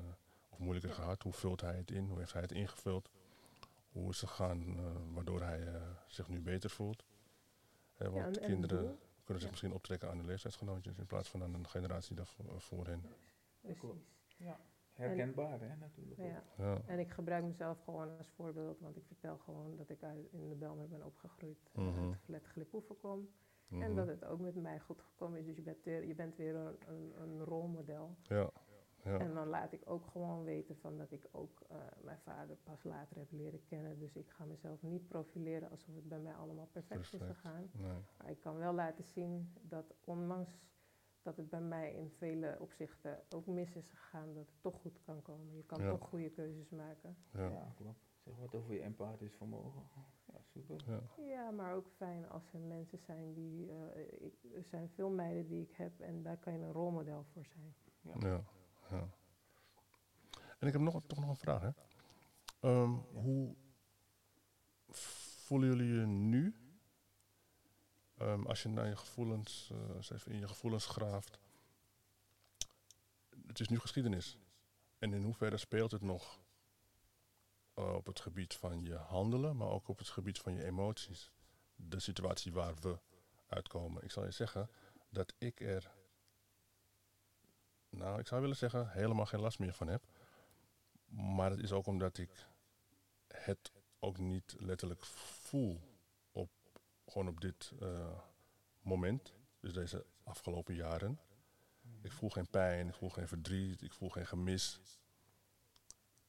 [0.50, 1.24] of moeilijker gehad.
[1.24, 2.08] Hoe vult hij het in?
[2.08, 3.10] Hoe heeft hij het ingevuld?
[3.92, 7.04] Hoe is het gegaan eh, waardoor hij eh, zich nu beter voelt?
[7.98, 9.50] Want ja, en, en kinderen doel, kunnen zich ja.
[9.50, 13.04] misschien optrekken aan de leeftijdsgenootjes in plaats van aan een generatie daarvoor voor hen.
[13.62, 13.82] precies.
[14.38, 14.60] Ja.
[14.94, 16.20] Herkenbaar, hè, natuurlijk.
[16.20, 16.44] Ja.
[16.58, 16.82] Ja.
[16.86, 20.50] En ik gebruik mezelf gewoon als voorbeeld, want ik vertel gewoon dat ik uit, in
[20.50, 22.04] de Belmer ben opgegroeid, eh, Mhm.
[22.10, 23.30] uit Flat Glipoeven kom.
[23.70, 23.96] En Mhm.
[23.96, 25.46] dat het ook met mij goed gekomen is.
[25.46, 28.16] Dus je bent weer, je bent weer een, een, een rolmodel.
[28.22, 28.50] Ja.
[29.04, 29.18] Ja.
[29.20, 32.84] En dan laat ik ook gewoon weten van dat ik ook eh, mijn vader pas
[32.84, 34.00] later heb leren kennen.
[34.00, 37.70] Dus ik ga mezelf niet profileren alsof het bij mij allemaal perfect, is gegaan.
[37.74, 37.92] Nee.
[38.18, 40.52] Maar ik kan wel laten zien dat ondanks
[41.22, 45.02] dat het bij mij in vele opzichten ook mis is gegaan, dat het toch goed
[45.06, 45.56] kan komen.
[45.56, 45.90] Je kan Ja.
[45.90, 47.18] toch goede keuzes maken.
[47.32, 47.50] Ja.
[47.50, 48.00] Ja, klopt.
[48.24, 49.84] Zeg wat over je empathisch vermogen.
[50.56, 50.92] Ja, super.
[51.18, 51.24] Ja.
[51.26, 53.72] Ja, maar ook fijn als er mensen zijn die.
[53.72, 57.24] eh, ik, er zijn veel meiden die ik heb en daar kan je een rolmodel
[57.34, 57.76] voor zijn.
[58.20, 58.44] Ja,
[58.90, 59.10] ja.
[60.60, 61.62] En ik heb nog, toch nog een vraag.
[61.62, 61.70] Hè?
[62.60, 63.02] Ehm, Ja.
[63.22, 63.56] Hoe
[64.90, 66.56] voelen jullie je nu?
[68.18, 71.40] Ehm, als je naar je gevoelens, eh, eens even in je gevoelens graaft.
[73.48, 74.38] Het is nu geschiedenis.
[75.00, 76.40] En in hoeverre speelt het nog
[77.76, 81.32] op het gebied van je handelen, maar ook op het gebied van je emoties?
[81.76, 83.00] De situatie waar we
[83.48, 84.04] uitkomen.
[84.04, 84.70] Ik zal je zeggen
[85.10, 85.92] dat ik er,
[87.90, 90.04] nou, ik zou willen zeggen, helemaal geen last meer van heb.
[91.06, 92.48] Maar het is ook omdat ik
[93.28, 95.82] het ook niet letterlijk voel
[96.32, 96.50] op,
[97.06, 98.20] gewoon op dit eh,
[98.82, 99.34] moment.
[99.60, 101.20] Dus deze afgelopen jaren.
[102.02, 104.80] Ik voel geen pijn, ik voel geen verdriet, ik voel geen gemis.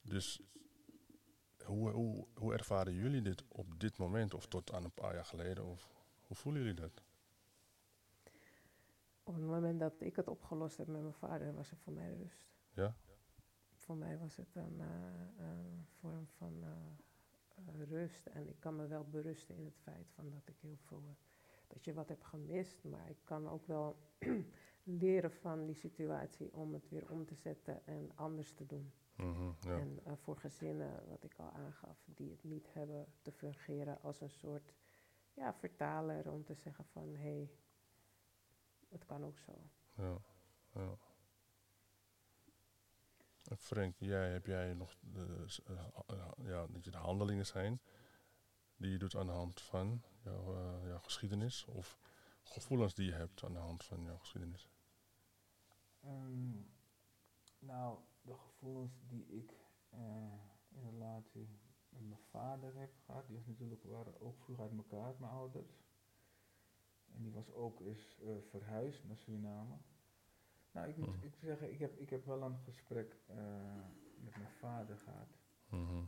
[0.01, 0.41] Dus
[1.67, 5.25] hoe, hoe, hoe ervaren jullie dit op dit moment of tot aan een paar jaar
[5.25, 5.65] geleden?
[5.65, 5.89] Of
[6.27, 7.03] hoe voelen jullie dat?
[9.23, 12.15] Op het moment dat ik het opgelost heb met mijn vader, was er voor mij
[12.15, 12.45] rust.
[12.73, 12.95] Ja?
[13.75, 18.27] Voor mij was het een, uh, een vorm van uh, rust.
[18.27, 21.17] En ik kan me wel berusten in het feit van dat ik heel veel,
[21.67, 22.85] dat je wat hebt gemist.
[22.85, 23.97] Maar ik kan ook wel
[24.83, 28.93] leren van die situatie om het weer om te zetten en anders te doen.
[29.17, 29.79] Mm -hmm, ja.
[29.79, 34.21] En uh, voor gezinnen, wat ik al aangaf, die het niet hebben, te fungeren als
[34.21, 34.73] een soort
[35.33, 37.51] ja, vertaler om te zeggen van hé, hey,
[38.89, 39.53] het kan ook zo.
[39.95, 40.19] Ja,
[40.73, 40.97] ja.
[43.49, 45.87] En Frank, jij, heb jij nog de, uh,
[46.37, 47.81] ja, dat je de handelingen zijn
[48.77, 51.99] die je doet aan de hand van jouw, uh, jouw geschiedenis of
[52.43, 54.69] gevoelens die je hebt aan de hand van jouw geschiedenis?
[56.05, 56.71] Um,
[57.59, 59.53] nou, de gevoelens die ik
[59.95, 60.01] uh,
[60.69, 61.49] in relatie
[61.89, 65.85] met mijn vader heb gehad, die was natuurlijk waren ook vroeg uit elkaar, mijn ouders.
[67.15, 69.77] En die was ook eens uh, verhuisd naar Suriname.
[70.73, 71.25] Nou, ik moet Mhm.
[71.27, 73.37] ik zeggen, ik heb, ik heb wel een gesprek uh,
[74.17, 75.39] met mijn vader gehad.
[75.69, 76.05] Mhm.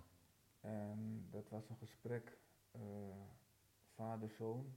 [0.61, 2.39] En dat was een gesprek
[3.95, 4.77] vader-zoon.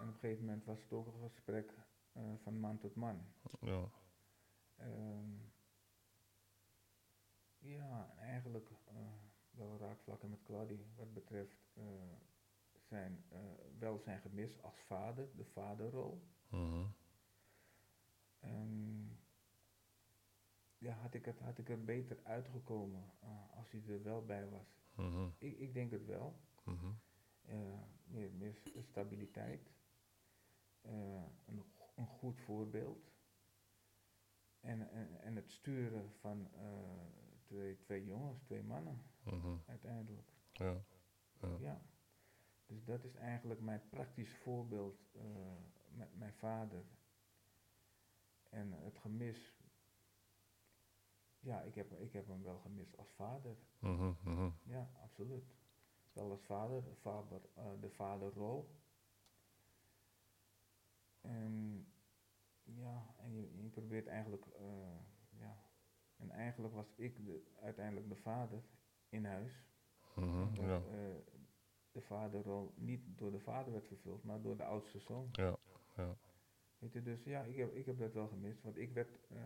[0.00, 1.72] En op een gegeven moment was het ook een gesprek
[2.42, 3.24] van man tot man.
[3.60, 3.88] Ja.
[4.80, 5.52] Um,
[7.64, 8.98] ja, en eigenlijk uh,
[9.50, 11.84] wel raakvlakken met Claudie wat betreft uh,
[12.80, 13.38] zijn, uh,
[13.78, 16.22] wel zijn gemis als vader, de vaderrol.
[16.48, 16.86] Mhm.
[18.40, 19.08] En
[20.78, 23.12] ja, had ik, het, had ik er beter uitgekomen
[23.54, 24.82] als hij er wel bij was.
[24.94, 25.28] Mhm.
[25.38, 26.40] Ik, ik denk het wel.
[26.64, 26.92] Mhm.
[27.48, 29.72] Uh, meer, meer stabiliteit.
[30.82, 31.64] Een,
[31.94, 33.12] een goed voorbeeld.
[34.60, 39.56] En, en, en het sturen van uh, twee, twee jongens, twee mannen, Mhm.
[39.66, 40.32] uiteindelijk.
[40.52, 40.84] Ja.
[41.40, 41.56] Ja.
[41.58, 41.82] Ja.
[42.66, 45.22] Dus dat is eigenlijk mijn praktisch voorbeeld uh,
[45.88, 46.84] met mijn vader.
[48.50, 49.58] En het gemis,
[51.40, 53.56] ja, ik heb, ik heb hem wel gemist als vader.
[53.78, 54.12] Mhm.
[54.22, 54.50] Mhm.
[54.62, 55.54] Ja, absoluut.
[56.12, 58.70] Wel als vader, vader uh, de vaderrol.
[61.20, 61.86] En
[62.62, 65.13] ja, en je, je probeert eigenlijk, uh, ja,
[66.24, 68.62] en eigenlijk was ik de, uiteindelijk de vader
[69.08, 69.64] in huis.
[70.14, 70.78] Dat, Ja.
[70.78, 71.14] uh,
[71.92, 75.28] de vaderrol niet door de vader werd vervuld, maar door de oudste zoon.
[75.32, 75.56] Ja.
[75.96, 76.16] Ja.
[76.78, 79.38] Weet je, dus ja, ik heb, ik heb dat wel gemist, want ik werd uh,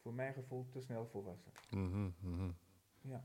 [0.00, 1.52] voor mijn gevoel te snel volwassen.
[1.70, 2.10] Mhm.
[2.20, 2.50] Mhm.
[3.00, 3.24] Ja.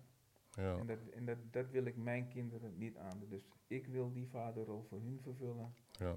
[0.52, 0.78] Ja.
[0.78, 3.20] En, dat, en dat, dat wil ik mijn kinderen niet aan.
[3.30, 5.74] Dus ik wil die vaderrol voor hun vervullen.
[5.92, 6.16] Ja.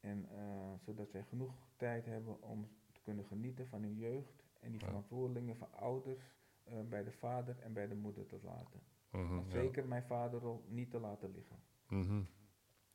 [0.00, 4.72] En uh, zodat zij genoeg tijd hebben om te kunnen genieten van hun jeugd en
[4.72, 4.86] die Ja.
[4.86, 6.34] verantwoordingen van ouders
[6.68, 8.80] uh, bij de vader en bij de moeder te laten.
[9.10, 9.34] Mhm.
[9.34, 9.50] Maar Ja.
[9.50, 11.56] zeker mijn vaderrol niet te laten liggen.
[11.88, 12.22] Mhm.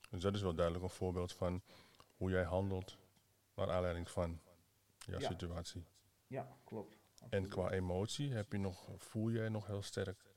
[0.10, 1.61] Dus dat is wel duidelijk een voorbeeld van
[2.18, 2.98] hoe jij handelt
[3.56, 4.39] naar aanleiding van
[4.98, 5.27] jouw Ja.
[5.27, 5.85] situatie.
[6.27, 6.99] Ja, klopt.
[7.30, 10.34] En qua emotie heb je nog, voel jij nog heel sterk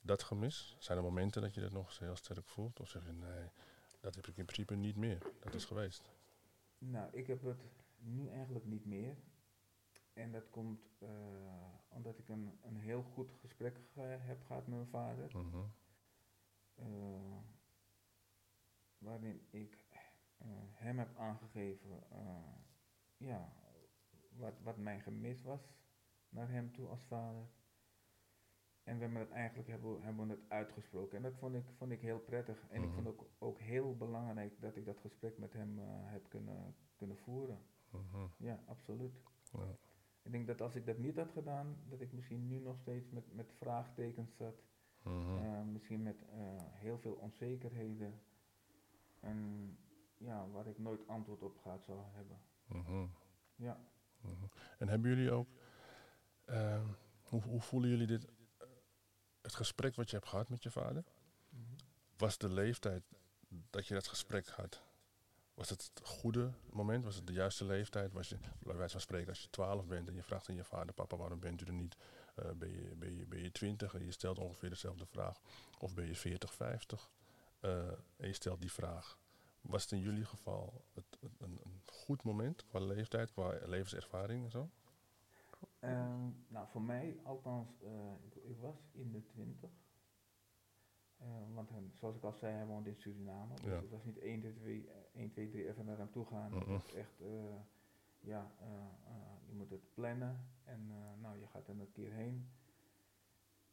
[0.00, 0.76] dat gemis?
[0.78, 2.80] Zijn er momenten dat je dat nog heel sterk voelt?
[2.80, 3.44] Of zeg je nee,
[4.00, 5.18] dat heb ik in principe niet meer.
[5.40, 6.10] Dat is geweest.
[6.78, 7.60] Nou, ik heb het
[7.98, 9.16] nu eigenlijk niet meer.
[10.16, 11.08] En dat komt uh,
[11.88, 15.36] omdat ik een, een heel goed gesprek ge heb gehad met mijn vader.
[15.36, 15.64] Mhm.
[16.76, 17.36] Uh,
[18.98, 19.84] waarin ik
[20.42, 22.02] uh, hem heb aangegeven
[23.16, 23.52] ja,
[24.30, 25.74] wat, wat mijn gemis was
[26.28, 27.48] naar hem toe als vader.
[28.82, 31.16] En we hebben het eigenlijk hebben, hebben we het uitgesproken.
[31.16, 32.66] En dat vond ik, vond ik heel prettig.
[32.68, 32.88] En Mhm.
[32.88, 37.16] ik vond ook, ook heel belangrijk dat ik dat gesprek met hem heb kunnen, kunnen
[37.18, 37.58] voeren.
[37.90, 38.26] Mhm.
[38.36, 39.14] Ja, absoluut.
[39.52, 39.76] Ja.
[40.26, 43.10] Ik denk dat als ik dat niet had gedaan, dat ik misschien nu nog steeds
[43.10, 44.62] met, met vraagtekens zat.
[45.02, 45.36] Mhm.
[45.36, 48.20] Uh, misschien met uh, heel veel onzekerheden.
[49.20, 49.78] En
[50.16, 52.40] ja, waar ik nooit antwoord op gehad zou hebben.
[52.66, 53.06] Mhm.
[53.56, 53.80] Ja.
[54.20, 54.44] Mhm.
[54.78, 55.48] En hebben jullie ook,
[56.46, 56.88] uh,
[57.22, 58.26] hoe, hoe voelen jullie dit,
[59.42, 61.04] het gesprek wat je hebt gehad met je vader?
[62.16, 63.02] Was de leeftijd
[63.70, 64.82] dat je dat gesprek had,
[65.56, 67.04] was het het goede moment?
[67.04, 68.12] Was het de juiste leeftijd?
[68.12, 70.64] Was je, bij wijze van spreken, als je 12 bent en je vraagt aan je
[70.64, 71.96] vader, papa, waarom bent u er niet?
[72.34, 75.40] Eh, ben, je, ben, je, ben je 20 en je stelt ongeveer dezelfde vraag.
[75.78, 77.10] Of ben je 40, 50
[77.60, 79.18] eh, en je stelt die vraag.
[79.60, 84.50] Was het in jullie geval het, een, een, goed moment qua leeftijd, qua levenservaring en
[84.50, 84.70] zo?
[85.78, 89.70] Ehm, nou, voor mij, althans, eh, ik was in de 20.
[91.22, 93.54] Uh, want hem, zoals ik al zei, hij woont in Suriname.
[93.54, 93.80] Dus ja.
[93.80, 96.52] het was niet 1, 2, 3, 1, 2, 3 even naar hem toe gaan.
[96.54, 97.54] Het was echt, uh,
[98.20, 100.86] ja, uh, je moet het plannen en
[101.20, 102.50] nou, je gaat er een keer heen.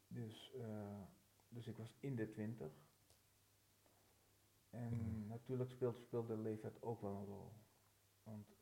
[0.08, 0.54] Dus,
[1.48, 2.72] dus ik was in de 20.
[4.70, 7.52] En mm natuurlijk speelde, speelde leeftijd ook wel een rol.
[8.24, 8.58] Want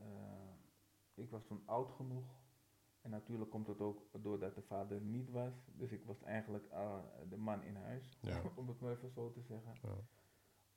[1.14, 2.41] ik was toen oud genoeg
[3.02, 5.54] en natuurlijk komt het ook doordat de vader niet was.
[5.76, 7.00] Dus ik was eigenlijk eh,
[7.30, 8.42] de man in huis, Ja.
[8.56, 9.74] om het maar even zo te zeggen.
[9.82, 9.96] Ja.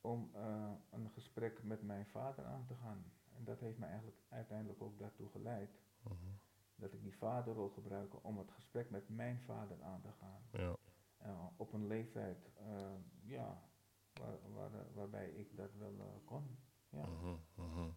[0.00, 3.04] Om eh, een gesprek met mijn vader aan te gaan.
[3.36, 5.80] En dat heeft me eigenlijk uiteindelijk ook daartoe geleid.
[6.02, 6.14] Mhm.
[6.76, 10.42] Dat ik die vaderrol gebruik om het gesprek met mijn vader aan te gaan.
[10.50, 10.76] ja.
[11.18, 12.50] Eh, op een leeftijd
[13.22, 13.62] ja,
[14.12, 16.58] waar, waar, waarbij ik dat wel kon.
[16.88, 17.06] Ja.
[17.06, 17.90] Mhm, mhm.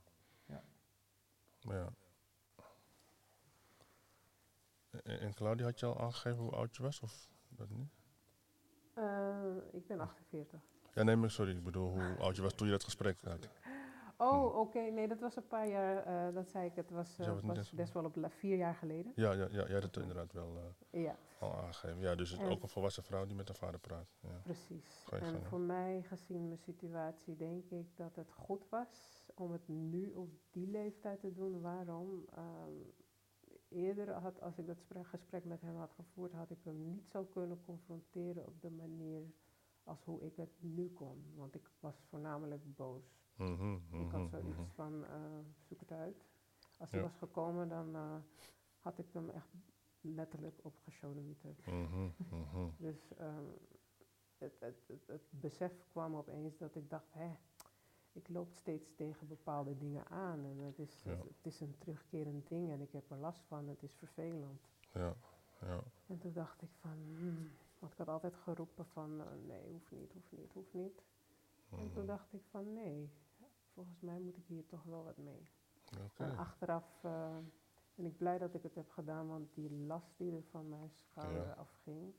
[0.46, 0.64] Ja.
[1.60, 1.94] Ja.
[5.08, 7.00] En, en Claudia, had je al aangegeven hoe oud je was?
[7.00, 7.90] Of dat niet?
[8.94, 10.60] Eh, ik ben 48.
[10.94, 11.56] Ja, nee, maar sorry.
[11.56, 13.50] Ik bedoel, hoe oud je was toen je dat gesprek had.
[14.18, 14.80] Oh, oké.
[14.80, 17.34] Nee, dat was een paar jaar, eh, dat zei ik, het was, eh,
[17.74, 19.12] best wel op vier jaar geleden.
[19.16, 20.58] Ja, ja, ja jij had het inderdaad wel
[20.90, 22.00] eh, Ja, al aangegeven.
[22.00, 24.08] Ja, dus het, ook een volwassen vrouw die met haar vader praat.
[24.20, 24.42] Ja.
[24.44, 25.06] precies.
[25.12, 30.12] En voor mij, gezien mijn situatie, denk ik dat het goed was om het nu
[30.12, 31.62] op die leeftijd te doen.
[31.62, 32.26] Waarom?
[32.36, 32.72] Ehm,
[33.70, 37.08] eerder had, als ik dat spre- gesprek met hem had gevoerd, had ik hem niet
[37.10, 39.22] zo kunnen confronteren op de manier
[39.84, 41.34] als hoe ik het nu kon.
[41.36, 43.16] Want ik was voornamelijk boos.
[43.36, 44.68] Mhm, Ik had mhm, zoiets mhm.
[44.74, 46.26] van, eh, zoek het uit.
[46.80, 48.16] Als hij was gekomen, dan eh,
[48.80, 49.48] had ik hem echt
[50.02, 51.66] letterlijk opgesodemieterd.
[51.66, 52.10] Mhm.
[52.78, 53.46] Dus ehm,
[54.38, 57.36] het, het, het, het besef kwam opeens dat ik dacht, hè,
[58.18, 60.46] ik loop steeds tegen bepaalde dingen aan.
[60.46, 61.10] En het is, Ja.
[61.12, 64.62] het, het is een terugkerend ding en ik heb er last van, het is vervelend.
[64.92, 65.16] Ja,
[65.62, 65.84] ja.
[66.08, 69.92] En toen dacht ik van, hmm, want ik had altijd geroepen van, eh, nee, hoeft
[69.92, 71.04] niet, hoeft niet, hoeft niet.
[71.70, 72.06] En toen mhm.
[72.06, 73.10] dacht ik van, nee,
[73.74, 75.48] volgens mij moet ik hier toch wel wat mee.
[76.04, 76.24] Oké.
[76.24, 77.38] En achteraf eh,
[77.96, 80.90] ben ik blij dat ik het heb gedaan, want die last die er van mijn
[80.90, 81.52] schouder Ja.
[81.54, 82.14] afging,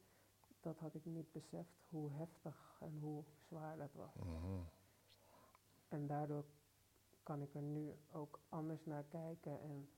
[0.60, 4.14] dat had ik niet beseft hoe heftig en hoe zwaar dat was.
[4.14, 4.60] Mhm.
[5.88, 6.44] En daardoor
[7.22, 9.88] kan ik er nu ook anders naar kijken en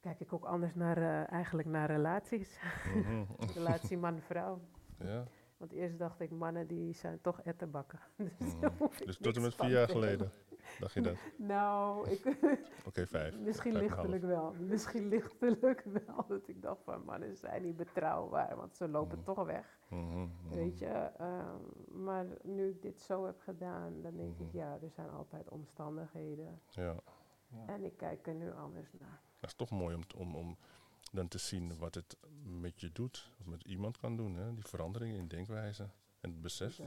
[0.00, 2.58] kijk ik ook anders naar, eh, eigenlijk naar relaties.
[2.94, 3.24] Mhm.
[3.54, 4.60] Relatie man-vrouw.
[4.98, 5.24] Ja,
[5.56, 7.98] Want eerst dacht ik, mannen die zijn toch ettenbakken.
[8.16, 8.70] Dus, Mhm.
[9.04, 10.30] dus tot en met vier jaar geleden
[10.80, 11.16] dacht je dat?
[11.36, 12.24] Nou, ik,
[12.88, 13.38] Oké, vijf.
[13.38, 14.52] Misschien Vijf lichtelijk wel.
[14.52, 16.24] Misschien lichtelijk wel.
[16.28, 19.24] Dat ik dacht van mannen zijn niet betrouwbaar, want ze lopen Mm.
[19.24, 19.78] toch weg.
[19.88, 20.54] Mhm, mhm.
[20.54, 20.86] Weet je,
[21.18, 21.60] ehm,
[22.04, 24.56] maar nu ik dit zo heb gedaan, dan denk ik Mhm.
[24.56, 26.60] ja, er zijn altijd omstandigheden.
[26.68, 26.94] Ja,
[27.48, 27.66] Ja.
[27.66, 29.20] En ik kijk er nu anders naar.
[29.40, 30.56] dat is toch mooi om, om, om
[31.12, 34.54] dan te zien wat het met je doet, of met iemand kan doen, hè?
[34.54, 35.82] die veranderingen in denkwijze
[36.20, 36.78] en het besef.
[36.78, 36.86] Eh,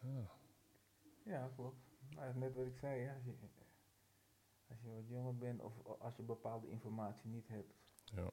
[0.00, 0.30] ja.
[1.22, 1.76] Ja, klopt.
[2.16, 3.34] Maar net wat ik zei, ja, als, je,
[4.68, 7.74] als je wat jonger bent of als je bepaalde informatie niet hebt,
[8.04, 8.30] Ja.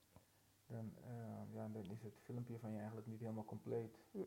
[0.66, 3.98] dan, eh, ja, dan is het filmpje van je eigenlijk niet helemaal compleet.
[4.12, 4.24] Ja.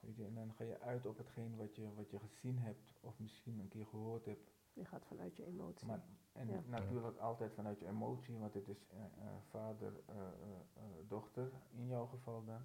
[0.00, 2.94] Weet je, en dan ga je uit op hetgeen wat je, wat je gezien hebt
[3.00, 4.50] of misschien een keer gehoord hebt.
[4.72, 5.86] Je gaat vanuit je emotie.
[5.86, 6.60] Maar, en Ja.
[6.66, 10.26] natuurlijk altijd vanuit je emotie, want het is eh, eh, vader, eh, eh,
[10.74, 12.64] eh, dochter in jouw geval dan.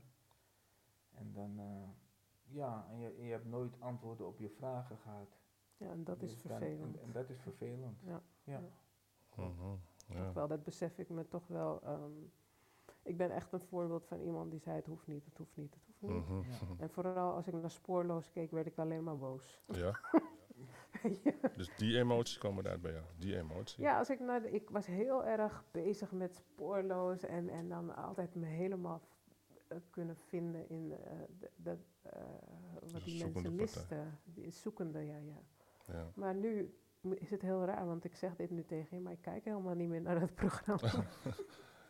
[1.12, 1.90] En dan, eh,
[2.56, 5.40] ja, en je, je hebt nooit antwoorden op je vragen gehad.
[5.82, 6.98] Ja, en dat is dan- vervelend.
[6.98, 8.02] en, en dat is vervelend.
[8.06, 8.22] Ja.
[8.44, 8.62] Ja.
[9.36, 9.76] Mhm,
[10.08, 10.24] ja.
[10.26, 11.82] Toch wel, dat besef ik me toch wel.
[11.82, 12.12] ehm,
[13.04, 15.74] ik ben echt een voorbeeld van iemand die zei het hoeft niet, het hoeft niet,
[15.74, 16.28] het hoeft niet.
[16.28, 16.58] Mhm, Ja.
[16.78, 19.62] En vooral als ik naar spoorloos keek, werd ik alleen maar boos.
[19.66, 20.00] Ja,
[21.24, 21.34] ja.
[21.58, 23.06] dus die emoties komen eruit bij jou.
[23.18, 23.84] Die emotie.
[23.84, 27.96] Ja, als ik naar de- ik was heel erg bezig met spoorloos en, en dan
[27.96, 29.02] altijd me helemaal
[29.68, 32.22] eh, kunnen vinden in eh, de, de, eh,
[32.74, 34.20] wat Dus die mensen misten.
[34.24, 35.42] Die zoekende, ja, ja.
[35.92, 36.12] Ja.
[36.16, 39.22] Maar nu is het heel raar, want ik zeg dit nu tegen je, maar ik
[39.22, 41.04] kijk helemaal niet meer naar het programma.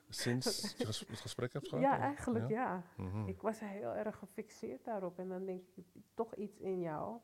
[0.09, 1.83] Sinds je het gesprek hebt gehad?
[1.83, 2.83] ja, eigenlijk ja.
[2.97, 7.19] Mhm, Ik was heel erg gefixeerd daarop en dan denk ik, toch iets in jou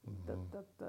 [0.00, 0.24] mhm.
[0.24, 0.88] dat, dat,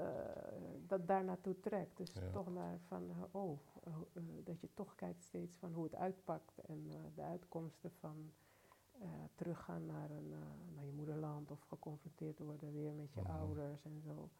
[0.86, 1.96] dat daar naartoe trekt.
[1.96, 2.30] Dus Ja.
[2.30, 6.58] toch naar van, eh, oh, eh, dat je toch kijkt steeds van hoe het uitpakt
[6.58, 8.32] en eh, de uitkomsten van
[9.34, 10.34] teruggaan naar, een,
[10.74, 13.30] naar je moederland of geconfronteerd worden weer met je Mhm.
[13.30, 14.30] ouders en zo.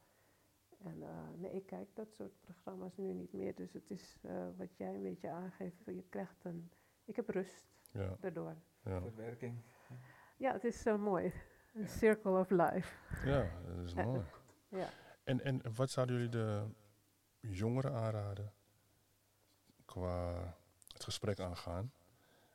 [0.82, 3.55] En eh, nee, ik kijk dat soort programma's nu niet meer.
[3.55, 5.84] Dus het is eh, wat jij een beetje aangeeft.
[5.84, 6.70] Je krijgt een.
[7.05, 8.56] Ik heb rust Ja, daardoor.
[8.82, 9.01] ja.
[9.01, 9.62] Verwerking.
[10.36, 11.32] Ja, het is zo mooi.
[11.74, 11.86] Een Ja.
[11.86, 12.94] circle of life.
[13.24, 14.22] ja dat is mooi.
[14.68, 14.88] Ja.
[15.24, 16.66] En, en wat zouden jullie de
[17.40, 18.52] jongeren aanraden
[19.84, 20.34] qua
[20.92, 21.92] het gesprek aangaan?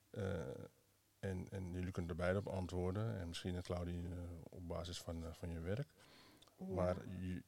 [0.09, 0.47] Eh,
[1.19, 3.19] en, en jullie kunnen er beide op antwoorden.
[3.19, 4.17] En misschien, Claudie, eh,
[4.49, 5.93] op basis van, van je werk.
[6.57, 6.65] Ja.
[6.73, 7.43] Maar je,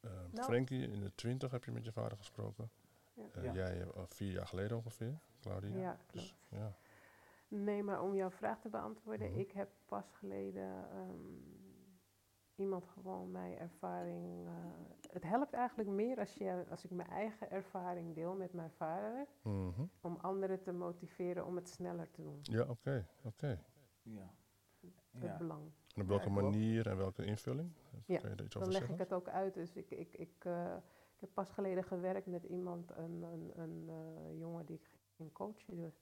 [0.00, 0.42] Nou.
[0.42, 2.70] Frankie, in de twintig heb je met je vader gesproken.
[3.14, 3.22] Ja.
[3.34, 3.52] Eh, Ja.
[3.52, 5.76] Jij eh, vier jaar geleden ongeveer, Claudia.
[5.76, 6.72] Ja, Dus, ja.
[7.48, 9.38] Nee, maar om jouw vraag te beantwoorden, Mhm.
[9.38, 11.16] ik heb pas geleden ehm,
[12.54, 14.46] iemand gewoon mijn ervaring.
[14.46, 14.52] eh,
[15.12, 19.26] het helpt eigenlijk meer als, je, als ik mijn eigen ervaring deel met mijn vader,
[19.42, 19.82] Mhm.
[20.00, 22.38] om anderen te motiveren om het sneller te doen.
[22.42, 23.60] Ja, oké, oké.
[24.02, 24.30] Ja.
[25.10, 25.36] Het Ja.
[25.36, 25.70] belang.
[25.98, 27.70] En op welke manier en welke invulling?
[28.06, 29.54] Ja, Kan je daar iets Dan over leg ik het ook uit.
[29.54, 30.74] Dus ik, ik, ik, eh,
[31.14, 35.32] ik heb pas geleden gewerkt met iemand, een, een, een eh, jongen die ik ging
[35.32, 35.92] coachen,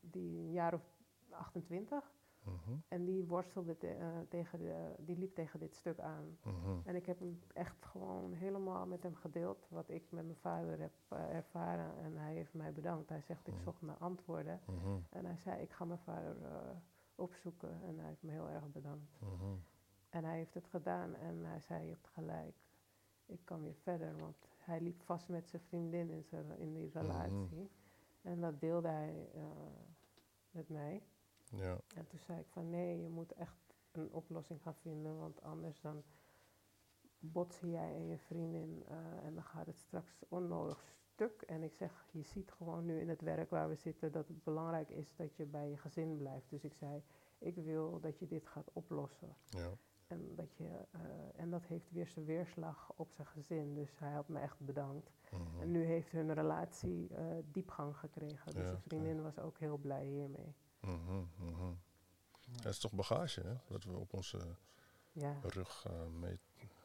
[0.00, 0.82] die, een jaar of
[1.30, 2.12] 28.
[2.42, 6.38] Mhm, En die worstelde te- eh, tegen de, die liep tegen dit stuk aan.
[6.42, 10.36] mhm, En ik heb hem echt gewoon helemaal met hem gedeeld wat ik met mijn
[10.36, 11.98] vader heb ervaren.
[11.98, 13.08] En hij heeft mij bedankt.
[13.08, 13.62] Hij zegt, ik Mhm.
[13.62, 14.60] zocht naar antwoorden.
[15.10, 16.36] En hij zei, ik ga mijn vader
[17.14, 17.82] opzoeken.
[17.82, 19.20] En hij heeft me heel erg bedankt.
[19.20, 19.54] mhm.
[20.10, 22.56] En hij heeft het gedaan en hij zei, je hebt gelijk.
[23.26, 26.90] Ik kan weer verder, want hij liep vast met zijn vriendin in, zijn, in die
[26.92, 27.70] relatie.
[28.22, 29.40] En dat deelde hij eh,
[30.50, 31.02] met mij.
[31.50, 35.42] Ja, En toen zei ik van nee, je moet echt een oplossing gaan vinden, want
[35.42, 36.02] anders dan
[37.18, 41.42] botsen jij en je vriendin eh, en dan gaat het straks onnodig stuk.
[41.42, 44.42] En ik zeg, je ziet gewoon nu in het werk waar we zitten dat het
[44.44, 46.50] belangrijk is dat je bij je gezin blijft.
[46.50, 47.02] Dus ik zei,
[47.38, 49.36] ik wil dat je dit gaat oplossen.
[49.48, 49.70] ja.
[50.06, 51.00] En dat, je, eh,
[51.36, 53.74] en dat heeft weer zijn weerslag op zijn gezin.
[53.74, 55.10] Dus hij had me echt bedankt.
[55.30, 55.60] mhm.
[55.60, 58.52] En nu heeft hun relatie eh, diepgang gekregen.
[58.54, 60.54] Dus Ja, de vriendin was ook heel blij hiermee.
[60.80, 63.54] Ja, het is toch bagage, hè?
[63.68, 64.38] Dat we op onze
[65.12, 65.36] Ja.
[65.42, 66.38] rug eh, mee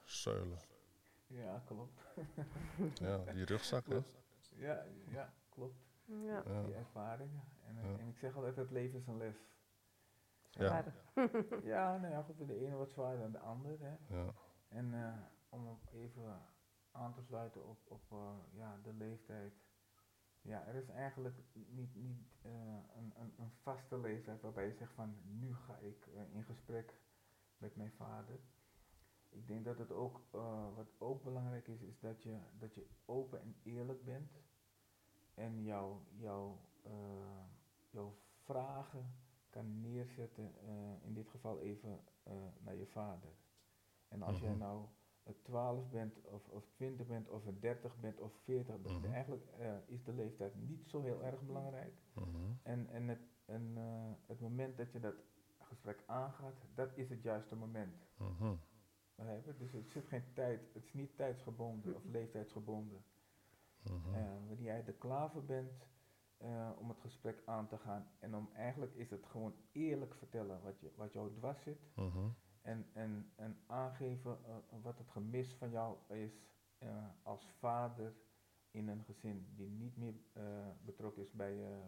[0.05, 0.59] zeulen.
[1.43, 2.01] Ja, klopt.
[2.99, 3.99] Ja, die rugzak, hè?
[4.55, 5.87] Ja, ja, klopt.
[6.05, 6.43] Ja.
[6.45, 6.63] Ja.
[6.63, 7.43] Die ervaringen.
[7.65, 7.97] En, Ja.
[7.99, 9.35] en ik zeg altijd, het leven is een les.
[10.51, 10.67] Ja.
[10.67, 10.93] Zwaarder.
[11.63, 13.79] Ja, nou ja, goed, de ene wat zwaarder dan de ander.
[13.79, 13.95] Hè.
[14.07, 14.33] Ja,
[14.67, 15.13] En eh,
[15.49, 16.41] om even
[16.91, 19.53] aan te sluiten op, op eh, ja, de leeftijd.
[20.41, 22.51] Ja, er is eigenlijk niet, niet eh,
[22.95, 26.93] een, een, een vaste leeftijd waarbij je zegt van nu ga ik in gesprek
[27.57, 28.39] met mijn vader.
[29.29, 32.87] Ik denk dat het ook, eh, wat ook belangrijk is, is dat je, dat je
[33.05, 34.31] open en eerlijk bent.
[35.33, 36.91] En jouw, jouw, eh,
[37.89, 39.13] jouw vragen
[39.49, 43.29] kan neerzetten, eh, in dit geval even eh, naar je vader.
[44.07, 44.59] En als jij Mhm.
[44.59, 44.85] nou
[45.23, 49.11] eh, 12 bent, of, of 20 bent, of 30 bent, of 40 bent, Mhm.
[49.13, 51.93] eigenlijk eh, is de leeftijd niet zo heel erg belangrijk.
[52.13, 52.51] mhm.
[52.63, 55.15] En, en, het, en eh, het moment dat je dat
[55.59, 57.95] gesprek aangaat, dat is het juiste moment.
[59.19, 59.57] Mhm.
[59.57, 63.03] Dus het zit geen tijd, het is niet tijdsgebonden of leeftijdsgebonden.
[63.83, 64.13] Mhm.
[64.13, 65.87] Eh, wanneer jij er klaar voor bent
[66.37, 70.61] eh, om het gesprek aan te gaan en om eigenlijk is het gewoon eerlijk vertellen
[70.61, 72.29] wat, je, wat jou dwars zit Mhm.
[72.61, 76.31] en, en, en aangeven eh, wat het gemis van jou is
[76.77, 78.13] eh, als vader
[78.71, 80.43] in een gezin die niet meer eh,
[80.81, 81.87] betrokken is bij, eh,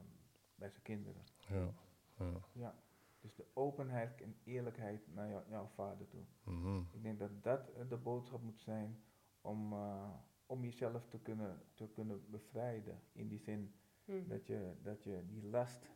[0.56, 1.24] bij zijn kinderen.
[1.48, 1.74] Ja,
[2.18, 2.40] ja.
[2.52, 2.76] Ja.
[3.22, 6.24] Dus de openheid en eerlijkheid naar jou- jouw vader toe.
[6.44, 6.78] Mhm.
[6.92, 9.04] Ik denk dat dat eh, de boodschap moet zijn
[9.42, 10.10] om, eh,
[10.46, 13.00] om jezelf te kunnen, te kunnen bevrijden.
[13.12, 13.74] In die zin
[14.06, 14.28] Mhm.
[14.28, 15.90] dat je, dat je die last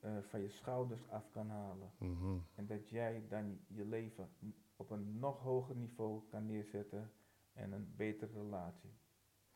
[0.00, 1.90] eh, van je schouders af kan halen.
[1.98, 2.36] Mhm.
[2.54, 4.28] En dat jij dan je leven
[4.76, 7.10] op een nog hoger niveau kan neerzetten
[7.52, 8.90] en een betere relatie.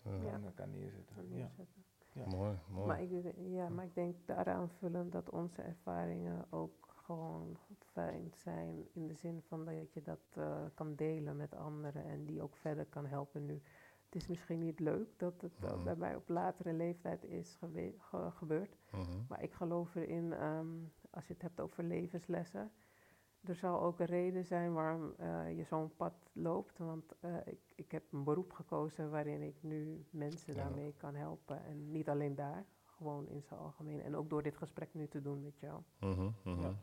[0.03, 0.31] Ja.
[0.31, 1.17] kan, kan neerzetten.
[1.29, 1.35] Ja.
[1.35, 1.85] neerzetten.
[2.13, 2.27] Ja.
[2.27, 2.87] Mooi, mooi.
[2.87, 7.57] Maar ik, ja, maar ik denk daaraan vullen dat onze ervaringen ook gewoon
[7.93, 8.89] fijn zijn.
[8.93, 12.57] In de zin van dat je dat eh, kan delen met anderen en die ook
[12.57, 13.63] verder kan helpen nu.
[14.05, 15.85] Het is misschien niet leuk dat het eh, Mhm.
[15.85, 17.59] bij mij op latere leeftijd is
[17.99, 18.77] ge- gebeurd.
[18.91, 19.03] Mhm.
[19.29, 20.67] Maar ik geloof erin, ehm,
[21.11, 22.73] als je het hebt over levenslessen.
[23.45, 26.79] Er zal ook een reden zijn waarom eh, je zo'n pad loopt.
[26.79, 27.15] Want
[27.45, 31.65] ik, ik heb een beroep gekozen waarin ik nu mensen daarmee kan helpen.
[31.65, 34.01] En niet alleen daar, gewoon in zijn algemeen.
[34.01, 35.83] En ook door dit gesprek nu te doen met jou.
[36.01, 36.31] Mhm.
[36.61, 36.75] Ja.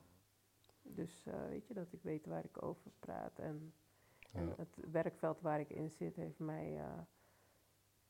[0.96, 3.40] Dus eh, weet je dat ik weet waar ik over praat.
[3.40, 3.74] En,
[4.32, 4.54] en Ja.
[4.58, 7.00] het werkveld waar ik in zit heeft mij eh,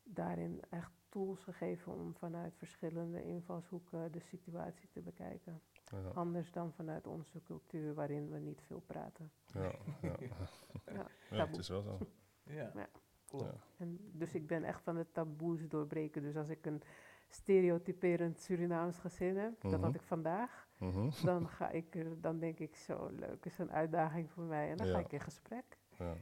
[0.04, 5.62] daarin echt tools gegeven om vanuit verschillende invalshoeken de situatie te bekijken.
[5.86, 6.10] Ja.
[6.14, 9.32] Anders dan vanuit onze cultuur waarin we niet veel praten.
[9.46, 9.76] Ja.
[10.02, 10.16] Ja.
[11.30, 11.98] Ja, het is wel zo.
[12.44, 12.72] Ja.
[12.76, 12.90] Ja.
[13.28, 13.44] Klopt.
[13.44, 13.54] Ja.
[13.78, 16.22] En dus ik ben echt van de taboes doorbreken.
[16.22, 16.82] Dus als ik een
[17.30, 19.82] stereotyperend Surinaams gezin heb, dat Mhm.
[19.84, 21.10] had ik vandaag, Mhm.
[21.26, 24.70] dan ga ik er, dan denk ik zo leuk, is een uitdaging voor mij.
[24.70, 25.78] En dan ga ik in gesprek.
[25.98, 26.14] Ja.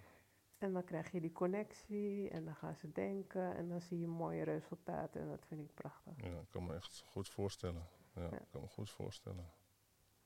[0.58, 4.08] En dan krijg je die connectie en dan gaan ze denken en dan zie je
[4.08, 6.14] mooie resultaten en dat vind ik prachtig.
[6.18, 7.84] ja, ik kan me echt goed voorstellen.
[8.14, 8.32] Ja, Ja.
[8.40, 9.46] ik kan me goed voorstellen.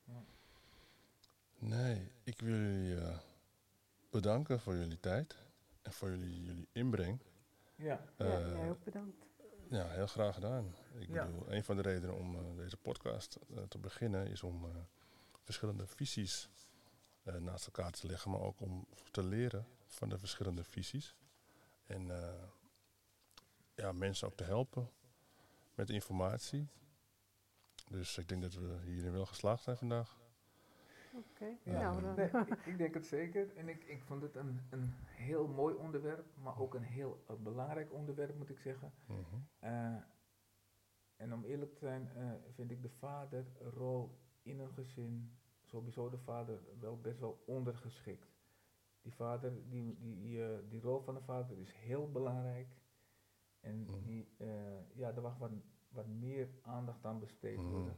[0.04, 0.22] Ja.
[1.58, 3.18] Nee, ik wil jullie eh,
[4.10, 5.36] bedanken voor jullie tijd
[5.82, 7.18] en voor jullie, jullie inbreng.
[7.74, 9.26] Ja, ja, Eh, jij ook bedankt.
[9.72, 10.74] Ja, heel graag gedaan.
[10.94, 11.26] Ik Ja.
[11.26, 14.70] bedoel, een van de redenen om eh, deze podcast eh, te beginnen is om eh,
[15.40, 16.48] verschillende visies
[17.38, 21.14] naast elkaar te leggen, maar ook om te leren van de verschillende visies.
[21.86, 22.06] En
[23.74, 24.90] ja, mensen ook te helpen
[25.74, 26.68] met informatie.
[27.88, 30.18] Dus ik denk dat we hierin wel geslaagd zijn vandaag.
[31.14, 31.72] Oké, Ja.
[31.72, 32.14] nou dan.
[32.14, 33.56] Nee, ik, ik denk het zeker.
[33.56, 37.36] En ik, ik vond het een, een heel mooi onderwerp, maar ook een heel eh,
[37.36, 38.92] belangrijk onderwerp, moet ik zeggen.
[39.06, 39.18] Mhm.
[39.58, 39.96] Eh,
[41.16, 46.18] en om eerlijk te zijn, eh, vind ik de vaderrol in een gezin, sowieso de
[46.18, 48.30] vader, wel best wel ondergeschikt.
[49.02, 52.68] Die vader, die, die, die rol van de vader is heel belangrijk.
[53.60, 54.02] En Mhm.
[54.02, 55.50] die, eh, ja, er mag wat,
[55.88, 57.66] wat meer aandacht aan besteed Mhm.
[57.68, 57.96] worden.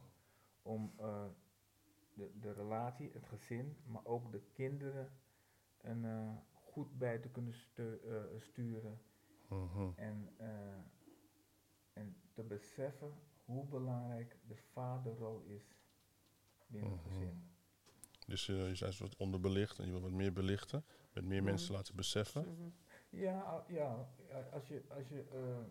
[0.63, 1.25] Om eh,
[2.15, 5.13] de, de relatie, het gezin, maar ook de kinderen
[5.81, 9.01] een, eh, goed bij te kunnen stu- eh, sturen.
[9.49, 9.91] Mhm.
[9.95, 10.77] En, eh,
[11.93, 13.13] en te beseffen
[13.45, 15.63] hoe belangrijk de vaderrol is
[16.67, 17.13] binnen het Mhm.
[17.15, 17.49] gezin.
[18.27, 21.51] Dus je zijn wat onderbelicht en je wil wat meer belichten, met meer Mhm.
[21.51, 22.73] mensen laten beseffen.
[23.11, 25.65] Ja, ja, ja, als je, als je, eh,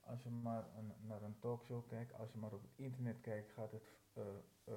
[0.00, 3.52] als je maar een- naar een talkshow kijkt, als je maar op het internet kijkt,
[3.52, 4.22] gaat het, eh,
[4.64, 4.74] eh,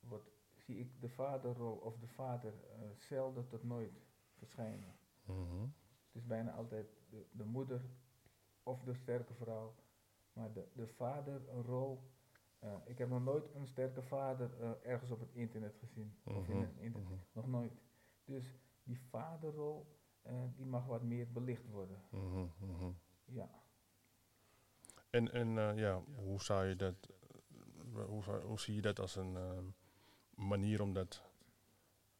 [0.00, 0.22] wat,
[0.56, 3.92] zie ik de vaderrol of de vader eh, zelden tot nooit
[4.38, 4.96] verschijnen.
[5.24, 5.62] Mhm.
[6.06, 7.80] Het is bijna altijd de, de moeder
[8.62, 9.74] of de sterke vrouw.
[10.32, 12.10] Maar de, de vaderrol.
[12.58, 16.14] eh, ik heb nog nooit een sterke vader eh, ergens op het internet gezien.
[16.24, 16.64] Of in Mhm.
[16.64, 17.10] een internet.
[17.10, 17.18] Mhm.
[17.32, 17.72] Nog nooit.
[18.24, 19.98] Dus die vaderrol,
[20.56, 22.02] die mag wat meer belicht worden.
[22.10, 22.46] Mhm.
[22.58, 22.90] Mhm.
[23.24, 23.50] Ja.
[25.10, 27.10] En, en ja, hoe zou je dat,
[27.92, 29.36] hoe, hoe zie je dat als een
[30.48, 31.22] manier om dat,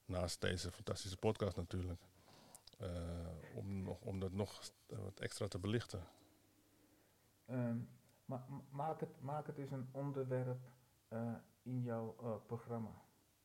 [0.05, 2.01] naast deze fantastische podcast natuurlijk,
[2.79, 6.07] eh, om, nog, om dat nog wat extra te belichten?
[7.47, 7.79] Ehm,
[8.25, 10.71] ma- ma- maak, het, maak het eens een onderwerp
[11.09, 13.03] eh, in jouw eh, programma.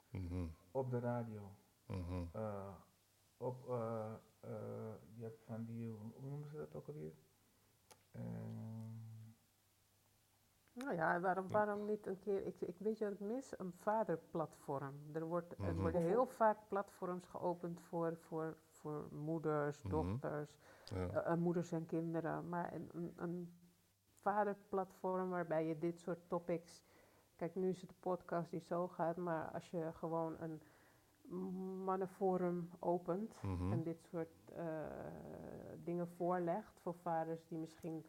[0.09, 0.47] Mhm.
[0.71, 1.55] Op de radio.
[1.85, 2.25] Mhm.
[3.37, 3.65] op,
[5.15, 7.13] je hebt van die, hoe hoe noemen ze dat ook alweer?
[10.75, 13.59] Nou ja, waarom, waarom niet een keer, ik, ik weet je wat ik mis?
[13.59, 14.93] Een vaderplatform.
[15.13, 15.81] Er, wordt, er Mhm.
[15.81, 19.89] worden heel vaak platforms geopend voor, voor, voor moeders, Mhm.
[19.89, 21.07] dochters, Ja.
[21.09, 22.49] eh, eh, moeders en kinderen.
[22.49, 23.53] Maar een, een, een
[24.21, 26.83] vaderplatform waarbij je dit soort topics.
[27.35, 30.61] Kijk, nu is het een podcast die zo gaat, maar als je gewoon een
[31.83, 33.71] mannenforum opent Mhm.
[33.71, 34.65] en dit soort eh,
[35.83, 38.05] dingen voorlegt voor vaders die misschien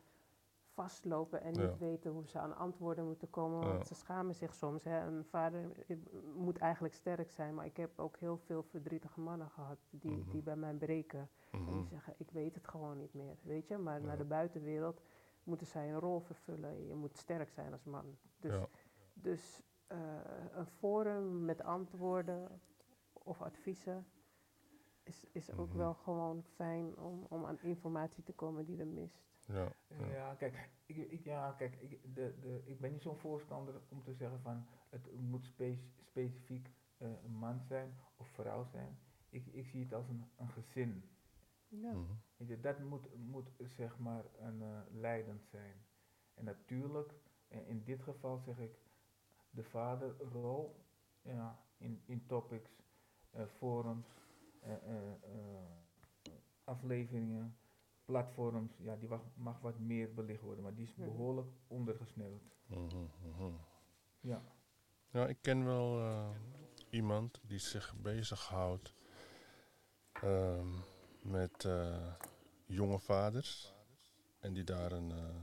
[0.77, 4.85] vastlopen en niet weten hoe ze aan antwoorden moeten komen, want ze schamen zich soms.
[4.85, 5.07] Hè.
[5.07, 5.97] Een vader eh,
[6.35, 10.31] moet eigenlijk sterk zijn, maar ik heb ook heel veel verdrietige mannen gehad die, Mhm.
[10.31, 11.29] die bij mij breken.
[11.51, 11.73] En Mhm.
[11.73, 13.77] die zeggen, ik weet het gewoon niet meer, weet je.
[13.79, 15.01] Maar naar de buitenwereld
[15.45, 16.87] moeten zij een rol vervullen.
[16.87, 18.17] Je moet sterk zijn als man.
[18.41, 18.67] Dus, Ja.
[19.15, 19.99] dus eh,
[20.53, 22.61] een forum met antwoorden
[23.13, 24.07] of adviezen
[25.03, 25.77] is, is ook Mhm.
[25.79, 29.25] wel gewoon fijn om, om aan informatie te komen die er mist.
[29.47, 29.73] Ja.
[29.89, 30.35] Ja, Ja.
[30.35, 34.15] kijk, ik, ik, ja, kijk ik, de, de, ik ben niet zo'n voorstander om te
[34.15, 38.99] zeggen van het moet spe- specifiek eh, een man zijn of vrouw zijn.
[39.29, 41.11] Ik, ik zie het als een, een gezin.
[41.69, 41.93] Ja.
[41.93, 42.13] Mhm.
[42.37, 45.87] Weet je, dat moet, moet zeg maar een eh, leidend zijn.
[46.35, 47.13] En natuurlijk,
[47.49, 48.79] eh, in dit geval zeg ik,
[49.51, 50.85] de vaderrol
[51.23, 52.71] ja, in, in topics,
[53.31, 54.07] eh, forums,
[54.61, 56.33] eh, eh, eh,
[56.65, 57.57] afleveringen,
[58.07, 61.05] platforms, ja, die mag, mag wat meer belicht worden, maar die is Mhm.
[61.11, 62.43] behoorlijk ondergesneeuwd.
[62.67, 63.07] Mhm.
[63.23, 63.53] Mhm.
[64.21, 64.43] Ja.
[65.11, 66.29] Ja, ik ken wel eh,
[66.91, 68.93] iemand die zich bezighoudt
[70.13, 70.69] ehm
[71.21, 72.13] met eh,
[72.67, 73.75] jonge vaders.
[74.39, 75.35] En die daar een, eh,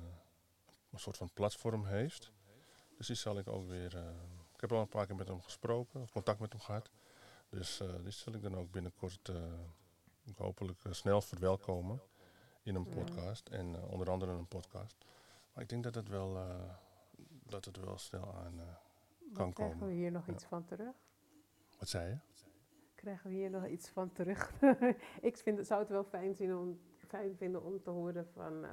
[0.91, 2.31] een soort van platform heeft.
[2.97, 3.97] Dus die zal ik ook weer.
[3.97, 4.09] eh,
[4.53, 6.89] ik heb al een paar keer met hem gesproken, of contact met hem gehad.
[7.49, 9.53] Dus eh, die zal ik dan ook binnenkort eh,
[10.35, 12.01] hopelijk snel verwelkomen
[12.63, 12.95] in een Ja.
[12.95, 13.49] podcast.
[13.49, 15.05] En eh, onder andere een podcast.
[15.53, 16.69] Maar ik denk dat het wel, eh,
[17.43, 18.59] dat het wel snel aan.
[18.59, 18.65] eh,
[19.33, 19.95] Kan Wat krijgen we komen.
[19.97, 20.33] hier nog Ja.
[20.33, 20.95] iets van terug?
[21.79, 22.17] wat zei je?
[22.95, 24.51] Krijgen we hier nog iets van terug?
[25.21, 28.65] ik vind, zou het wel fijn, zien om, fijn vinden om te horen van,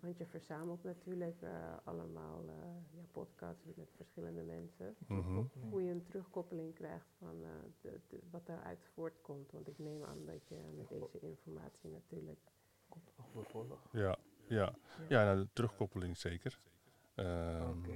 [0.00, 1.50] want je verzamelt natuurlijk eh,
[1.84, 2.54] allemaal eh,
[2.96, 4.96] ja, podcasts met verschillende mensen.
[5.06, 5.42] Mhm.
[5.70, 7.50] Hoe je een terugkoppeling krijgt van eh,
[7.80, 9.50] de, de- wat daaruit voortkomt.
[9.52, 12.38] Want ik neem aan dat je met deze informatie natuurlijk...
[12.88, 13.88] Komt vervolg.
[13.92, 14.16] Ja,
[14.48, 14.74] ja.
[15.08, 16.60] ja nou, de terugkoppeling zeker.
[17.14, 17.90] Ehm, Oké.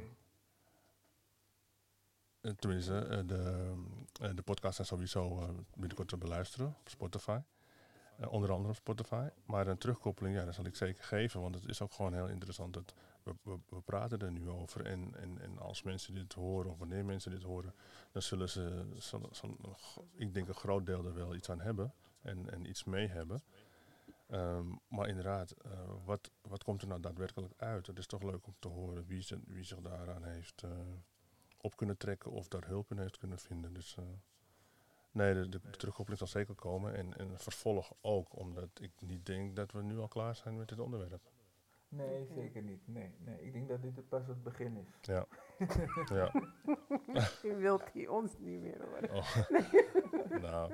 [2.41, 3.73] eh, Tenminste, eh, de,
[4.21, 7.39] eh, de podcasts zijn sowieso eh, binnenkort te beluisteren op Spotify.
[8.21, 9.29] Eh, onder andere op Spotify.
[9.45, 11.41] Maar een terugkoppeling, ja, dat zal ik zeker geven.
[11.41, 12.75] Want het is ook gewoon heel interessant.
[12.75, 14.87] Dat we, we, praten er nu over.
[14.87, 17.75] En, als mensen dit horen, of wanneer mensen dit horen,
[18.13, 18.85] dan zullen ze,
[20.15, 21.95] ik denk een groot deel er wel iets aan hebben.
[22.21, 23.43] En, en iets mee hebben.
[24.27, 25.71] Ehm, maar inderdaad, eh,
[26.05, 27.87] wat, wat komt er nou daadwerkelijk uit?
[27.87, 30.71] Het is toch leuk om te horen wie, ze, wie zich daaraan heeft eh,
[31.57, 33.73] op kunnen trekken of daar hulp in heeft kunnen vinden.
[33.73, 33.97] Dus
[35.13, 39.27] nee, de, de, de terugkoppeling zal zeker komen en, en vervolg ook, omdat ik niet
[39.27, 41.21] denk dat we nu al klaar zijn met dit onderwerp.
[41.89, 42.81] Nee, zeker niet.
[42.89, 44.89] Nee, nee, ik denk dat dit pas het begin is.
[45.01, 45.27] Ja.
[46.19, 46.33] ja.
[47.07, 49.11] Misschien wilt hij ons niet meer horen.
[49.11, 49.37] Oh.
[50.43, 50.73] nou,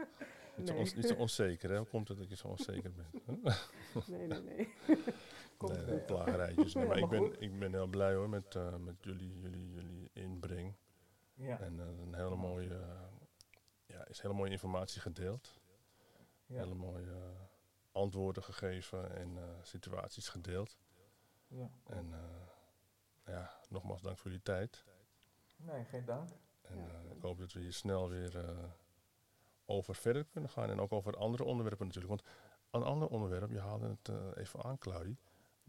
[0.56, 0.80] niet, zo Nee.
[0.82, 1.76] ons- niet zo onzeker, hè?
[1.78, 3.40] Hoe komt het dat je zo onzeker bent?
[4.08, 4.68] Nee, nee, nee.
[5.56, 5.90] Komt nee, goed.
[5.90, 6.74] nee, plagerijtjes.
[6.74, 9.70] Nee, Ja, maar ik ben, ik ben heel blij hoor met, eh, met jullie, jullie,
[9.70, 10.74] jullie inbreng.
[11.34, 13.02] Ja, En eh, een hele mooie, eh,
[14.16, 15.60] is hele mooie informatie gedeeld.
[16.46, 17.40] ja, Hele mooie eh,
[17.92, 20.76] antwoorden gegeven en eh, situaties gedeeld.
[21.46, 21.70] ja.
[21.86, 22.46] En eh,
[23.34, 24.84] ja, nogmaals dank voor jullie tijd.
[25.56, 26.28] Nee, geen dank.
[26.62, 27.00] En Ja.
[27.14, 28.44] ik hoop dat we hier snel weer
[29.66, 30.70] over verder kunnen gaan.
[30.70, 32.14] En ook over andere onderwerpen natuurlijk.
[32.22, 32.34] Want
[32.70, 35.18] een ander onderwerp, je haalde het even aan, Claudie.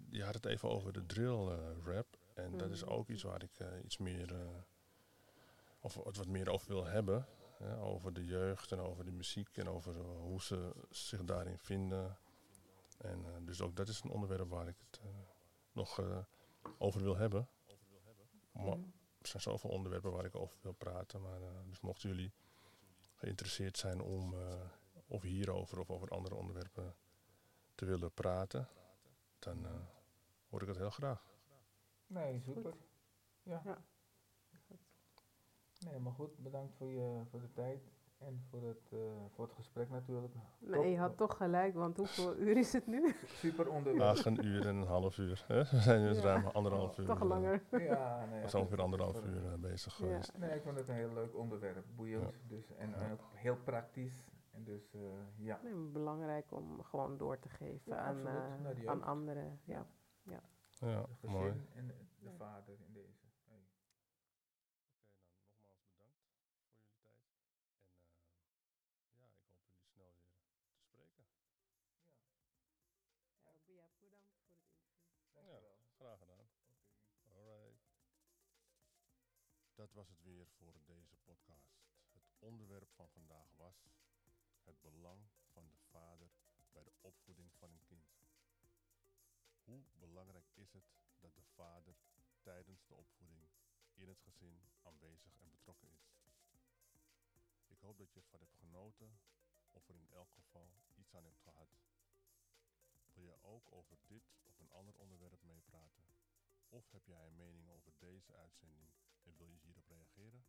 [0.09, 1.45] Je had het even over de drill
[1.83, 2.17] rap.
[2.33, 2.91] En dat is Mhm.
[2.93, 4.35] ook iets waar ik iets meer,
[5.79, 7.27] of wat meer over wil hebben.
[7.57, 11.57] Hè, over de jeugd en over de muziek en over eh, hoe ze zich daarin
[11.57, 12.17] vinden.
[12.97, 15.09] En eh, dus ook dat is een onderwerp waar ik het eh,
[15.71, 16.17] nog eh,
[16.77, 17.47] over wil hebben.
[18.51, 18.77] Maar
[19.21, 21.21] er zijn zoveel onderwerpen waar ik over wil praten.
[21.21, 22.33] Maar eh, dus mochten jullie
[23.15, 24.61] geïnteresseerd zijn om eh,
[25.07, 26.95] of hierover of over andere onderwerpen
[27.75, 28.67] te willen praten,
[29.39, 29.71] dan eh,
[30.49, 31.23] hoor ik het heel graag.
[32.07, 32.73] Nee, super.
[33.43, 33.61] Ja.
[33.65, 33.81] Ja.
[35.85, 38.99] Nee, maar goed, bedankt voor, je, voor de tijd en voor het, eh,
[39.29, 40.33] voor het gesprek natuurlijk.
[40.59, 43.15] Nee, je had toch gelijk, want hoeveel uur is het nu?
[43.25, 44.17] Super onderwerp.
[44.17, 45.43] Ach, een uur en een half uur.
[45.47, 45.57] Hè?
[45.57, 46.21] We zijn nu Ja.
[46.21, 47.05] ruim anderhalf uur.
[47.05, 47.63] Toch eh, langer.
[47.71, 48.41] Ja, nee.
[48.41, 50.05] We zijn ongeveer anderhalf uur eh, bezig Ja.
[50.05, 50.37] geweest.
[50.37, 52.33] Nee, ik vond het een heel leuk onderwerp, boeiend.
[52.47, 54.23] Dus, en, en ook heel praktisch.
[54.51, 55.01] En dus, eh,
[55.35, 55.59] ja.
[55.63, 59.59] Nee, belangrijk om gewoon door te geven Ja, aan, eh, aan anderen.
[59.63, 59.85] Ja.
[60.79, 61.53] Ja, De mooi.
[61.75, 62.35] en de, de Ja.
[62.37, 62.75] vader
[79.97, 81.75] was het weer voor deze podcast.
[82.11, 83.87] Het onderwerp van vandaag was
[84.63, 86.31] het belang van de vader
[86.71, 88.17] bij de opvoeding van een kind.
[89.63, 90.83] Hoe belangrijk is het
[91.19, 91.95] dat de vader
[92.41, 93.49] tijdens de opvoeding
[93.93, 96.15] in het gezin aanwezig en betrokken is?
[97.67, 99.19] Ik hoop dat je ervan hebt genoten
[99.71, 101.77] of er in elk geval iets aan hebt gehad.
[103.13, 106.05] Wil je ook over dit of een ander onderwerp meepraten?
[106.69, 108.89] Of heb jij een mening over deze uitzending
[109.27, 110.45] en wil je hierop reageren?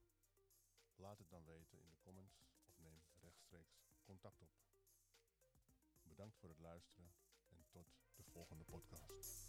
[0.95, 4.51] Laat het dan weten in de comments of neem rechtstreeks contact op.
[6.03, 7.13] Bedankt voor het luisteren
[7.49, 9.47] en tot de volgende podcast.